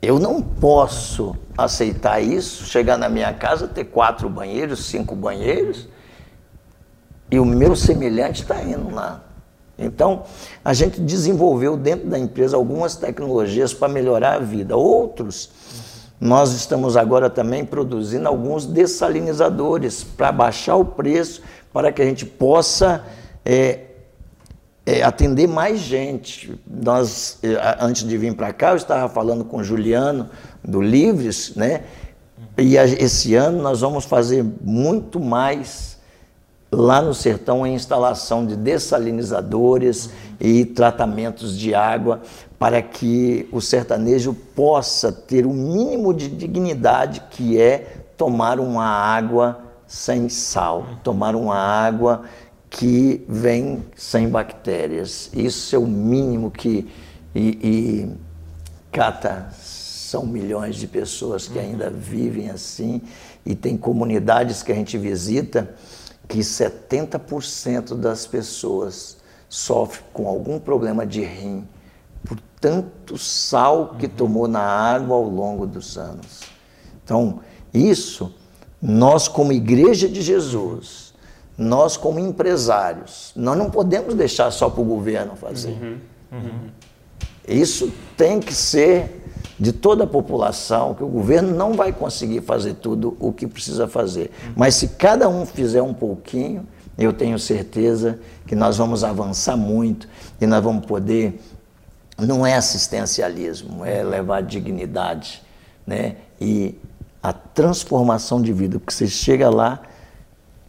Eu 0.00 0.20
não 0.20 0.40
posso 0.40 1.36
aceitar 1.56 2.20
isso, 2.20 2.64
chegar 2.64 2.96
na 2.96 3.08
minha 3.08 3.34
casa, 3.34 3.66
ter 3.66 3.86
quatro 3.86 4.28
banheiros, 4.28 4.86
cinco 4.86 5.16
banheiros, 5.16 5.88
e 7.28 7.40
o 7.40 7.44
meu 7.44 7.74
semelhante 7.74 8.42
está 8.42 8.62
indo 8.62 8.94
lá. 8.94 9.27
Então, 9.78 10.24
a 10.64 10.74
gente 10.74 11.00
desenvolveu 11.00 11.76
dentro 11.76 12.08
da 12.08 12.18
empresa 12.18 12.56
algumas 12.56 12.96
tecnologias 12.96 13.72
para 13.72 13.88
melhorar 13.88 14.34
a 14.34 14.38
vida. 14.40 14.76
Outros, 14.76 15.50
nós 16.20 16.52
estamos 16.52 16.96
agora 16.96 17.30
também 17.30 17.64
produzindo 17.64 18.26
alguns 18.26 18.66
dessalinizadores 18.66 20.02
para 20.02 20.32
baixar 20.32 20.74
o 20.74 20.84
preço, 20.84 21.42
para 21.72 21.92
que 21.92 22.02
a 22.02 22.04
gente 22.04 22.26
possa 22.26 23.04
é, 23.44 23.54
é, 24.84 24.98
é, 24.98 25.02
atender 25.02 25.46
mais 25.46 25.78
gente. 25.78 26.58
Nós, 26.66 27.38
eh, 27.42 27.76
antes 27.78 28.02
de 28.02 28.16
vir 28.16 28.34
para 28.34 28.52
cá, 28.52 28.70
eu 28.70 28.76
estava 28.76 29.08
falando 29.08 29.44
com 29.44 29.58
o 29.58 29.64
Juliano 29.64 30.28
do 30.64 30.80
Livres, 30.80 31.54
né? 31.54 31.82
E 32.56 32.76
esse 32.76 33.34
ano 33.36 33.62
nós 33.62 33.80
vamos 33.80 34.04
fazer 34.04 34.44
muito 34.60 35.20
mais 35.20 35.87
lá 36.70 37.00
no 37.00 37.14
sertão 37.14 37.66
em 37.66 37.74
instalação 37.74 38.46
de 38.46 38.54
dessalinizadores 38.54 40.10
e 40.38 40.64
tratamentos 40.64 41.58
de 41.58 41.74
água 41.74 42.20
para 42.58 42.82
que 42.82 43.48
o 43.52 43.60
sertanejo 43.60 44.34
possa 44.34 45.10
ter 45.10 45.46
o 45.46 45.52
mínimo 45.52 46.12
de 46.12 46.28
dignidade 46.28 47.22
que 47.30 47.60
é 47.60 48.04
tomar 48.16 48.60
uma 48.60 48.84
água 48.84 49.60
sem 49.86 50.28
sal, 50.28 50.86
tomar 51.02 51.34
uma 51.34 51.56
água 51.56 52.24
que 52.68 53.24
vem 53.26 53.82
sem 53.96 54.28
bactérias. 54.28 55.30
Isso 55.32 55.74
é 55.74 55.78
o 55.78 55.86
mínimo 55.86 56.50
que. 56.50 56.86
E, 57.34 57.48
e 57.62 58.28
Cata, 58.92 59.48
são 59.52 60.26
milhões 60.26 60.76
de 60.76 60.86
pessoas 60.86 61.46
que 61.46 61.58
ainda 61.58 61.90
vivem 61.90 62.50
assim, 62.50 63.00
e 63.44 63.54
tem 63.54 63.76
comunidades 63.76 64.62
que 64.62 64.72
a 64.72 64.74
gente 64.74 64.98
visita 64.98 65.74
que 66.28 66.40
70% 66.40 67.96
das 67.96 68.26
pessoas 68.26 69.16
sofrem 69.48 70.04
com 70.12 70.28
algum 70.28 70.60
problema 70.60 71.06
de 71.06 71.24
rim 71.24 71.66
por 72.24 72.38
tanto 72.60 73.16
sal 73.16 73.96
que 73.98 74.06
tomou 74.06 74.46
na 74.46 74.60
água 74.60 75.16
ao 75.16 75.24
longo 75.24 75.66
dos 75.66 75.96
anos. 75.96 76.42
Então, 77.02 77.40
isso, 77.72 78.34
nós 78.80 79.26
como 79.26 79.52
igreja 79.52 80.08
de 80.08 80.20
Jesus, 80.20 81.14
nós 81.56 81.96
como 81.96 82.18
empresários, 82.18 83.32
nós 83.34 83.56
não 83.56 83.70
podemos 83.70 84.14
deixar 84.14 84.50
só 84.50 84.68
para 84.68 84.82
o 84.82 84.84
governo 84.84 85.34
fazer. 85.34 85.70
Uhum, 85.70 85.98
uhum. 86.32 86.70
Isso 87.46 87.90
tem 88.16 88.38
que 88.40 88.52
ser 88.52 89.17
de 89.58 89.72
toda 89.72 90.04
a 90.04 90.06
população, 90.06 90.94
que 90.94 91.02
o 91.02 91.08
governo 91.08 91.54
não 91.54 91.74
vai 91.74 91.92
conseguir 91.92 92.42
fazer 92.42 92.74
tudo 92.74 93.16
o 93.18 93.32
que 93.32 93.46
precisa 93.46 93.88
fazer. 93.88 94.30
Mas 94.56 94.74
se 94.74 94.88
cada 94.88 95.28
um 95.28 95.44
fizer 95.44 95.82
um 95.82 95.92
pouquinho, 95.92 96.66
eu 96.96 97.12
tenho 97.12 97.38
certeza 97.38 98.18
que 98.46 98.54
nós 98.54 98.76
vamos 98.76 99.02
avançar 99.02 99.56
muito 99.56 100.08
e 100.40 100.46
nós 100.46 100.62
vamos 100.62 100.86
poder. 100.86 101.40
Não 102.16 102.46
é 102.46 102.54
assistencialismo, 102.54 103.84
é 103.84 104.02
levar 104.02 104.42
dignidade, 104.42 105.42
né? 105.86 106.16
E 106.40 106.74
a 107.22 107.32
transformação 107.32 108.40
de 108.40 108.52
vida, 108.52 108.78
porque 108.78 108.92
você 108.92 109.06
chega 109.06 109.50
lá 109.50 109.80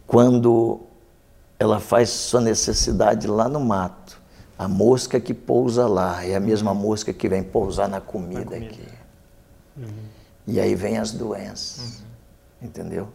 quando 0.06 0.80
ela 1.58 1.78
faz 1.78 2.10
sua 2.10 2.40
necessidade 2.40 3.26
lá 3.26 3.48
no 3.48 3.60
mato 3.60 3.99
a 4.60 4.68
mosca 4.68 5.18
que 5.18 5.32
pousa 5.32 5.86
lá 5.86 6.22
é 6.22 6.36
a 6.36 6.40
mesma 6.40 6.74
mosca 6.74 7.14
que 7.14 7.26
vem 7.30 7.42
pousar 7.42 7.88
na 7.88 7.98
comida, 7.98 8.40
na 8.40 8.50
comida. 8.50 8.66
aqui. 8.66 8.88
Uhum. 9.74 9.88
E 10.46 10.60
aí 10.60 10.74
vem 10.74 10.98
as 10.98 11.12
doenças. 11.12 12.02
Uhum. 12.60 12.68
Entendeu? 12.68 13.08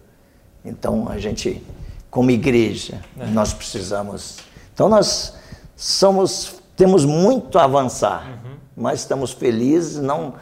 Então 0.66 1.08
a 1.08 1.20
gente, 1.20 1.62
como 2.10 2.32
igreja, 2.32 3.00
é. 3.20 3.28
nós 3.28 3.54
precisamos. 3.54 4.40
Então 4.74 4.90
nós 4.90 5.36
somos, 5.76 6.56
temos 6.76 7.06
muito 7.06 7.60
a 7.60 7.66
avançar, 7.66 8.28
uhum. 8.28 8.56
mas 8.76 9.02
estamos 9.02 9.32
felizes. 9.32 9.98
Não, 10.02 10.34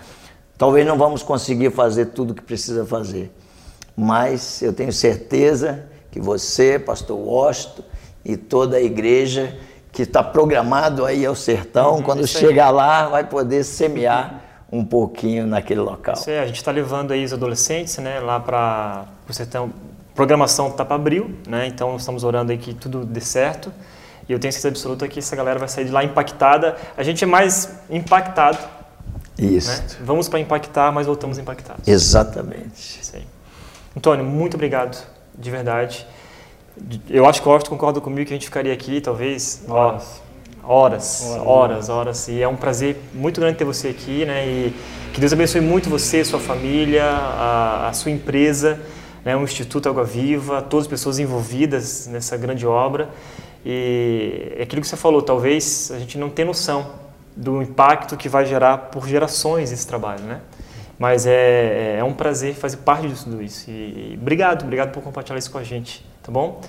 talvez 0.58 0.88
não 0.88 0.98
vamos 0.98 1.22
conseguir 1.22 1.72
fazer 1.72 2.12
tudo 2.12 2.32
o 2.32 2.34
que 2.34 2.44
precisa 2.44 2.86
fazer, 2.86 3.30
mas 3.94 4.62
eu 4.62 4.72
tenho 4.72 4.94
certeza 4.94 5.86
que 6.10 6.22
você, 6.22 6.80
Pastor 6.80 7.20
Washington 7.20 7.84
e 8.24 8.38
toda 8.38 8.78
a 8.78 8.82
igreja 8.82 9.60
que 9.94 10.02
está 10.02 10.24
programado 10.24 11.06
aí 11.06 11.24
ao 11.24 11.36
sertão, 11.36 11.98
uhum, 11.98 12.02
quando 12.02 12.28
chegar 12.28 12.72
lá 12.72 13.08
vai 13.08 13.24
poder 13.24 13.64
semear 13.64 14.42
uhum. 14.72 14.80
um 14.80 14.86
pouquinho 14.86 15.46
naquele 15.46 15.82
local. 15.82 16.16
Isso 16.16 16.32
aí, 16.32 16.40
a 16.40 16.48
gente 16.48 16.56
está 16.56 16.72
levando 16.72 17.12
aí 17.12 17.24
os 17.24 17.32
adolescentes 17.32 17.96
né, 18.00 18.20
lá 18.20 18.40
para 18.40 19.06
o 19.30 19.32
sertão. 19.32 19.72
Programação 20.16 20.68
está 20.68 20.84
para 20.84 20.96
abril, 20.96 21.36
né, 21.48 21.68
então 21.68 21.96
estamos 21.96 22.24
orando 22.24 22.52
aí 22.52 22.58
que 22.58 22.74
tudo 22.74 23.06
dê 23.06 23.22
certo. 23.22 23.72
E 24.28 24.34
eu 24.34 24.40
tenho 24.40 24.52
certeza 24.52 24.70
absoluta 24.70 25.08
que 25.08 25.20
essa 25.20 25.36
galera 25.36 25.60
vai 25.60 25.68
sair 25.68 25.86
de 25.86 25.92
lá 25.92 26.04
impactada. 26.04 26.76
A 26.98 27.04
gente 27.04 27.24
é 27.24 27.28
mais 27.28 27.78
impactado. 27.90 28.58
Isso. 29.38 29.70
Né? 29.70 29.88
Vamos 30.02 30.28
para 30.28 30.40
impactar, 30.40 30.92
mas 30.92 31.06
voltamos 31.06 31.38
impactados. 31.38 31.88
Exatamente. 31.88 33.00
Isso 33.02 33.16
aí. 33.16 33.28
Antônio, 33.96 34.26
muito 34.26 34.56
obrigado, 34.56 34.98
de 35.38 35.52
verdade. 35.52 36.08
Eu 37.10 37.28
acho 37.28 37.42
que 37.42 37.48
o 37.48 37.52
Austin 37.52 37.70
concorda 37.70 38.02
comigo 38.02 38.28
que 38.28 38.34
a 38.34 38.36
gente 38.36 38.46
ficaria 38.46 38.74
aqui 38.74 39.00
talvez 39.00 39.64
horas. 39.68 40.22
Horas, 40.66 41.22
horas, 41.24 41.46
horas, 41.46 41.90
horas. 41.90 42.28
E 42.30 42.42
é 42.42 42.48
um 42.48 42.56
prazer 42.56 42.98
muito 43.14 43.42
grande 43.42 43.58
ter 43.58 43.66
você 43.66 43.90
aqui, 43.90 44.26
né? 44.26 44.48
E 44.48 44.74
que 45.14 45.20
Deus 45.20 45.34
abençoe 45.34 45.60
muito 45.60 45.90
você, 45.90 46.24
sua 46.24 46.40
família, 46.40 47.04
a, 47.06 47.90
a 47.90 47.94
sua 47.94 48.12
empresa, 48.12 48.80
né? 49.26 49.36
o 49.36 49.44
Instituto 49.44 49.90
Água 49.90 50.06
Viva, 50.06 50.62
todas 50.62 50.86
as 50.86 50.90
pessoas 50.90 51.20
envolvidas 51.20 52.08
nessa 52.08 52.38
grande 52.38 52.66
obra. 52.66 53.10
E 53.66 54.54
é 54.58 54.64
aquilo 54.64 54.82
que 54.82 54.88
você 54.88 54.96
falou, 54.96 55.22
talvez 55.22 55.92
a 55.94 56.00
gente 56.00 56.18
não 56.18 56.30
tenha 56.30 56.46
noção 56.46 56.92
do 57.36 57.62
impacto 57.62 58.16
que 58.16 58.30
vai 58.30 58.46
gerar 58.46 58.78
por 58.78 59.06
gerações 59.06 59.70
esse 59.72 59.86
trabalho, 59.86 60.24
né? 60.24 60.40
Mas 60.98 61.26
é, 61.26 61.98
é 62.00 62.04
um 62.04 62.14
prazer 62.14 62.56
fazer 62.56 62.78
parte 62.78 63.08
disso 63.08 63.26
tudo 63.26 63.44
isso. 63.44 63.70
E, 63.70 64.14
e 64.14 64.20
obrigado, 64.20 64.64
obrigado 64.64 64.94
por 64.94 65.04
compartilhar 65.04 65.38
isso 65.38 65.52
com 65.52 65.58
a 65.58 65.64
gente 65.64 66.13
tá 66.24 66.32
bom? 66.32 66.62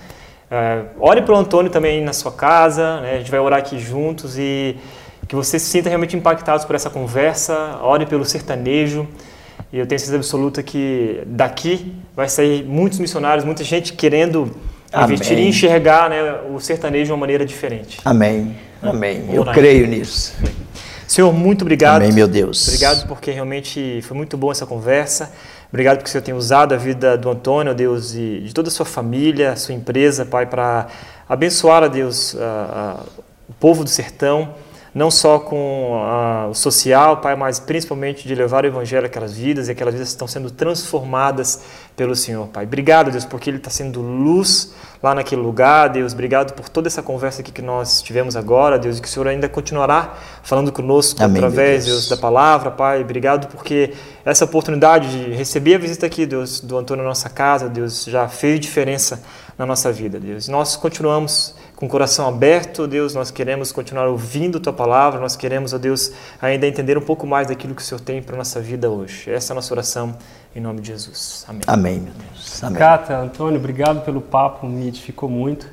É, 0.51 0.83
ore 1.01 1.23
para 1.23 1.35
o 1.35 1.37
Antônio 1.37 1.71
também 1.71 2.03
na 2.03 2.13
sua 2.13 2.33
casa, 2.33 3.01
né? 3.01 3.15
a 3.15 3.19
gente 3.19 3.31
vai 3.31 3.41
orar 3.41 3.59
aqui 3.59 3.79
juntos 3.79 4.37
e 4.39 4.77
que 5.27 5.35
você 5.35 5.59
se 5.59 5.67
sinta 5.67 5.89
realmente 5.89 6.17
impactado 6.17 6.67
por 6.67 6.77
essa 6.77 6.91
conversa, 6.91 7.79
ore 7.83 8.05
pelo 8.05 8.25
sertanejo 8.25 9.09
e 9.73 9.79
eu 9.79 9.87
tenho 9.87 9.99
certeza 9.99 10.17
absoluta 10.17 10.63
que 10.63 11.23
daqui 11.27 11.95
vai 12.15 12.29
sair 12.29 12.65
muitos 12.65 12.99
missionários, 12.99 13.45
muita 13.45 13.65
gente 13.65 13.95
querendo 13.95 14.55
investir 15.03 15.39
e 15.39 15.49
enxergar 15.49 16.11
né, 16.11 16.41
o 16.55 16.61
sertanejo 16.61 17.07
de 17.07 17.13
uma 17.13 17.19
maneira 17.19 17.45
diferente. 17.45 17.99
Amém, 18.05 18.55
amém, 18.83 19.25
eu 19.33 19.45
creio 19.47 19.87
nisso. 19.87 20.35
Senhor, 21.07 21.33
muito 21.33 21.63
obrigado. 21.63 22.03
Amém, 22.03 22.13
meu 22.13 22.27
Deus. 22.27 22.67
Obrigado 22.69 23.07
porque 23.07 23.31
realmente 23.31 24.01
foi 24.03 24.17
muito 24.17 24.37
boa 24.37 24.53
essa 24.53 24.67
conversa. 24.67 25.33
Obrigado 25.75 25.97
porque 25.97 26.09
o 26.09 26.13
Senhor 26.13 26.23
tem 26.23 26.33
usado 26.33 26.73
a 26.73 26.77
vida 26.77 27.19
do 27.19 27.29
Antônio, 27.29 27.75
Deus, 27.75 28.15
e 28.15 28.43
de 28.43 28.55
toda 28.55 28.69
a 28.69 28.71
sua 28.71 28.87
família, 28.87 29.57
sua 29.57 29.75
empresa, 29.75 30.25
Pai, 30.25 30.47
para 30.47 30.87
abençoar, 31.29 31.83
a 31.83 31.89
Deus, 31.89 32.37
a, 32.37 33.01
a, 33.01 33.03
o 33.49 33.53
povo 33.55 33.83
do 33.83 33.91
sertão, 33.91 34.55
não 34.95 35.11
só 35.11 35.41
com 35.41 36.01
a, 36.05 36.47
o 36.47 36.55
social, 36.55 37.17
Pai, 37.17 37.35
mas 37.35 37.59
principalmente 37.59 38.29
de 38.29 38.35
levar 38.35 38.65
o 38.65 38.67
Evangelho 38.69 39.07
àquelas 39.07 39.37
vidas 39.37 39.67
e 39.67 39.73
aquelas 39.73 39.93
vidas 39.93 40.09
estão 40.09 40.29
sendo 40.29 40.51
transformadas 40.51 41.63
pelo 41.97 42.15
Senhor, 42.15 42.47
Pai. 42.47 42.65
Obrigado, 42.65 43.11
Deus, 43.11 43.25
porque 43.25 43.51
Ele 43.51 43.57
está 43.57 43.71
sendo 43.71 44.01
luz 44.01 44.73
lá 45.03 45.15
naquele 45.15 45.43
lugar, 45.43 45.89
Deus. 45.89 46.13
Obrigado 46.13 46.55
por 46.55 46.69
toda 46.69 46.87
essa 46.87 47.03
conversa 47.03 47.41
aqui 47.43 47.51
que 47.51 47.61
nós 47.61 48.01
tivemos 48.01 48.37
agora, 48.37 48.79
Deus, 48.79 48.99
e 48.99 49.03
que 49.03 49.09
o 49.09 49.11
Senhor 49.11 49.27
ainda 49.27 49.49
continuará 49.49 50.15
falando 50.43 50.71
conosco 50.71 51.23
Amém, 51.23 51.37
através, 51.37 51.85
Deus. 51.85 51.97
Deus, 51.97 52.09
da 52.09 52.17
palavra, 52.17 52.71
Pai. 52.71 53.03
Obrigado 53.03 53.49
porque 53.49 53.93
essa 54.25 54.45
oportunidade 54.45 55.11
de 55.11 55.35
receber 55.35 55.75
a 55.75 55.79
visita 55.79 56.07
aqui, 56.07 56.25
Deus, 56.25 56.61
do 56.61 56.79
Antônio 56.79 57.03
na 57.03 57.09
nossa 57.09 57.29
casa, 57.29 57.69
Deus, 57.69 58.05
já 58.05 58.29
fez 58.29 58.61
diferença 58.61 59.21
na 59.57 59.65
nossa 59.65 59.93
vida, 59.93 60.19
Deus. 60.19 60.49
Nós 60.49 60.77
continuamos 60.77 61.55
com 61.77 61.87
o 61.87 61.89
coração 61.89 62.29
aberto, 62.29 62.87
Deus, 62.87 63.15
nós 63.15 63.31
queremos 63.31 63.73
continuar 63.73 64.07
ouvindo 64.07 64.61
Tua 64.61 64.73
palavra, 64.73 65.21
nós 65.21 65.37
queremos, 65.37 65.73
ó 65.73 65.79
Deus, 65.79 66.13
ainda 66.41 66.67
entender 66.67 66.97
um 66.97 67.03
pouco 67.03 67.27
mais 67.27 67.49
daquilo 67.49 67.75
que 67.75 67.83
o 67.83 67.85
Senhor 67.85 68.01
tem 68.01 68.23
para 68.23 68.35
a 68.35 68.39
nossa 68.39 68.61
vida 68.61 68.91
hoje. 68.91 69.31
Essa 69.31 69.53
é 69.53 69.55
a 69.55 69.57
nossa 69.57 69.75
oração 69.75 70.17
em 70.55 70.61
nome 70.61 70.81
de 70.81 70.89
Jesus. 70.89 71.45
Amém. 71.49 71.63
Amém, 71.67 72.01
meu 72.01 72.13
Deus. 72.13 72.63
Amém. 72.63 72.79
Cata, 72.79 73.17
Antônio, 73.17 73.59
obrigado 73.59 74.05
pelo 74.05 74.21
papo, 74.21 74.67
me 74.67 74.89
edificou 74.89 75.29
muito. 75.29 75.67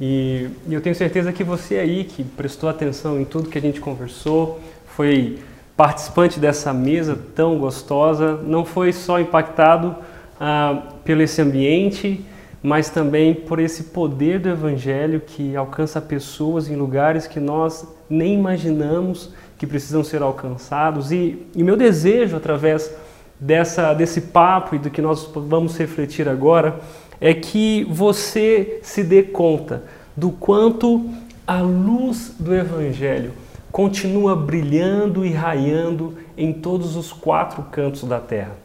E, 0.00 0.50
e 0.66 0.74
eu 0.74 0.80
tenho 0.80 0.94
certeza 0.94 1.32
que 1.32 1.44
você 1.44 1.78
aí, 1.78 2.04
que 2.04 2.24
prestou 2.24 2.68
atenção 2.68 3.20
em 3.20 3.24
tudo 3.24 3.48
que 3.48 3.58
a 3.58 3.60
gente 3.60 3.80
conversou, 3.80 4.60
foi 4.96 5.38
participante 5.76 6.38
dessa 6.38 6.72
mesa 6.72 7.18
tão 7.34 7.58
gostosa, 7.58 8.36
não 8.42 8.64
foi 8.64 8.92
só 8.92 9.20
impactado 9.20 9.94
ah, 10.40 10.82
pelo 11.04 11.22
esse 11.22 11.40
ambiente, 11.40 12.24
mas 12.64 12.88
também 12.88 13.34
por 13.34 13.58
esse 13.58 13.84
poder 13.84 14.40
do 14.40 14.48
Evangelho 14.48 15.20
que 15.20 15.54
alcança 15.54 16.00
pessoas 16.00 16.66
em 16.66 16.76
lugares 16.76 17.26
que 17.26 17.38
nós 17.38 17.86
nem 18.08 18.32
imaginamos 18.32 19.34
que 19.58 19.66
precisam 19.66 20.02
ser 20.02 20.22
alcançados. 20.22 21.12
E, 21.12 21.46
e 21.54 21.62
meu 21.62 21.76
desejo, 21.76 22.34
através 22.34 22.90
dessa, 23.38 23.92
desse 23.92 24.22
papo 24.22 24.74
e 24.74 24.78
do 24.78 24.88
que 24.88 25.02
nós 25.02 25.28
vamos 25.34 25.76
refletir 25.76 26.26
agora, 26.26 26.80
é 27.20 27.34
que 27.34 27.84
você 27.90 28.80
se 28.82 29.04
dê 29.04 29.22
conta 29.22 29.84
do 30.16 30.30
quanto 30.30 31.10
a 31.46 31.60
luz 31.60 32.34
do 32.40 32.54
Evangelho 32.54 33.32
continua 33.70 34.34
brilhando 34.34 35.26
e 35.26 35.32
raiando 35.32 36.14
em 36.34 36.50
todos 36.50 36.96
os 36.96 37.12
quatro 37.12 37.62
cantos 37.64 38.04
da 38.04 38.20
terra. 38.20 38.56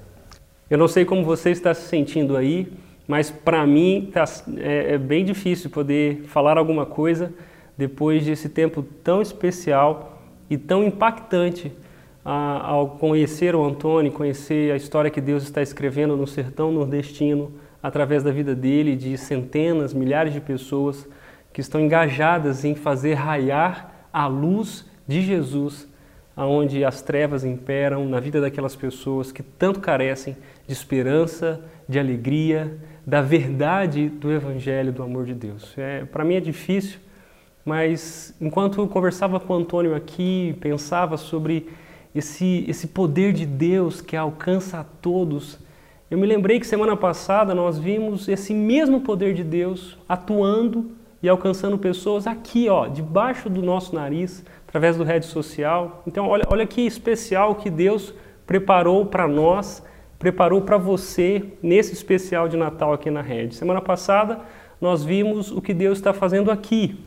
Eu 0.70 0.78
não 0.78 0.88
sei 0.88 1.04
como 1.04 1.26
você 1.26 1.50
está 1.50 1.74
se 1.74 1.90
sentindo 1.90 2.38
aí, 2.38 2.72
mas 3.10 3.32
para 3.32 3.66
mim 3.66 4.08
tá, 4.14 4.24
é, 4.58 4.94
é 4.94 4.98
bem 5.00 5.26
difícil 5.26 5.72
poder 5.72 6.26
falar 6.28 6.60
alguma 6.60 6.86
coisa 6.86 7.34
depois 7.76 8.24
desse 8.24 8.48
tempo 8.48 8.84
tão 9.04 9.20
especial 9.20 10.22
e 10.48 10.60
tão 10.60 10.84
impactante 10.84 11.72
ao 12.24 12.90
conhecer 12.90 13.56
o 13.56 13.66
Antônio, 13.66 14.12
conhecer 14.12 14.72
a 14.72 14.76
história 14.76 15.10
que 15.10 15.20
Deus 15.20 15.42
está 15.42 15.60
escrevendo 15.60 16.16
no 16.16 16.28
sertão 16.28 16.72
nordestino 16.72 17.52
através 17.82 18.22
da 18.22 18.32
vida 18.32 18.54
dele, 18.54 18.96
de 18.96 19.18
centenas, 19.18 19.92
milhares 19.92 20.32
de 20.32 20.40
pessoas 20.40 21.08
que 21.52 21.62
estão 21.62 21.82
engajadas 21.82 22.64
em 22.64 22.76
fazer 22.76 23.16
raiar 23.16 24.08
a 24.14 24.28
luz 24.28 24.86
de 25.08 25.24
Jesus 25.24 25.90
aonde 26.36 26.86
as 26.86 27.02
trevas 27.02 27.44
imperam 27.44 28.08
na 28.08 28.20
vida 28.20 28.40
daquelas 28.40 28.76
pessoas 28.76 29.32
que 29.32 29.42
tanto 29.42 29.80
carecem 29.80 30.38
de 30.68 30.74
esperança, 30.74 31.60
de 31.88 31.98
alegria, 31.98 32.78
da 33.06 33.22
verdade 33.22 34.10
do 34.10 34.32
Evangelho, 34.32 34.92
do 34.92 35.04
amor 35.04 35.26
de 35.26 35.34
Deus. 35.34 35.74
É, 35.78 36.06
Para 36.06 36.24
mim 36.24 36.36
é 36.36 36.40
difícil, 36.40 37.00
mas 37.66 38.36
enquanto 38.40 38.86
conversava 38.88 39.40
com 39.40 39.54
o 39.54 39.58
Antônio 39.58 39.96
aqui, 39.96 40.56
pensava 40.60 41.18
sobre 41.18 41.70
esse, 42.14 42.66
esse 42.68 42.88
poder 42.88 43.34
de 43.34 43.46
Deus 43.46 44.02
que 44.02 44.16
alcança 44.16 44.80
a 44.80 44.84
todos, 44.84 45.60
eu 46.10 46.18
me 46.18 46.26
lembrei 46.26 46.60
que 46.60 46.66
semana 46.66 46.98
passada 46.98 47.54
nós 47.54 47.78
vimos 47.78 48.28
esse 48.28 48.54
mesmo 48.54 49.02
poder 49.02 49.34
de 49.36 49.44
Deus 49.44 49.98
atuando 50.08 50.92
e 51.22 51.30
alcançando 51.30 51.78
pessoas 51.78 52.26
aqui, 52.26 52.68
ó, 52.70 52.88
debaixo 52.88 53.50
do 53.50 53.62
nosso 53.62 53.94
nariz, 53.94 54.44
através 54.68 54.98
do 54.98 55.04
rede 55.04 55.26
social. 55.26 56.02
Então, 56.08 56.28
olha, 56.28 56.46
olha 56.50 56.66
que 56.66 56.82
especial 56.82 57.56
que 57.56 57.70
Deus 57.70 58.14
preparou 58.48 59.06
para 59.06 59.28
nós, 59.28 59.84
preparou 60.20 60.62
para 60.62 60.78
você 60.78 61.44
nesse 61.64 61.94
especial 61.94 62.48
de 62.48 62.58
Natal 62.58 62.94
aqui 62.94 63.10
na 63.10 63.22
rede. 63.22 63.56
Semana 63.56 63.82
passada 63.82 64.42
nós 64.80 65.04
vimos 65.04 65.52
o 65.52 65.62
que 65.62 65.74
Deus 65.74 65.98
está 65.98 66.14
fazendo 66.14 66.52
aqui. 66.52 67.00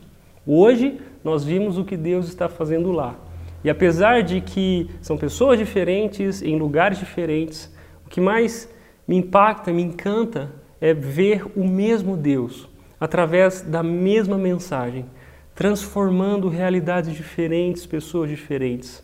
Hoje 0.45 0.99
nós 1.23 1.45
vimos 1.45 1.77
o 1.77 1.85
que 1.85 1.95
Deus 1.95 2.27
está 2.27 2.49
fazendo 2.49 2.91
lá. 2.91 3.15
E 3.63 3.69
apesar 3.69 4.23
de 4.23 4.41
que 4.41 4.89
são 4.99 5.15
pessoas 5.17 5.57
diferentes, 5.57 6.41
em 6.41 6.57
lugares 6.57 6.97
diferentes, 6.97 7.73
o 8.05 8.09
que 8.09 8.19
mais 8.19 8.67
me 9.07 9.15
impacta, 9.15 9.71
me 9.71 9.83
encanta 9.83 10.51
é 10.81 10.93
ver 10.93 11.45
o 11.55 11.63
mesmo 11.63 12.17
Deus 12.17 12.67
através 12.99 13.61
da 13.61 13.81
mesma 13.81 14.37
mensagem 14.37 15.05
transformando 15.55 16.49
realidades 16.49 17.13
diferentes, 17.13 17.85
pessoas 17.85 18.29
diferentes. 18.29 19.03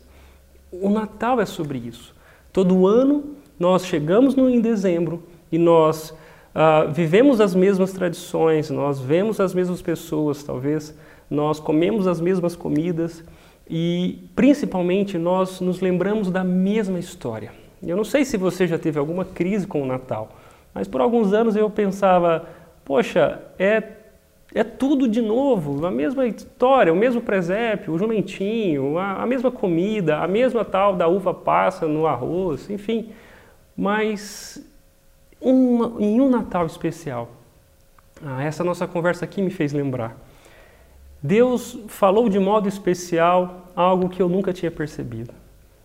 O 0.71 0.89
Natal 0.89 1.39
é 1.39 1.45
sobre 1.45 1.77
isso. 1.77 2.15
Todo 2.51 2.87
ano 2.87 3.35
nós 3.59 3.85
chegamos 3.85 4.35
no, 4.35 4.49
em 4.49 4.61
dezembro 4.61 5.23
e 5.51 5.57
nós 5.57 6.11
uh, 6.11 6.91
vivemos 6.91 7.41
as 7.41 7.53
mesmas 7.53 7.91
tradições, 7.91 8.69
nós 8.69 8.99
vemos 8.99 9.39
as 9.39 9.53
mesmas 9.53 9.81
pessoas, 9.81 10.43
talvez, 10.43 10.97
nós 11.29 11.59
comemos 11.59 12.07
as 12.07 12.21
mesmas 12.21 12.55
comidas 12.55 13.23
e 13.69 14.19
principalmente 14.35 15.17
nós 15.17 15.59
nos 15.59 15.81
lembramos 15.81 16.31
da 16.31 16.43
mesma 16.43 16.97
história. 16.97 17.51
Eu 17.83 17.95
não 17.95 18.03
sei 18.03 18.25
se 18.25 18.37
você 18.37 18.65
já 18.65 18.79
teve 18.79 18.97
alguma 18.97 19.25
crise 19.25 19.67
com 19.67 19.81
o 19.81 19.85
Natal, 19.85 20.29
mas 20.73 20.87
por 20.87 21.01
alguns 21.01 21.33
anos 21.33 21.55
eu 21.55 21.69
pensava, 21.69 22.47
poxa, 22.85 23.41
é 23.57 23.99
é 24.53 24.63
tudo 24.63 25.07
de 25.07 25.21
novo, 25.21 25.85
a 25.85 25.91
mesma 25.91 26.25
história, 26.25 26.91
o 26.91 26.95
mesmo 26.95 27.21
presépio, 27.21 27.93
o 27.93 27.99
jumentinho, 27.99 28.97
a, 28.97 29.21
a 29.21 29.25
mesma 29.25 29.51
comida, 29.51 30.17
a 30.17 30.27
mesma 30.27 30.65
tal 30.65 30.95
da 30.95 31.07
uva 31.07 31.33
passa 31.33 31.87
no 31.87 32.07
arroz, 32.07 32.67
enfim. 32.69 33.09
Mas 33.79 34.61
uma, 35.39 36.01
em 36.01 36.19
um 36.19 36.29
Natal 36.29 36.65
especial, 36.65 37.31
ah, 38.21 38.43
essa 38.43 38.61
nossa 38.61 38.85
conversa 38.85 39.23
aqui 39.23 39.41
me 39.41 39.49
fez 39.49 39.71
lembrar. 39.71 40.17
Deus 41.23 41.79
falou 41.87 42.27
de 42.27 42.37
modo 42.39 42.67
especial 42.67 43.71
algo 43.73 44.09
que 44.09 44.21
eu 44.21 44.27
nunca 44.27 44.51
tinha 44.51 44.69
percebido. 44.69 45.33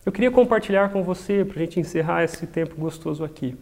Eu 0.05 0.11
queria 0.11 0.33
compartilhar 0.33 0.89
com 0.89 1.05
você, 1.05 1.45
para 1.45 1.57
a 1.57 1.65
gente 1.65 1.79
encerrar 1.79 2.25
esse 2.25 2.49
tempo 2.49 2.75
gostoso 2.77 3.23
aqui, 3.23 3.57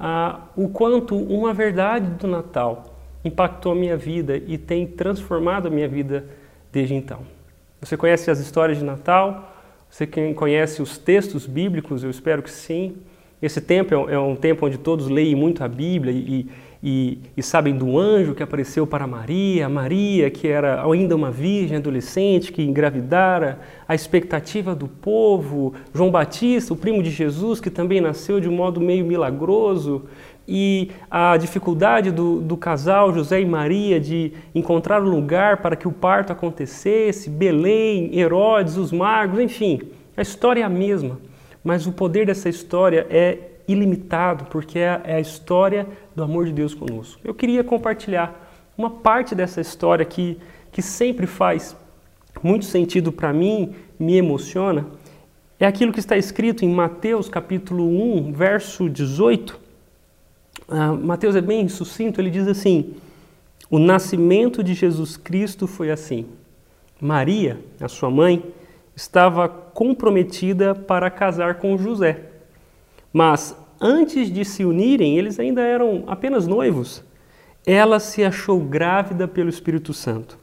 ah, 0.00 0.40
o 0.56 0.70
quanto 0.70 1.14
uma 1.14 1.52
verdade 1.52 2.06
do 2.12 2.26
Natal 2.26 2.96
impactou 3.22 3.72
a 3.72 3.74
minha 3.74 3.98
vida 3.98 4.38
e 4.46 4.56
tem 4.56 4.86
transformado 4.86 5.68
a 5.68 5.70
minha 5.70 5.88
vida 5.88 6.24
desde 6.72 6.94
então. 6.94 7.20
Você 7.82 7.98
conhece 7.98 8.30
as 8.30 8.38
histórias 8.38 8.78
de 8.78 8.84
Natal? 8.84 9.54
Você 9.90 10.06
conhece 10.34 10.80
os 10.80 10.96
textos 10.96 11.44
bíblicos? 11.44 12.02
Eu 12.02 12.08
espero 12.08 12.42
que 12.42 12.50
sim. 12.50 12.96
Esse 13.40 13.60
tempo 13.60 13.94
é 13.94 14.18
um 14.18 14.32
é 14.32 14.36
tempo 14.36 14.66
onde 14.66 14.78
todos 14.78 15.08
leem 15.08 15.34
muito 15.34 15.62
a 15.62 15.68
Bíblia 15.68 16.12
e, 16.12 16.46
e, 16.82 17.18
e, 17.36 17.42
sabem 17.42 17.76
do 17.76 17.96
anjo 17.96 18.34
que 18.34 18.42
apareceu 18.42 18.84
para 18.84 19.06
Maria, 19.06 19.68
Maria 19.68 20.28
que 20.28 20.48
era 20.48 20.84
ainda 20.84 21.14
uma 21.14 21.30
virgem 21.30 21.76
adolescente 21.76 22.52
que 22.52 22.62
engravidara, 22.62 23.60
a 23.86 23.94
expectativa 23.94 24.74
do 24.74 24.88
povo, 24.88 25.72
João 25.94 26.10
Batista, 26.10 26.72
o 26.74 26.76
primo 26.76 27.00
de 27.00 27.10
Jesus, 27.10 27.60
que 27.60 27.70
também 27.70 28.00
nasceu 28.00 28.40
de 28.40 28.48
um 28.48 28.52
modo 28.52 28.80
meio 28.80 29.04
milagroso, 29.04 30.04
e 30.46 30.90
a 31.10 31.36
dificuldade 31.36 32.10
do, 32.10 32.40
do 32.40 32.56
casal 32.56 33.12
José 33.12 33.40
e 33.40 33.46
Maria 33.46 34.00
de 34.00 34.32
encontrar 34.54 35.02
um 35.02 35.08
lugar 35.08 35.58
para 35.58 35.76
que 35.76 35.86
o 35.86 35.92
parto 35.92 36.32
acontecesse, 36.32 37.28
Belém, 37.28 38.18
Herodes, 38.18 38.76
os 38.76 38.90
magos, 38.90 39.38
enfim, 39.38 39.80
a 40.16 40.22
história 40.22 40.62
é 40.62 40.64
a 40.64 40.68
mesma, 40.68 41.20
mas 41.62 41.86
o 41.86 41.92
poder 41.92 42.26
dessa 42.26 42.48
história 42.48 43.06
é 43.10 43.38
ilimitado, 43.66 44.46
porque 44.46 44.78
é, 44.78 45.00
é 45.04 45.14
a 45.16 45.20
história 45.20 45.86
do 46.16 46.22
amor 46.22 46.46
de 46.46 46.52
Deus 46.52 46.74
conosco. 46.74 47.20
Eu 47.22 47.34
queria 47.34 47.62
compartilhar 47.62 48.48
uma 48.76 48.90
parte 48.90 49.34
dessa 49.34 49.60
história 49.60 50.04
que, 50.04 50.38
que 50.72 50.80
sempre 50.80 51.26
faz 51.26 51.76
muito 52.42 52.64
sentido 52.64 53.12
para 53.12 53.32
mim, 53.32 53.74
me 53.98 54.16
emociona, 54.16 54.86
é 55.60 55.66
aquilo 55.66 55.92
que 55.92 55.98
está 55.98 56.16
escrito 56.16 56.64
em 56.64 56.68
Mateus 56.68 57.28
capítulo 57.28 57.84
1, 57.84 58.32
verso 58.32 58.88
18. 58.88 59.58
Uh, 60.68 60.96
Mateus 61.04 61.34
é 61.34 61.40
bem 61.40 61.68
sucinto, 61.68 62.20
ele 62.20 62.30
diz 62.30 62.46
assim: 62.46 62.94
O 63.68 63.78
nascimento 63.78 64.62
de 64.62 64.72
Jesus 64.72 65.16
Cristo 65.16 65.66
foi 65.66 65.90
assim. 65.90 66.26
Maria, 67.00 67.60
a 67.80 67.88
sua 67.88 68.08
mãe, 68.08 68.44
estava 68.98 69.48
comprometida 69.48 70.74
para 70.74 71.08
casar 71.08 71.54
com 71.54 71.78
José. 71.78 72.18
Mas 73.12 73.56
antes 73.80 74.28
de 74.28 74.44
se 74.44 74.64
unirem, 74.64 75.16
eles 75.16 75.38
ainda 75.38 75.62
eram 75.62 76.02
apenas 76.08 76.48
noivos. 76.48 77.04
Ela 77.64 78.00
se 78.00 78.24
achou 78.24 78.58
grávida 78.58 79.28
pelo 79.28 79.48
Espírito 79.48 79.94
Santo. 79.94 80.36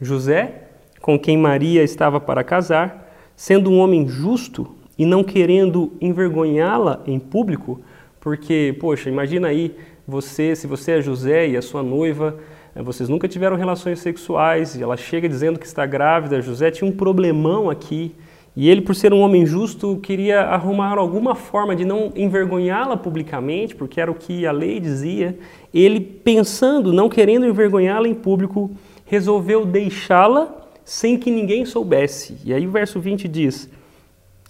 José, 0.00 0.68
com 1.02 1.18
quem 1.18 1.36
Maria 1.36 1.82
estava 1.82 2.18
para 2.18 2.42
casar, 2.42 3.12
sendo 3.36 3.70
um 3.70 3.78
homem 3.78 4.08
justo 4.08 4.74
e 4.98 5.04
não 5.04 5.22
querendo 5.22 5.92
envergonhá-la 6.00 7.02
em 7.06 7.18
público, 7.18 7.78
porque, 8.20 8.74
poxa, 8.80 9.10
imagina 9.10 9.48
aí 9.48 9.76
você, 10.06 10.56
se 10.56 10.66
você 10.66 10.92
é 10.92 11.02
José 11.02 11.46
e 11.46 11.58
a 11.58 11.62
sua 11.62 11.82
noiva, 11.82 12.38
vocês 12.76 13.08
nunca 13.08 13.26
tiveram 13.26 13.56
relações 13.56 13.98
sexuais 14.00 14.76
e 14.76 14.82
ela 14.82 14.96
chega 14.96 15.28
dizendo 15.28 15.58
que 15.58 15.66
está 15.66 15.84
grávida. 15.84 16.40
José 16.40 16.70
tinha 16.70 16.88
um 16.88 16.94
problemão 16.94 17.68
aqui 17.68 18.14
e 18.60 18.68
ele, 18.68 18.80
por 18.80 18.92
ser 18.92 19.12
um 19.12 19.20
homem 19.20 19.46
justo, 19.46 20.00
queria 20.02 20.40
arrumar 20.40 20.98
alguma 20.98 21.36
forma 21.36 21.76
de 21.76 21.84
não 21.84 22.12
envergonhá-la 22.16 22.96
publicamente, 22.96 23.72
porque 23.72 24.00
era 24.00 24.10
o 24.10 24.14
que 24.16 24.44
a 24.44 24.50
lei 24.50 24.80
dizia. 24.80 25.38
Ele, 25.72 26.00
pensando, 26.00 26.92
não 26.92 27.08
querendo 27.08 27.46
envergonhá-la 27.46 28.08
em 28.08 28.14
público, 28.14 28.68
resolveu 29.04 29.64
deixá-la 29.64 30.66
sem 30.84 31.16
que 31.16 31.30
ninguém 31.30 31.64
soubesse. 31.64 32.38
E 32.44 32.52
aí 32.52 32.66
o 32.66 32.70
verso 32.72 32.98
20 32.98 33.28
diz: 33.28 33.70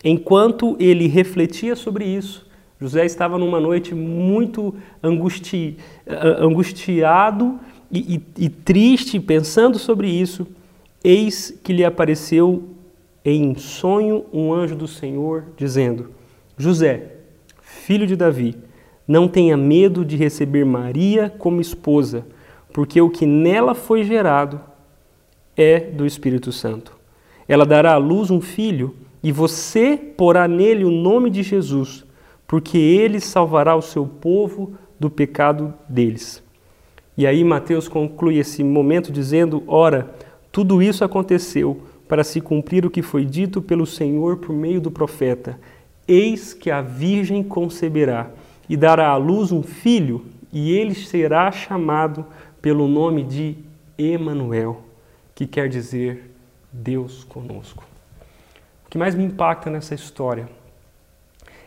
Enquanto 0.03 0.75
ele 0.81 1.07
refletia 1.07 1.77
sobre 1.77 2.07
isso, 2.07 2.47
José 2.81 3.05
estava 3.05 3.37
numa 3.37 3.61
noite 3.61 3.95
muito 3.95 4.75
angusti, 5.03 5.77
angustiado 6.41 7.61
e, 7.91 8.17
e, 8.17 8.45
e 8.45 8.49
triste, 8.49 9.19
pensando 9.21 9.79
sobre 9.79 10.09
isso. 10.09 10.47
Eis 11.03 11.57
que 11.63 11.73
lhe 11.73 11.85
apareceu 11.85 12.65
em 13.25 13.55
sonho 13.57 14.25
um 14.33 14.53
anjo 14.53 14.75
do 14.75 14.89
Senhor, 14.89 15.45
dizendo: 15.57 16.11
José, 16.57 17.13
filho 17.61 18.07
de 18.07 18.17
Davi, 18.17 18.57
não 19.07 19.29
tenha 19.29 19.57
medo 19.57 20.05
de 20.05 20.17
receber 20.17 20.65
Maria 20.65 21.33
como 21.39 21.61
esposa, 21.61 22.27
porque 22.73 23.01
o 23.01 23.11
que 23.11 23.27
nela 23.27 23.75
foi 23.75 24.05
gerado 24.05 24.61
é 25.57 25.81
do 25.81 26.05
Espírito 26.05 26.53
Santo. 26.53 26.97
Ela 27.47 27.65
dará 27.65 27.95
à 27.95 27.99
luz 27.99 28.31
um 28.31 28.41
filho, 28.41 28.95
e 29.23 29.33
você 29.33 29.97
porá 29.97 30.47
nele 30.47 30.85
o 30.85 30.91
nome 30.91 31.31
de 31.31 31.43
Jesus 31.43 32.07
porque 32.49 32.79
ele 32.79 33.21
salvará 33.21 33.77
o 33.77 33.83
seu 33.83 34.07
povo 34.07 34.73
do 34.99 35.11
pecado 35.11 35.75
deles. 35.87 36.43
E 37.19 37.27
aí 37.27 37.43
Mateus 37.43 37.89
conclui 37.89 38.39
esse 38.39 38.63
momento 38.63 39.11
dizendo: 39.11 39.65
Ora, 39.67 40.09
tudo 40.53 40.81
isso 40.81 41.05
aconteceu 41.05 41.83
para 42.07 42.23
se 42.23 42.41
cumprir 42.41 42.87
o 42.87 42.91
que 42.91 43.03
foi 43.03 43.25
dito 43.25 43.61
pelo 43.61 43.85
Senhor 43.85 44.37
por 44.37 44.55
meio 44.55 44.81
do 44.81 44.89
profeta: 44.89 45.59
Eis 46.07 46.55
que 46.55 46.71
a 46.71 46.81
Virgem 46.81 47.43
conceberá 47.43 48.31
e 48.69 48.77
dará 48.77 49.09
à 49.09 49.17
luz 49.17 49.51
um 49.51 49.65
filho, 49.65 50.27
e 50.53 50.71
ele 50.71 50.95
será 50.95 51.51
chamado 51.51 52.25
pelo 52.63 52.87
nome 52.87 53.25
de 53.25 53.57
Emanuel, 53.99 54.83
que 55.35 55.45
quer 55.45 55.69
dizer 55.69 56.31
Deus 56.73 57.25
conosco. 57.25 57.85
O 58.87 58.91
que 58.91 58.97
mais 58.97 59.17
me 59.17 59.25
impacta 59.25 59.69
nessa 59.69 59.93
história 59.93 60.49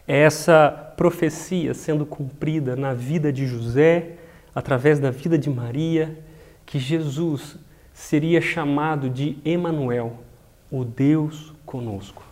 é 0.07 0.17
essa 0.17 0.93
profecia 0.95 1.73
sendo 1.73 2.05
cumprida 2.05 2.73
na 2.77 2.93
vida 2.93 3.33
de 3.33 3.45
José, 3.45 4.13
através 4.53 4.99
da 4.99 5.11
vida 5.11 5.37
de 5.37 5.49
Maria, 5.49 6.17
que 6.65 6.79
Jesus 6.79 7.57
seria 7.93 8.41
chamado 8.41 9.09
de 9.09 9.37
Emanuel, 9.45 10.19
o 10.71 10.83
Deus 10.83 11.53
conosco. 11.65 12.23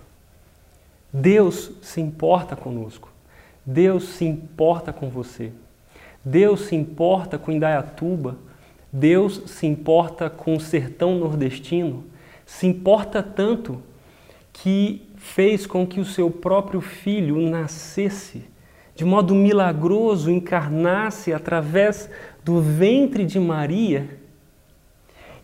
Deus 1.12 1.72
se 1.82 2.00
importa 2.00 2.56
conosco. 2.56 3.10
Deus 3.66 4.04
se 4.04 4.26
importa 4.26 4.94
com 4.94 5.10
você. 5.10 5.52
Deus 6.24 6.62
se 6.62 6.76
importa 6.76 7.38
com 7.38 7.52
Indaiatuba. 7.52 8.38
Deus 8.92 9.44
se 9.48 9.68
importa 9.68 10.30
com 10.30 10.56
o 10.56 10.60
sertão 10.60 11.18
nordestino. 11.18 12.06
Se 12.46 12.68
importa 12.68 13.22
tanto 13.22 13.82
que 14.54 15.08
fez 15.18 15.66
com 15.66 15.86
que 15.86 16.00
o 16.00 16.06
seu 16.06 16.32
próprio 16.32 16.82
filho 16.82 17.40
nascesse 17.40 18.44
de 19.00 19.06
modo 19.06 19.34
milagroso, 19.34 20.30
encarnasse 20.30 21.32
através 21.32 22.10
do 22.44 22.60
ventre 22.60 23.24
de 23.24 23.40
Maria 23.40 24.10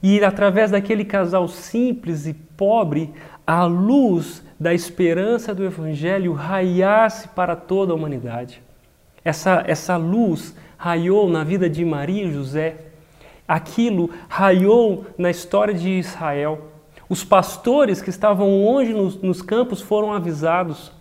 e 0.04 0.22
através 0.22 0.72
daquele 0.72 1.06
casal 1.06 1.48
simples 1.48 2.28
e 2.28 2.34
pobre, 2.34 3.14
a 3.48 3.64
luz 3.64 4.44
da 4.60 4.74
esperança 4.74 5.56
do 5.56 5.64
Evangelho 5.64 6.34
raiasse 6.34 7.30
para 7.30 7.56
toda 7.56 7.94
a 7.94 7.96
humanidade. 7.96 8.62
Essa, 9.24 9.64
essa 9.66 9.96
luz 9.96 10.54
raiou 10.78 11.30
na 11.30 11.46
vida 11.46 11.70
de 11.70 11.86
Maria 11.86 12.26
e 12.26 12.34
José. 12.34 12.76
Aquilo 13.48 14.10
raiou 14.28 15.06
na 15.18 15.32
história 15.32 15.74
de 15.74 15.92
Israel. 15.92 16.72
Os 17.08 17.24
pastores 17.24 18.02
que 18.02 18.10
estavam 18.10 18.66
longe 18.66 18.92
nos, 18.92 19.16
nos 19.22 19.42
campos 19.42 19.80
foram 19.80 20.12
avisados. 20.12 20.92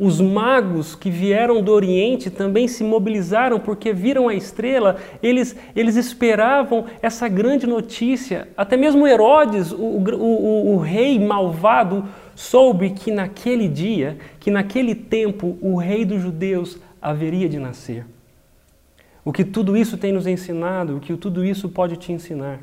Os 0.00 0.18
magos 0.18 0.94
que 0.94 1.10
vieram 1.10 1.62
do 1.62 1.70
Oriente 1.70 2.30
também 2.30 2.66
se 2.66 2.82
mobilizaram 2.82 3.60
porque 3.60 3.92
viram 3.92 4.30
a 4.30 4.34
estrela, 4.34 4.96
eles, 5.22 5.54
eles 5.76 5.94
esperavam 5.94 6.86
essa 7.02 7.28
grande 7.28 7.66
notícia. 7.66 8.48
Até 8.56 8.78
mesmo 8.78 9.06
Herodes, 9.06 9.70
o, 9.72 9.76
o, 9.76 10.72
o, 10.72 10.78
rei 10.78 11.18
malvado, 11.18 12.08
soube 12.34 12.88
que 12.88 13.10
naquele 13.10 13.68
dia, 13.68 14.16
que 14.40 14.50
naquele 14.50 14.94
tempo, 14.94 15.58
o 15.60 15.76
rei 15.76 16.06
dos 16.06 16.22
judeus 16.22 16.78
haveria 17.02 17.46
de 17.46 17.58
nascer. 17.58 18.06
O 19.22 19.34
que 19.34 19.44
tudo 19.44 19.76
isso 19.76 19.98
tem 19.98 20.12
nos 20.12 20.26
ensinado, 20.26 20.96
o 20.96 21.00
que 21.00 21.14
tudo 21.14 21.44
isso 21.44 21.68
pode 21.68 21.98
te 21.98 22.10
ensinar, 22.10 22.60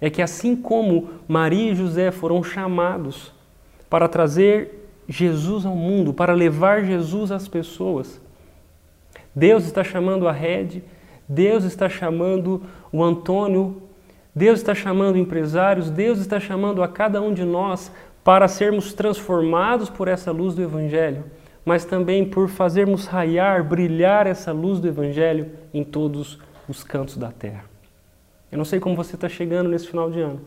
é 0.00 0.08
que 0.08 0.22
assim 0.22 0.56
como 0.56 1.10
Maria 1.28 1.72
e 1.72 1.76
José 1.76 2.10
foram 2.10 2.42
chamados 2.42 3.34
para 3.90 4.08
trazer 4.08 4.79
Jesus 5.10 5.66
ao 5.66 5.74
mundo, 5.74 6.14
para 6.14 6.32
levar 6.32 6.84
Jesus 6.84 7.32
às 7.32 7.48
pessoas. 7.48 8.20
Deus 9.34 9.64
está 9.64 9.82
chamando 9.82 10.28
a 10.28 10.32
Red, 10.32 10.82
Deus 11.28 11.64
está 11.64 11.88
chamando 11.88 12.62
o 12.92 13.02
Antônio, 13.02 13.82
Deus 14.32 14.60
está 14.60 14.72
chamando 14.72 15.18
empresários, 15.18 15.90
Deus 15.90 16.20
está 16.20 16.38
chamando 16.38 16.80
a 16.80 16.86
cada 16.86 17.20
um 17.20 17.34
de 17.34 17.44
nós 17.44 17.90
para 18.22 18.46
sermos 18.46 18.92
transformados 18.92 19.90
por 19.90 20.06
essa 20.06 20.30
luz 20.30 20.54
do 20.54 20.62
Evangelho, 20.62 21.24
mas 21.64 21.84
também 21.84 22.24
por 22.24 22.48
fazermos 22.48 23.06
raiar, 23.06 23.64
brilhar 23.64 24.28
essa 24.28 24.52
luz 24.52 24.78
do 24.78 24.86
Evangelho 24.86 25.50
em 25.74 25.82
todos 25.82 26.38
os 26.68 26.84
cantos 26.84 27.16
da 27.16 27.32
terra. 27.32 27.64
Eu 28.52 28.58
não 28.58 28.64
sei 28.64 28.78
como 28.78 28.94
você 28.94 29.16
está 29.16 29.28
chegando 29.28 29.68
nesse 29.68 29.88
final 29.88 30.08
de 30.08 30.20
ano, 30.20 30.40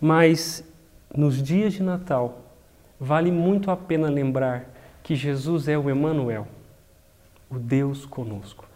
mas 0.00 0.64
nos 1.14 1.40
dias 1.40 1.74
de 1.74 1.82
Natal, 1.84 2.45
vale 2.98 3.30
muito 3.30 3.70
a 3.70 3.76
pena 3.76 4.08
lembrar 4.08 4.70
que 5.02 5.14
Jesus 5.14 5.68
é 5.68 5.78
o 5.78 5.88
Emanuel, 5.88 6.46
o 7.50 7.58
Deus 7.58 8.04
conosco. 8.04 8.66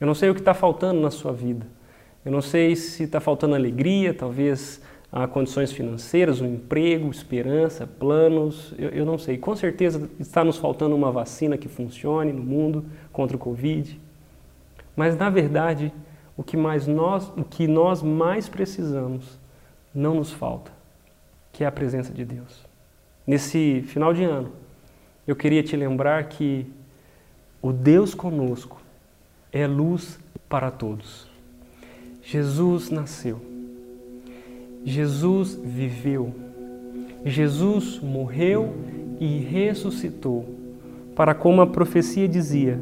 Eu 0.00 0.06
não 0.06 0.14
sei 0.14 0.30
o 0.30 0.34
que 0.34 0.40
está 0.40 0.54
faltando 0.54 1.00
na 1.00 1.10
sua 1.10 1.32
vida. 1.32 1.66
Eu 2.24 2.32
não 2.32 2.40
sei 2.40 2.76
se 2.76 3.04
está 3.04 3.20
faltando 3.20 3.54
alegria, 3.54 4.14
talvez 4.14 4.80
condições 5.32 5.72
financeiras, 5.72 6.40
um 6.40 6.46
emprego, 6.46 7.10
esperança, 7.10 7.86
planos. 7.86 8.72
Eu, 8.78 8.90
eu 8.90 9.04
não 9.04 9.18
sei. 9.18 9.36
Com 9.36 9.56
certeza 9.56 10.08
está 10.18 10.44
nos 10.44 10.56
faltando 10.56 10.94
uma 10.94 11.10
vacina 11.10 11.58
que 11.58 11.68
funcione 11.68 12.32
no 12.32 12.42
mundo 12.42 12.84
contra 13.12 13.36
o 13.36 13.40
Covid. 13.40 14.00
Mas 14.94 15.16
na 15.16 15.28
verdade, 15.28 15.92
o 16.36 16.42
que, 16.42 16.56
mais 16.56 16.86
nós, 16.86 17.30
o 17.36 17.44
que 17.44 17.66
nós 17.66 18.02
mais 18.02 18.48
precisamos 18.48 19.38
não 19.94 20.14
nos 20.14 20.30
falta, 20.32 20.70
que 21.52 21.64
é 21.64 21.66
a 21.66 21.72
presença 21.72 22.12
de 22.12 22.24
Deus. 22.24 22.69
Nesse 23.26 23.82
final 23.86 24.12
de 24.12 24.24
ano, 24.24 24.50
eu 25.26 25.36
queria 25.36 25.62
te 25.62 25.76
lembrar 25.76 26.24
que 26.24 26.66
o 27.62 27.72
Deus 27.72 28.14
conosco 28.14 28.80
é 29.52 29.66
luz 29.66 30.18
para 30.48 30.70
todos. 30.70 31.28
Jesus 32.22 32.90
nasceu. 32.90 33.40
Jesus 34.84 35.54
viveu. 35.62 36.34
Jesus 37.24 38.00
morreu 38.00 38.74
e 39.18 39.38
ressuscitou. 39.38 40.48
Para 41.14 41.34
como 41.34 41.60
a 41.60 41.66
profecia 41.66 42.26
dizia, 42.26 42.80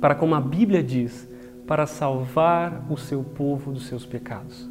para 0.00 0.14
como 0.14 0.34
a 0.34 0.40
Bíblia 0.40 0.82
diz, 0.82 1.28
para 1.66 1.86
salvar 1.86 2.86
o 2.90 2.96
seu 2.96 3.22
povo 3.22 3.72
dos 3.72 3.86
seus 3.86 4.06
pecados. 4.06 4.68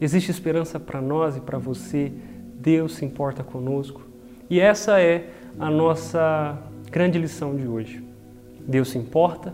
Existe 0.00 0.30
esperança 0.30 0.78
para 0.78 1.00
nós 1.00 1.36
e 1.36 1.40
para 1.40 1.58
você. 1.58 2.12
Deus 2.58 2.96
se 2.96 3.04
importa 3.04 3.44
conosco. 3.44 4.05
E 4.48 4.60
essa 4.60 5.00
é 5.00 5.28
a 5.58 5.70
nossa 5.70 6.56
grande 6.90 7.18
lição 7.18 7.56
de 7.56 7.66
hoje. 7.66 8.02
Deus 8.60 8.90
se 8.90 8.98
importa, 8.98 9.52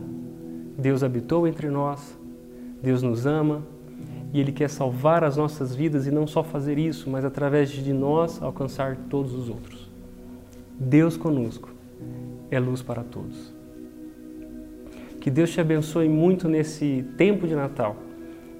Deus 0.77 1.03
habitou 1.03 1.47
entre 1.47 1.69
nós, 1.69 2.19
Deus 2.83 3.03
nos 3.03 3.27
ama 3.27 3.63
e 4.33 4.41
Ele 4.41 4.53
quer 4.53 4.69
salvar 4.69 5.25
as 5.25 5.37
nossas 5.37 5.75
vidas 5.75 6.07
e 6.07 6.11
não 6.11 6.27
só 6.27 6.43
fazer 6.43 6.79
isso, 6.79 7.09
mas 7.09 7.25
através 7.25 7.71
de 7.71 7.93
nós 7.93 8.43
alcançar 8.43 8.97
todos 9.09 9.35
os 9.35 9.49
outros. 9.49 9.91
Deus 10.79 11.17
conosco 11.17 11.71
é 12.51 12.59
luz 12.59 12.83
para 12.83 13.03
todos. 13.03 13.53
Que 15.21 15.31
Deus 15.31 15.51
te 15.51 15.61
abençoe 15.61 16.09
muito 16.09 16.49
nesse 16.49 17.05
tempo 17.17 17.47
de 17.47 17.55
Natal. 17.55 17.97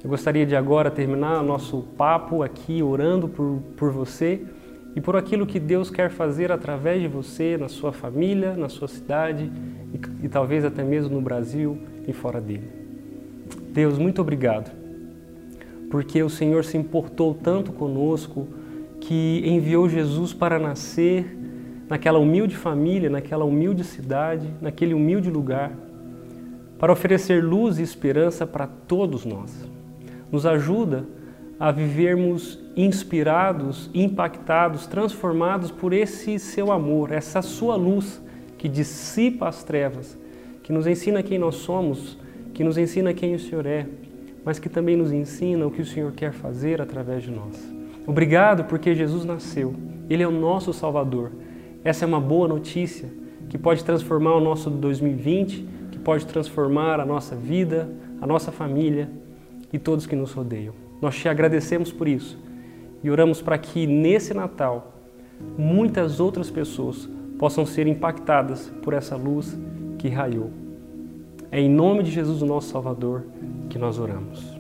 Eu 0.03 0.09
gostaria 0.09 0.47
de 0.47 0.55
agora 0.57 0.91
terminar 0.91 1.43
nosso 1.43 1.83
papo 1.97 2.43
aqui 2.43 2.83
orando 2.83 3.29
por, 3.29 3.61
por 3.77 3.91
você 3.91 4.43
e 4.95 5.01
por 5.01 5.17
aquilo 5.17 5.47
que 5.47 5.59
Deus 5.59 5.91
quer 5.91 6.11
fazer 6.11 6.53
através 6.53 7.01
de 7.01 7.09
você, 7.09 7.57
na 7.57 7.69
sua 7.69 7.93
família, 7.93 8.55
na 8.57 8.69
sua 8.69 8.89
cidade 8.89 9.51
e, 9.93 10.27
e 10.27 10.29
talvez 10.29 10.65
até 10.65 10.83
mesmo 10.83 11.15
no 11.15 11.21
Brasil 11.21 11.79
e 12.07 12.13
fora 12.13 12.41
dele. 12.41 12.69
Deus, 13.73 13.99
muito 13.99 14.21
obrigado, 14.21 14.71
porque 15.91 16.23
o 16.23 16.29
Senhor 16.29 16.65
se 16.65 16.77
importou 16.77 17.35
tanto 17.35 17.73
conosco 17.73 18.47
que 19.01 19.43
enviou 19.45 19.89
Jesus 19.89 20.33
para 20.33 20.59
nascer 20.59 21.39
naquela 21.89 22.19
humilde 22.19 22.57
família, 22.57 23.11
naquela 23.11 23.45
humilde 23.45 23.85
cidade, 23.85 24.49
naquele 24.61 24.95
humilde 24.95 25.31
lugar, 25.31 25.73
para 26.79 26.93
oferecer 26.93 27.43
luz 27.43 27.79
e 27.79 27.83
esperança 27.83 28.47
para 28.47 28.67
todos 28.67 29.25
nós. 29.25 29.69
Nos 30.31 30.47
ajuda 30.47 31.05
a 31.63 31.71
vivermos 31.71 32.59
inspirados, 32.77 33.89
impactados, 33.95 34.85
transformados 34.85 35.71
por 35.71 35.93
esse 35.93 36.37
seu 36.37 36.73
amor, 36.73 37.13
essa 37.13 37.41
sua 37.41 37.77
luz 37.77 38.21
que 38.59 38.69
dissipa 38.69 39.47
as 39.47 39.63
trevas, 39.63 40.19
que 40.65 40.73
nos 40.73 40.89
ensina 40.89 41.23
quem 41.23 41.39
nós 41.39 41.55
somos, 41.55 42.19
que 42.53 42.65
nos 42.65 42.77
ensina 42.77 43.15
quem 43.15 43.37
o 43.37 43.39
Senhor 43.39 43.65
é, 43.65 43.87
mas 44.45 44.59
que 44.59 44.69
também 44.69 44.97
nos 44.97 45.13
ensina 45.13 45.65
o 45.65 45.71
que 45.71 45.83
o 45.83 45.87
Senhor 45.87 46.11
quer 46.11 46.33
fazer 46.33 46.83
através 46.83 47.23
de 47.23 47.31
nós. 47.31 47.73
Obrigado 48.09 48.65
porque 48.65 48.93
Jesus 48.93 49.25
nasceu, 49.25 49.73
Ele 50.11 50.25
é 50.25 50.27
o 50.27 50.33
nosso 50.33 50.73
Salvador. 50.73 51.31
Essa 51.85 52.05
é 52.05 52.09
uma 52.09 52.21
boa 52.21 52.49
notícia 52.49 53.09
que 53.49 53.57
pode 53.57 53.85
transformar 53.85 54.35
o 54.35 54.41
nosso 54.41 54.69
2020, 54.69 55.65
que 55.93 55.99
pode 56.01 56.27
transformar 56.27 56.99
a 56.99 57.07
nossa 57.07 57.37
vida, 57.37 57.89
a 58.21 58.27
nossa 58.27 58.51
família 58.51 59.09
e 59.73 59.79
todos 59.79 60.07
que 60.07 60.17
nos 60.17 60.33
rodeiam. 60.33 60.82
Nós 61.03 61.17
te 61.17 61.29
agradecemos 61.29 61.91
por 61.91 62.07
isso 62.07 62.39
e 63.03 63.11
oramos 63.11 63.43
para 63.43 63.59
que 63.59 63.89
nesse 63.89 64.33
Natal 64.33 64.95
muitas 65.59 66.21
outras 66.21 66.49
pessoas 66.49 67.09
possam 67.39 67.67
ser 67.67 67.89
impactadas 67.89 68.73
por 68.83 68.95
essa 68.95 69.17
luz 69.17 69.59
que 69.99 70.09
raiou. 70.09 70.51
É 71.51 71.61
em 71.61 71.69
nome 71.69 72.05
de 72.05 72.11
Jesus, 72.13 72.41
o 72.41 72.47
nosso 72.47 72.69
Salvador, 72.69 73.25
que 73.69 73.79
nós 73.79 73.99
oramos. 73.99 74.57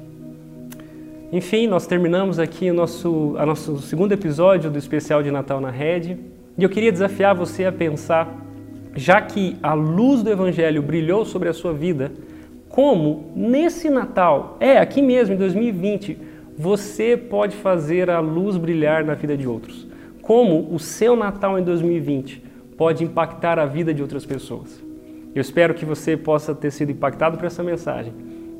Enfim, 1.30 1.68
nós 1.68 1.86
terminamos 1.86 2.40
aqui 2.40 2.70
o 2.70 2.74
nosso, 2.74 3.36
a 3.38 3.46
nosso 3.46 3.78
segundo 3.78 4.10
episódio 4.10 4.68
do 4.68 4.78
especial 4.78 5.22
de 5.22 5.30
Natal 5.30 5.60
na 5.60 5.70
Rede. 5.70 6.18
E 6.58 6.62
eu 6.64 6.68
queria 6.68 6.90
desafiar 6.90 7.36
você 7.36 7.64
a 7.64 7.72
pensar, 7.72 8.44
já 8.96 9.22
que 9.22 9.56
a 9.62 9.74
luz 9.74 10.24
do 10.24 10.30
Evangelho 10.30 10.82
brilhou 10.82 11.24
sobre 11.24 11.48
a 11.48 11.54
sua 11.54 11.72
vida, 11.72 12.12
como 12.68 13.30
nesse 13.36 13.88
Natal, 13.88 14.56
é 14.58 14.78
aqui 14.78 15.00
mesmo 15.00 15.34
em 15.34 15.38
2020, 15.38 16.31
você 16.56 17.16
pode 17.16 17.56
fazer 17.56 18.10
a 18.10 18.20
luz 18.20 18.56
brilhar 18.56 19.04
na 19.04 19.14
vida 19.14 19.36
de 19.36 19.46
outros. 19.48 19.86
Como 20.20 20.72
o 20.72 20.78
seu 20.78 21.16
Natal 21.16 21.58
em 21.58 21.64
2020 21.64 22.42
pode 22.76 23.04
impactar 23.04 23.58
a 23.58 23.66
vida 23.66 23.92
de 23.92 24.02
outras 24.02 24.24
pessoas. 24.24 24.82
Eu 25.34 25.40
espero 25.40 25.74
que 25.74 25.84
você 25.84 26.16
possa 26.16 26.54
ter 26.54 26.70
sido 26.70 26.92
impactado 26.92 27.36
por 27.36 27.46
essa 27.46 27.62
mensagem 27.62 28.12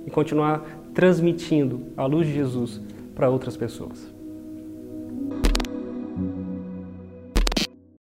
e 0.07 0.11
continuar 0.11 0.65
transmitindo 0.95 1.87
a 1.97 2.07
luz 2.07 2.27
de 2.27 2.35
Jesus 2.35 2.81
para 3.15 3.29
outras 3.29 3.57
pessoas. 3.57 4.12